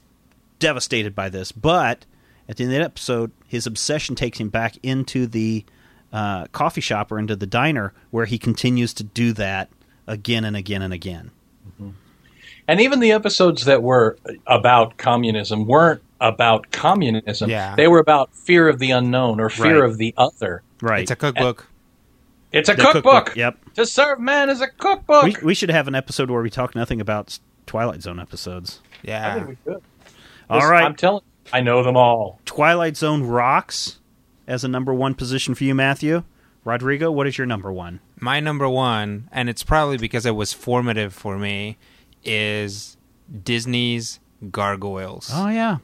[0.59, 1.53] devastated by this.
[1.53, 2.05] But
[2.49, 5.65] at the end of the episode, his obsession takes him back into the
[6.13, 9.71] uh, coffee shop or into the diner where he continues to do that
[10.07, 11.31] again and again and again.
[12.69, 17.49] And even the episodes that were about communism weren't about communism.
[17.49, 17.75] Yeah.
[17.75, 19.91] They were about fear of the unknown or fear Right.
[19.91, 20.63] of the other.
[20.83, 21.03] Right.
[21.03, 21.67] It's a cookbook.
[22.53, 23.35] It's a The cookbook.
[23.37, 23.75] Yep.
[23.75, 25.25] To serve man is a cookbook.
[25.25, 28.81] We, we should have an episode where we talk nothing about Twilight Zone episodes.
[29.03, 29.31] Yeah.
[29.31, 29.83] I think we should.
[30.51, 30.85] All Listen, right.
[30.85, 31.23] I'm telling
[31.53, 32.41] I know them all.
[32.45, 33.99] Twilight Zone rocks
[34.47, 36.25] as a number one position for you, Matthew.
[36.65, 38.01] Rodrigo, what is your number one?
[38.21, 41.79] My number one, and it's probably because it was formative for me,
[42.25, 42.97] is
[43.45, 44.21] Disney's
[44.51, 45.31] Gargoyles.
[45.33, 45.79] Oh, yeah.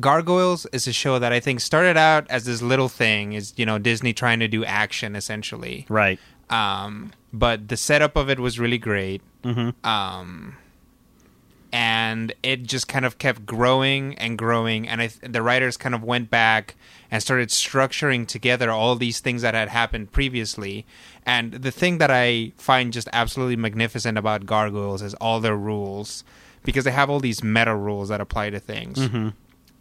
[0.00, 3.66] Gargoyles is a show that I think started out as this little thing, is you
[3.66, 5.86] know Disney trying to do action essentially.
[5.88, 6.20] Right.
[6.50, 9.22] Um, but the setup of it was really great.
[9.44, 9.86] Mm-hmm.
[9.86, 10.56] Um,
[11.72, 16.02] and it just kind of kept growing and growing, and I, the writers kind of
[16.02, 16.76] went back
[17.10, 20.84] and started structuring together all these things that had happened previously.
[21.24, 26.24] And the thing that I find just absolutely magnificent about Gargoyles is all their rules,
[26.64, 29.28] because they have all these meta rules that apply to things mm-hmm.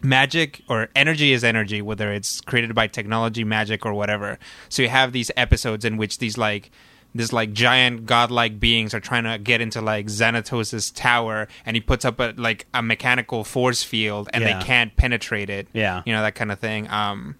[0.01, 4.39] magic or energy is energy, whether it's created by technology, magic, or whatever.
[4.69, 6.71] So you have these episodes in which these like
[7.17, 11.81] this like giant godlike beings are trying to get into like Xanatos' tower, and he
[11.81, 14.57] puts up a like a mechanical force field, and Yeah.
[14.59, 15.67] they can't penetrate it.
[15.73, 16.01] Yeah.
[16.05, 16.89] you know that kind of thing.
[16.89, 17.35] Um,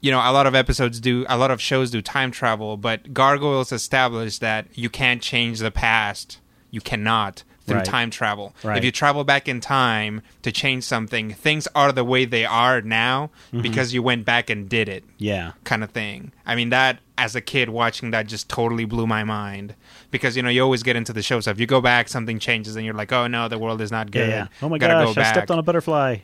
[0.00, 3.14] you know, a lot of episodes do, a lot of shows do time travel, but
[3.14, 6.40] Gargoyles established that you can't change the past.
[6.70, 7.84] You cannot through Right.
[7.84, 8.54] time travel.
[8.62, 8.76] Right.
[8.78, 12.80] If you travel back in time to change something, things are the way they are
[12.82, 13.62] now Mm-hmm.
[13.62, 15.52] because you went back and did it Yeah.
[15.64, 16.32] kind of thing.
[16.46, 19.74] I mean, that as a kid watching that just totally blew my mind
[20.10, 21.58] because you know you always get into the show stuff.
[21.60, 24.10] You go back, something changes, and you're like, oh no, the world is not Yeah.
[24.20, 24.28] good.
[24.30, 24.46] yeah.
[24.62, 25.14] Oh my Gotta gosh!
[25.14, 25.34] go I back.
[25.34, 26.18] stepped on a butterfly.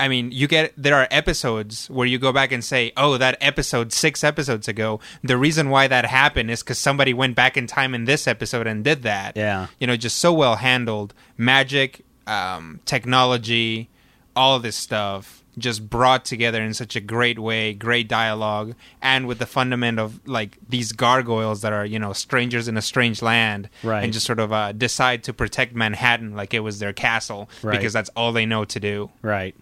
[0.00, 3.36] I mean, you get there are episodes where you go back and say, "Oh, that
[3.40, 7.66] episode 6 episodes ago, the reason why that happened is cuz somebody went back in
[7.66, 9.66] time in this episode and did that." Yeah.
[9.78, 11.14] You know, just so well handled.
[11.36, 13.88] Magic, um, technology,
[14.34, 18.72] all of this stuff just brought together in such a great way, great dialogue,
[19.02, 22.80] and with the fundament of like these gargoyles that are, you know, strangers in a
[22.82, 24.04] strange land Right.
[24.04, 27.76] and just sort of uh, decide to protect Manhattan like it was their castle Right.
[27.76, 29.10] because that's all they know to do.
[29.22, 29.54] Right.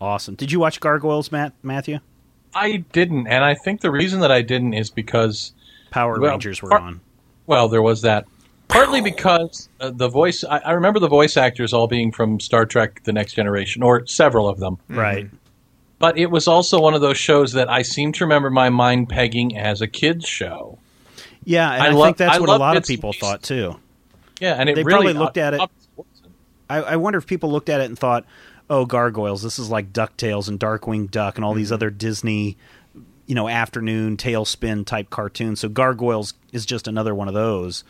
[0.00, 0.34] Awesome.
[0.36, 1.98] Did you watch Gargoyles, Matt Matthew?
[2.54, 5.52] I didn't, and I think the reason that I didn't is because
[5.90, 7.00] Power Well, Rangers were par- on.
[7.46, 8.26] Well, there was that.
[8.68, 12.66] Partly because uh, the voice, I, I remember the voice actors all being from Star
[12.66, 14.78] Trek The Next Generation, or several of them.
[14.88, 15.28] Right.
[15.98, 19.08] But it was also one of those shows that I seem to remember my mind
[19.08, 20.78] pegging as a kid's show.
[21.44, 23.28] Yeah, and I, I love- think that's I what a lot of people pieces.
[23.28, 23.80] thought too.
[24.40, 25.60] Yeah, and it They really probably looked at it-
[26.70, 28.24] I, I wonder if people looked at it and thought,
[28.70, 31.74] "Oh, Gargoyles, this is like Ducktales and Darkwing Duck and all these mm-hmm.
[31.74, 32.56] other Disney,
[33.26, 37.84] you know, afternoon TaleSpin type cartoons." So Gargoyles is just another one of those.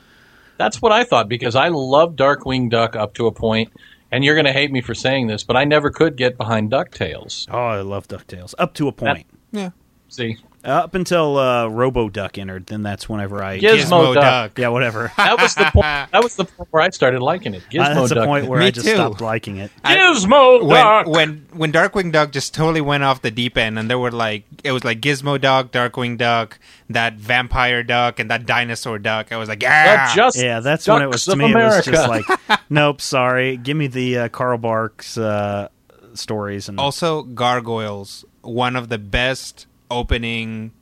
[0.56, 3.72] That's what I thought because I love Darkwing Duck up to a point,
[4.10, 6.70] and you're going to hate me for saying this, but I never could get behind
[6.70, 7.46] DuckTales.
[7.50, 9.26] Oh, I love Ducktales up to a point.
[9.52, 9.70] Yeah.
[10.08, 14.22] See, Up until uh, Robo Duck entered, then that's whenever I Gizmo Gizmo Duck.
[14.54, 14.58] Duck.
[14.58, 15.12] yeah whatever.
[15.16, 15.86] that was the point.
[16.12, 17.62] That was the point where I started liking it.
[17.70, 18.26] Gizmo Uh, that's the Duck.
[18.26, 18.94] point where Me I just too.
[18.94, 19.70] stopped liking it.
[19.84, 21.06] Gizmo Duck.
[21.06, 24.10] when when when Darkwing Duck just totally went off the deep end, and there were
[24.10, 26.58] like it was like Gizmo Duck, Darkwing Duck,
[26.90, 29.30] that vampire duck, and that dinosaur duck.
[29.32, 31.60] I was like, yeah, The just Yeah, that's when it was Ducks to of me.
[31.60, 32.24] It was just like,
[32.70, 33.56] nope, sorry.
[33.56, 35.68] Give me the uh, Carl Barks uh,
[36.14, 40.72] stories and also Gargoyles, one of the best opening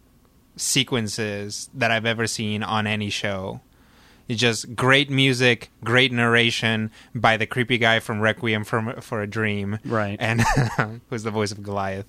[0.57, 3.61] sequences that I've ever seen on any show.
[4.29, 9.27] It's just great music, great narration by the creepy guy from Requiem for, for a
[9.27, 10.17] Dream, Right.
[10.19, 10.43] And
[11.11, 12.07] who's the voice of Goliath,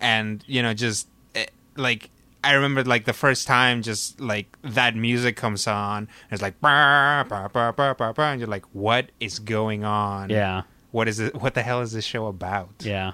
[0.00, 1.06] and you know, just
[1.36, 1.46] eh,
[1.76, 2.10] like
[2.42, 7.22] I remember, like the first time, just like that music comes on, it's like, bah,
[7.28, 10.30] bah, bah, bah, bah, bah, and you're like, what is going on?
[10.30, 11.36] yeah, What is it?
[11.40, 12.70] What the hell is this show about?
[12.80, 13.12] yeah.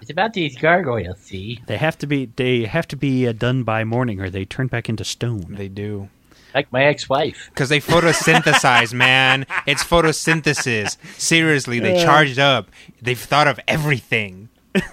[0.00, 1.60] It's about these gargoyles, see?
[1.66, 4.66] They have to be they have to be uh, done by morning, or they turn
[4.66, 5.46] back into stone.
[5.50, 6.08] They do.
[6.54, 7.50] Like my ex-wife.
[7.50, 9.46] Because they photosynthesize, man.
[9.66, 10.96] It's photosynthesis.
[11.18, 12.70] Seriously, they charged up.
[13.02, 14.48] They've thought of everything.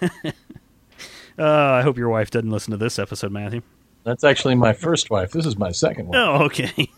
[1.38, 3.63] Uh, I hope your wife doesn't listen to this episode, Matthew.
[4.03, 5.31] That's actually my first wife.
[5.31, 6.17] This is my second one.
[6.17, 6.89] Oh, okay.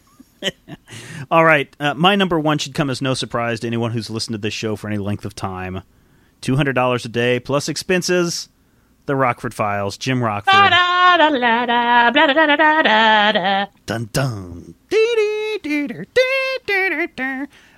[1.31, 1.73] All right.
[1.79, 4.53] Uh, my number one should come as no surprise to anyone who's listened to this
[4.53, 5.83] show for any length of time.
[6.45, 8.49] Two hundred dollars a day plus expenses.
[9.07, 9.97] The Rockford Files.
[9.97, 10.53] Jim Rockford.
[13.87, 14.75] Dun dun.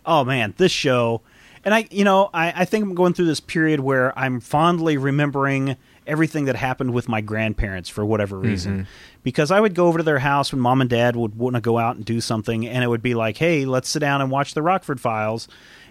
[0.06, 1.22] Oh man, this show,
[1.64, 4.98] and I, you know, I, I think I'm going through this period where I'm fondly
[4.98, 8.85] remembering everything that happened with my grandparents for whatever reason,
[9.23, 11.61] because I would go over to their house when mom and dad would want to
[11.61, 14.30] go out and do something, and it would be like, hey, let's sit down and
[14.30, 15.48] watch the Rockford Files.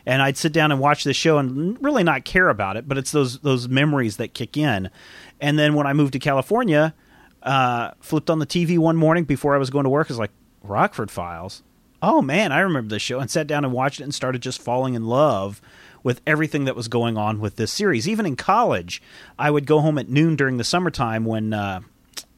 [0.07, 2.97] And I'd sit down and watch this show and really not care about it, but
[2.97, 4.89] it's those those memories that kick in.
[5.41, 6.95] And then when I moved to California,
[7.43, 10.09] uh, flipped on the TV one morning before I was going to work.
[10.09, 10.31] I was like,
[10.63, 11.63] Rockford Files.
[12.03, 14.61] Oh man, I remember this show and sat down and watched it and started just
[14.63, 15.61] falling in love
[16.03, 18.09] with everything that was going on with this series.
[18.09, 19.03] Even in college,
[19.39, 21.81] I would go home at noon during the summertime when uh,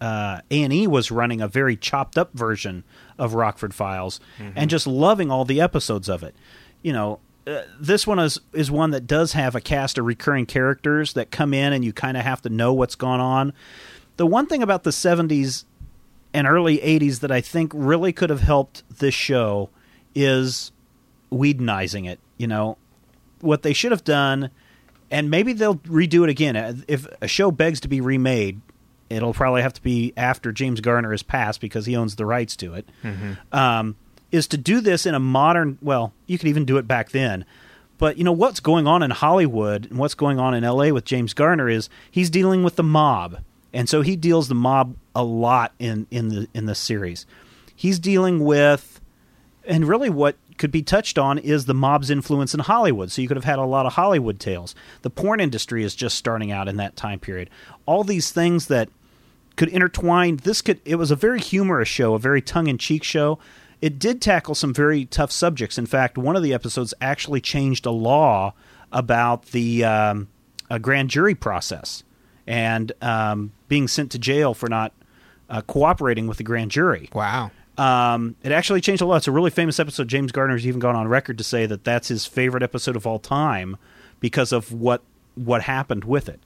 [0.00, 2.84] uh, A&E was running a very chopped up version
[3.18, 4.20] of Rockford Files
[4.56, 6.34] and just loving all the episodes of it.
[6.82, 10.44] You know, uh, this one is is one that does have a cast of recurring
[10.46, 13.52] characters that come in and you kind of have to know what's gone on.
[14.16, 15.64] The one thing about the 70s
[16.34, 19.70] and early 80s that I think really could have helped this show
[20.14, 20.72] is
[21.32, 22.18] Whedonizing it.
[22.36, 22.76] You know,
[23.40, 24.50] what they should have done,
[25.10, 26.84] and maybe they'll redo it again.
[26.88, 28.60] If a show begs to be remade,
[29.08, 32.56] it'll probably have to be after James Garner has passed because he owns the rights
[32.56, 32.88] to it.
[33.52, 33.96] Um,
[34.30, 35.78] is to do this in a modern.
[35.80, 37.44] Well, you could even do it back then.
[37.98, 40.92] But you know what's going on in Hollywood and what's going on in L.A.
[40.92, 43.40] with James Garner is he's dealing with the mob,
[43.72, 47.26] and so he deals the mob a lot in in the in the series.
[47.74, 49.00] He's dealing with,
[49.64, 53.10] and really what could be touched on is the mob's influence in Hollywood.
[53.10, 54.76] So you could have had a lot of Hollywood tales.
[55.02, 57.50] The porn industry is just starting out in that time period.
[57.86, 58.88] All these things that
[59.56, 60.36] could intertwine.
[60.36, 60.80] This could.
[60.84, 63.40] It was a very humorous show, a very tongue in cheek show.
[63.80, 65.78] It did tackle some very tough subjects.
[65.78, 68.54] In fact, one of the episodes actually changed a law
[68.90, 70.28] about the um,
[70.70, 72.02] a grand jury process
[72.46, 74.92] and um, being sent to jail for not
[75.50, 77.08] uh, cooperating with the grand jury.
[77.12, 77.50] Wow.
[77.76, 79.18] Um, it actually changed a lot.
[79.18, 80.08] It's a really famous episode.
[80.08, 83.20] James Garner's even gone on record to say that that's his favorite episode of all
[83.20, 83.76] time
[84.18, 85.02] because of what
[85.36, 86.40] what happened with it.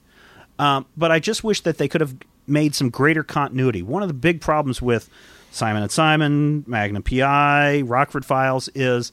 [0.59, 2.15] Um, but I just wish that they could have
[2.45, 3.81] made some greater continuity.
[3.81, 5.09] One of the big problems with
[5.53, 9.11] Simon and Simon, Magnum PI, Rockford Files is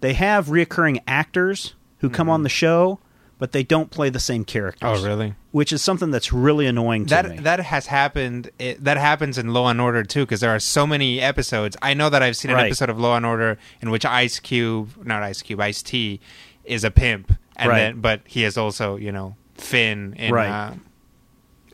[0.00, 2.98] they have reoccurring actors who come on the show,
[3.38, 5.00] but they don't play the same characters.
[5.00, 5.34] Oh, really?
[5.52, 7.36] Which is something that's really annoying to That me.
[7.38, 8.50] that has happened.
[8.58, 11.76] It, that happens in Law and Order too, because there are so many episodes.
[11.80, 12.66] I know that I've seen an Right.
[12.66, 16.20] episode of Law and Order in which Ice Cube, not Ice Cube, Ice T,
[16.64, 17.78] is a pimp, and Right.
[17.78, 20.48] then but he is also you know Fin in Right.
[20.50, 20.72] uh,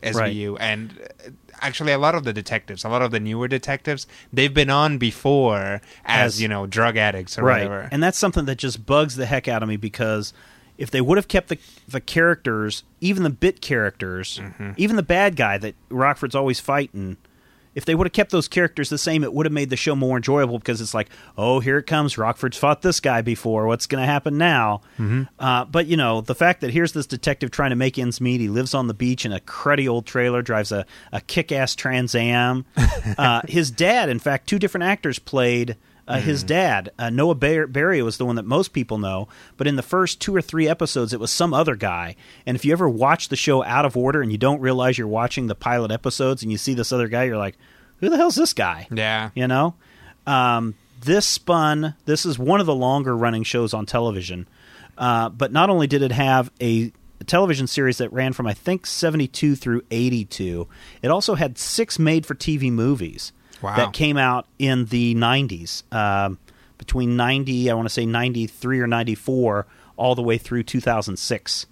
[0.03, 0.93] SVU, and
[1.25, 1.29] uh,
[1.61, 4.97] actually a lot of the detectives, a lot of the newer detectives, they've been on
[4.97, 7.63] before as, As- you know drug addicts or right.
[7.63, 7.89] whatever.
[7.91, 10.33] And that's something that just bugs the heck out of me because
[10.77, 11.57] if they would have kept the
[11.87, 14.71] the characters, even the bit characters, Mm-hmm.
[14.77, 17.17] even the bad guy that Rockford's always fighting,
[17.77, 19.95] if they would have kept those characters the same, it would have made the show
[19.95, 22.17] more enjoyable because it's like, oh, here it comes.
[22.17, 23.67] Rockford's fought this guy before.
[23.67, 24.81] What's going to happen now?
[24.97, 25.23] Mm-hmm.
[25.37, 28.41] Uh, but you know, the fact that here's this detective trying to make ends meet.
[28.41, 32.15] He lives on the beach in a cruddy old trailer, drives a, a kick-ass Trans
[32.15, 32.65] Am.
[33.19, 35.77] uh, his dad, in fact, two different actors played
[36.07, 36.91] uh, his dad.
[36.97, 39.27] Uh, Noah Bar- Beery was the one that most people know,
[39.57, 42.15] but in the first two or three episodes, it was some other guy.
[42.45, 45.07] And if you ever watch the show out of order and you don't realize you're
[45.07, 47.57] watching the pilot episodes and you see this other guy, you're like,
[47.97, 48.87] who the hell's this guy?
[48.91, 49.75] yeah, You know?
[50.25, 54.47] Um, this spun, this is one of the longer running shows on television.
[54.97, 58.53] Uh, but not only did it have a, a television series that ran from, I
[58.53, 60.67] think, 72 through 82,
[61.01, 63.31] it also had six made for TV movies
[63.61, 63.75] Wow.
[63.75, 65.83] that came out in the 90s.
[65.93, 66.37] Um,
[66.77, 69.65] between 90, I want to say 93 or 94,
[69.95, 71.65] all the way through 2006.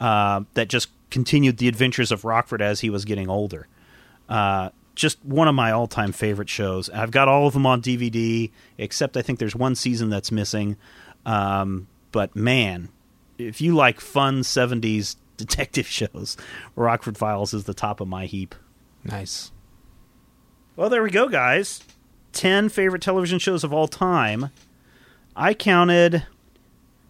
[0.00, 3.68] Uh, that just continued the adventures of Rockford as he was getting older.
[4.28, 6.90] Uh, just one of my all-time favorite shows.
[6.90, 10.76] I've got all of them on DVD, except I think there's one season that's missing.
[11.24, 12.88] Um, but man,
[13.38, 16.36] if you like fun '70s detective shows,
[16.76, 18.54] Rockford Files is the top of my heap.
[19.04, 19.52] nice.
[20.76, 21.82] Well, there we go, guys.
[22.32, 24.50] 10 favorite television shows of all time.
[25.36, 26.24] I counted,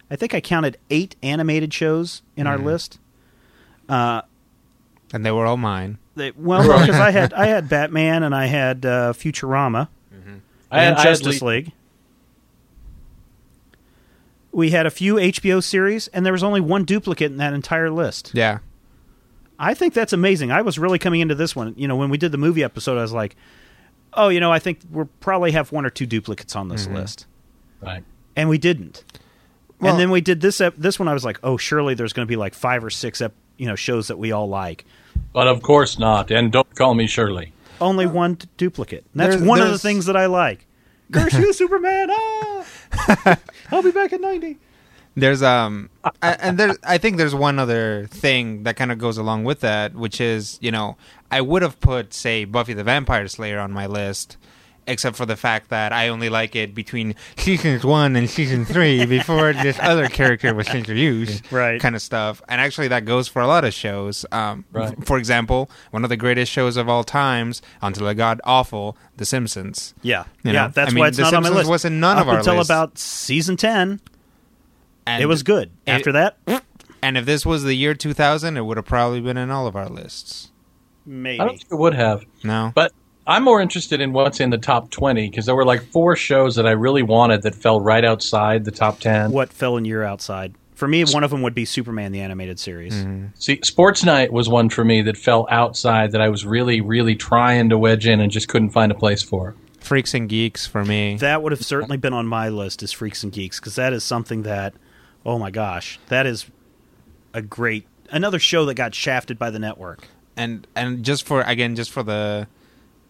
[0.09, 2.99] I think I counted eight animated shows in our list.
[3.87, 4.21] Uh,
[5.13, 5.97] And they were all mine.
[6.15, 9.87] they, well, because I had I had Batman and I had uh, Futurama
[10.71, 11.71] I had, and I had Justice Le- League.
[14.53, 17.89] We had a few HBO series, and there was only one duplicate in that entire
[17.89, 18.31] list.
[18.33, 18.59] Yeah,
[19.61, 20.51] I think that's amazing.
[20.51, 21.73] I was really coming into this one.
[21.77, 23.35] You know, when we did the movie episode, I was like,
[24.13, 27.27] "Oh, you know, I think we'll probably have one or two duplicates on this list,"
[27.81, 28.03] Right.
[28.35, 29.03] and we didn't.
[29.79, 31.07] Well- and then we did this ep- this one.
[31.07, 33.67] I was like, "Oh, surely there's going to be like five or six ep- you
[33.67, 34.83] know shows that we all like."
[35.33, 36.31] But of course not.
[36.31, 37.53] And don't call me Shirley.
[37.79, 39.05] Only one d- duplicate.
[39.13, 40.65] And that's There's- one of the things that I like.
[41.11, 42.07] Curse you, Superman!
[42.11, 42.65] Ah,
[43.71, 44.57] I'll be back at ninety.
[45.15, 45.89] There's um,
[46.21, 49.59] I, and there I think there's one other thing that kind of goes along with
[49.59, 50.95] that, which is you know
[51.29, 54.37] I would have put say Buffy the Vampire Slayer on my list,
[54.87, 59.05] except for the fact that I only like it between seasons one and season three
[59.17, 61.81] before this other character was introduced, Right.
[61.81, 62.41] Kind of stuff.
[62.47, 64.25] And actually, that goes for a lot of shows.
[64.31, 64.95] Um, Right.
[65.05, 69.25] For example, one of the greatest shows of all times, until it got awful, The
[69.25, 69.93] Simpsons.
[70.01, 70.67] Yeah, You yeah.
[70.67, 71.69] know, That's I mean, why it's The not on my Simpsons list.
[71.69, 72.69] wasn't none Up of our until lists.
[72.69, 73.99] about season ten.
[75.15, 75.71] And it was good.
[75.85, 76.37] it- After that,
[77.03, 79.75] And if this was the year 2000, it would have probably been in all of
[79.75, 80.51] our lists.
[81.05, 81.39] maybe.
[81.39, 82.23] I don't think it would have.
[82.43, 82.71] No.
[82.75, 82.91] But
[83.25, 86.55] I'm more interested in what's in the top 20 because there were like four shows
[86.55, 89.31] that I really wanted that fell right outside the top 10.
[89.31, 90.53] what fell in your outside?
[90.75, 92.93] For me, one of them would be Superman the animated series.
[92.95, 93.25] Mm-hmm.
[93.35, 97.15] See, Sports Night was one for me that fell outside that I was really, really
[97.15, 99.53] trying to wedge in and just couldn't find a place for.
[99.79, 101.17] Freaks and Geeks for me.
[101.17, 104.03] That would have certainly been on my list as Freaks and Geeks because that is
[104.03, 104.73] something that,
[105.25, 106.47] oh my gosh, that is
[107.33, 110.07] a great another show that got shafted by the network.
[110.35, 112.47] and and just for again just for the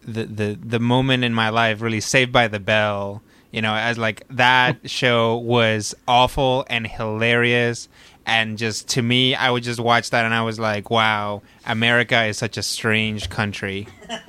[0.03, 3.21] the the the moment in my life really saved by the bell
[3.51, 7.87] you know as like that show was awful and hilarious
[8.31, 12.23] and just to me i would just watch that and i was like wow america
[12.23, 13.87] is such a strange country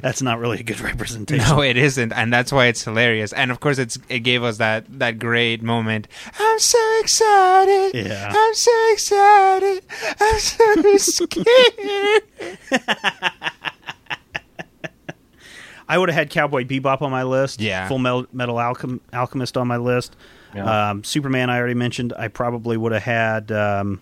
[0.00, 1.44] That's not really a good representation.
[1.48, 3.32] No, it isn't, and that's why it's hilarious.
[3.32, 6.06] And of course, it's it gave us that that great moment.
[6.38, 8.06] I'm so excited.
[8.06, 8.32] Yeah.
[8.32, 9.82] I'm so excited.
[10.20, 12.22] I'm so scared.
[15.88, 17.60] I would have had Cowboy Bebop on my list.
[17.60, 17.88] Yeah.
[17.88, 20.14] Full Metal, Metal Alchem- Alchemist on my list.
[20.54, 20.90] Yeah.
[20.90, 22.12] Um, Superman, I already mentioned.
[22.16, 23.52] I probably would have had.
[23.52, 24.00] Um,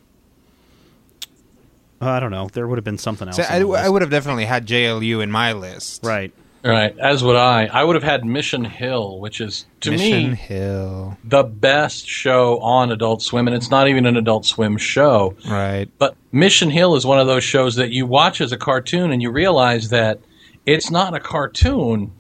[2.01, 2.49] I don't know.
[2.53, 3.37] There would have been something else.
[3.37, 3.61] So I.
[3.61, 6.05] I would have definitely had JLU in my list.
[6.05, 6.33] Right.
[6.65, 7.67] Right, as would I.
[7.67, 11.17] I would have had Mission Hill, which is to Mission me Hill.
[11.23, 15.37] the best show on Adult Swim, and it's not even an Adult Swim show.
[15.49, 15.89] Right.
[15.99, 19.23] But Mission Hill is one of those shows that you watch as a cartoon and
[19.23, 20.19] you realize that
[20.65, 22.11] it's not a cartoon.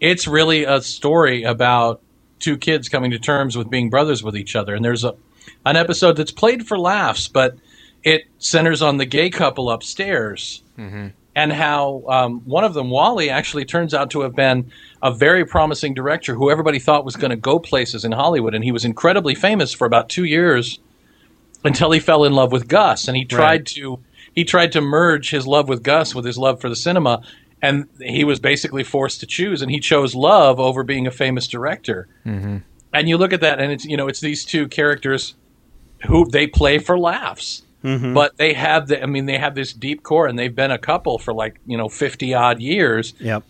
[0.00, 2.00] It's really a story about
[2.40, 4.74] two kids coming to terms with being brothers with each other.
[4.74, 5.14] And there's a
[5.64, 7.56] an episode that's played for laughs, but
[8.02, 10.62] it centers on the gay couple upstairs
[11.36, 14.70] and how um, one of them, Wally, actually turns out to have been
[15.02, 18.54] a very promising director who everybody thought was going to go places in Hollywood.
[18.54, 20.78] And he was incredibly famous for about two years
[21.64, 23.66] until he fell in love with Gus, and he tried Right.
[23.66, 23.98] to
[24.32, 27.22] he tried to merge his love with Gus with his love for the cinema,
[27.62, 31.46] and he was basically forced to choose, and he chose love over being a famous
[31.46, 32.08] director.
[32.26, 32.58] Mm-hmm.
[32.92, 35.34] And you look at that, and it's you know it's these two characters
[36.06, 40.02] who they play for laughs, but they have the I mean they have this deep
[40.02, 43.14] core, and they've been a couple for like you know fifty odd years.
[43.20, 43.44] Yep.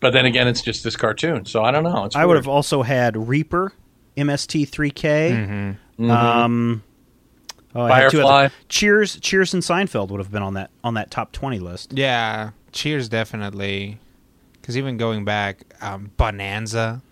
[0.00, 2.04] But then again, it's just this cartoon, so I don't know.
[2.04, 3.72] It's I would have also had Reaper,
[4.16, 5.76] MST3K.
[5.98, 6.82] Um,
[7.74, 8.44] oh, I had two Firefly.
[8.44, 11.92] other- Cheers, Cheers, and Seinfeld would have been on that on that top twenty list.
[11.96, 12.50] Yeah.
[12.72, 13.98] Cheers, definitely.
[14.60, 17.02] Because even going back, um, Bonanza.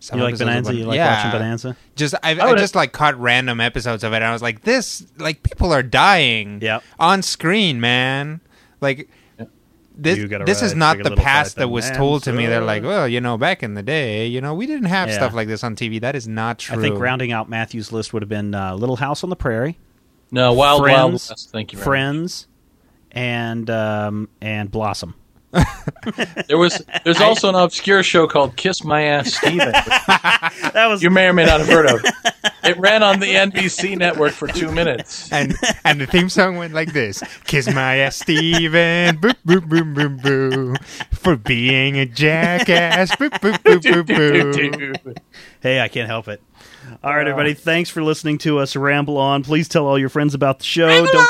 [0.00, 0.70] Some You like Bonanza?
[0.72, 1.16] Bon- You like yeah.
[1.26, 1.76] watching Bonanza?
[1.94, 4.16] Just I, I I just like caught random episodes of it.
[4.16, 6.60] and I was like, this like people are dying.
[6.60, 6.82] Yep.
[6.98, 8.40] On screen, man.
[8.80, 9.08] Like.
[9.94, 12.46] This, You gotta this is not the past that to was told to me.
[12.46, 15.16] They're like, well, you know, back in the day, you know, we didn't have Yeah.
[15.16, 16.00] stuff like this on TV.
[16.00, 16.78] That is not true.
[16.78, 19.78] I think rounding out Matthew's list would have been uh, Little House on the Prairie,
[20.30, 21.50] no Wild Wild Friends, West.
[21.50, 21.78] Thank you.
[21.78, 22.46] Friends.
[22.48, 22.51] much.
[23.12, 25.14] Friends, and um, and Blossom.
[26.48, 29.72] There was there's also an obscure show called Kiss My Ass Steven.
[30.72, 32.00] That was you may or may not have heard of.
[32.64, 35.30] It ran on the NBC network for two minutes.
[35.30, 39.94] and and the theme song went like this: "Kiss my ass, Steven, boop boop boop
[39.94, 40.74] boop boo,
[41.12, 45.14] for being a jackass, boop boop boop boop boo."
[45.60, 46.42] Hey, I can't help it.
[47.04, 47.54] All right, everybody.
[47.54, 49.42] Thanks for listening to us ramble on.
[49.44, 51.06] Please tell all your friends about the show.
[51.06, 51.28] Don't-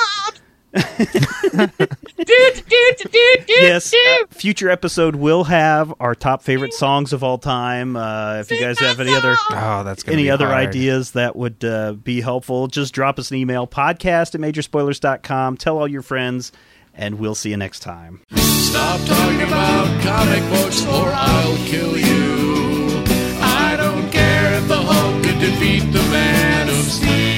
[3.48, 7.96] yes, uh, future episode will have our top favorite songs of all time.
[7.96, 10.68] Uh, if you guys have any other Oh, that's any other hard.
[10.68, 15.56] ideas that would uh, be helpful, just drop us an email podcast at majorspoilers.com.
[15.56, 16.52] Tell all your friends,
[16.94, 18.22] and we'll see you next time.
[18.36, 23.02] Stop talking about comic books or I'll kill you.
[23.44, 27.31] I don't care if the Hulk could defeat the Man of Steel.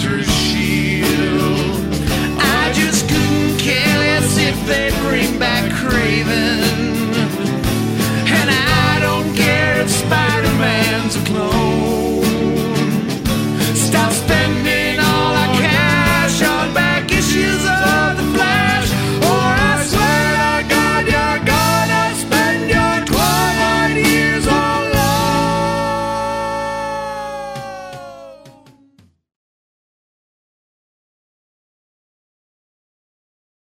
[0.00, 1.04] Dodger's shield.
[2.38, 6.62] I just couldn't care less if they bring back Kraven.
[8.26, 12.24] And I don't care if Spider Man's a clone.
[13.74, 14.79] Stop spending.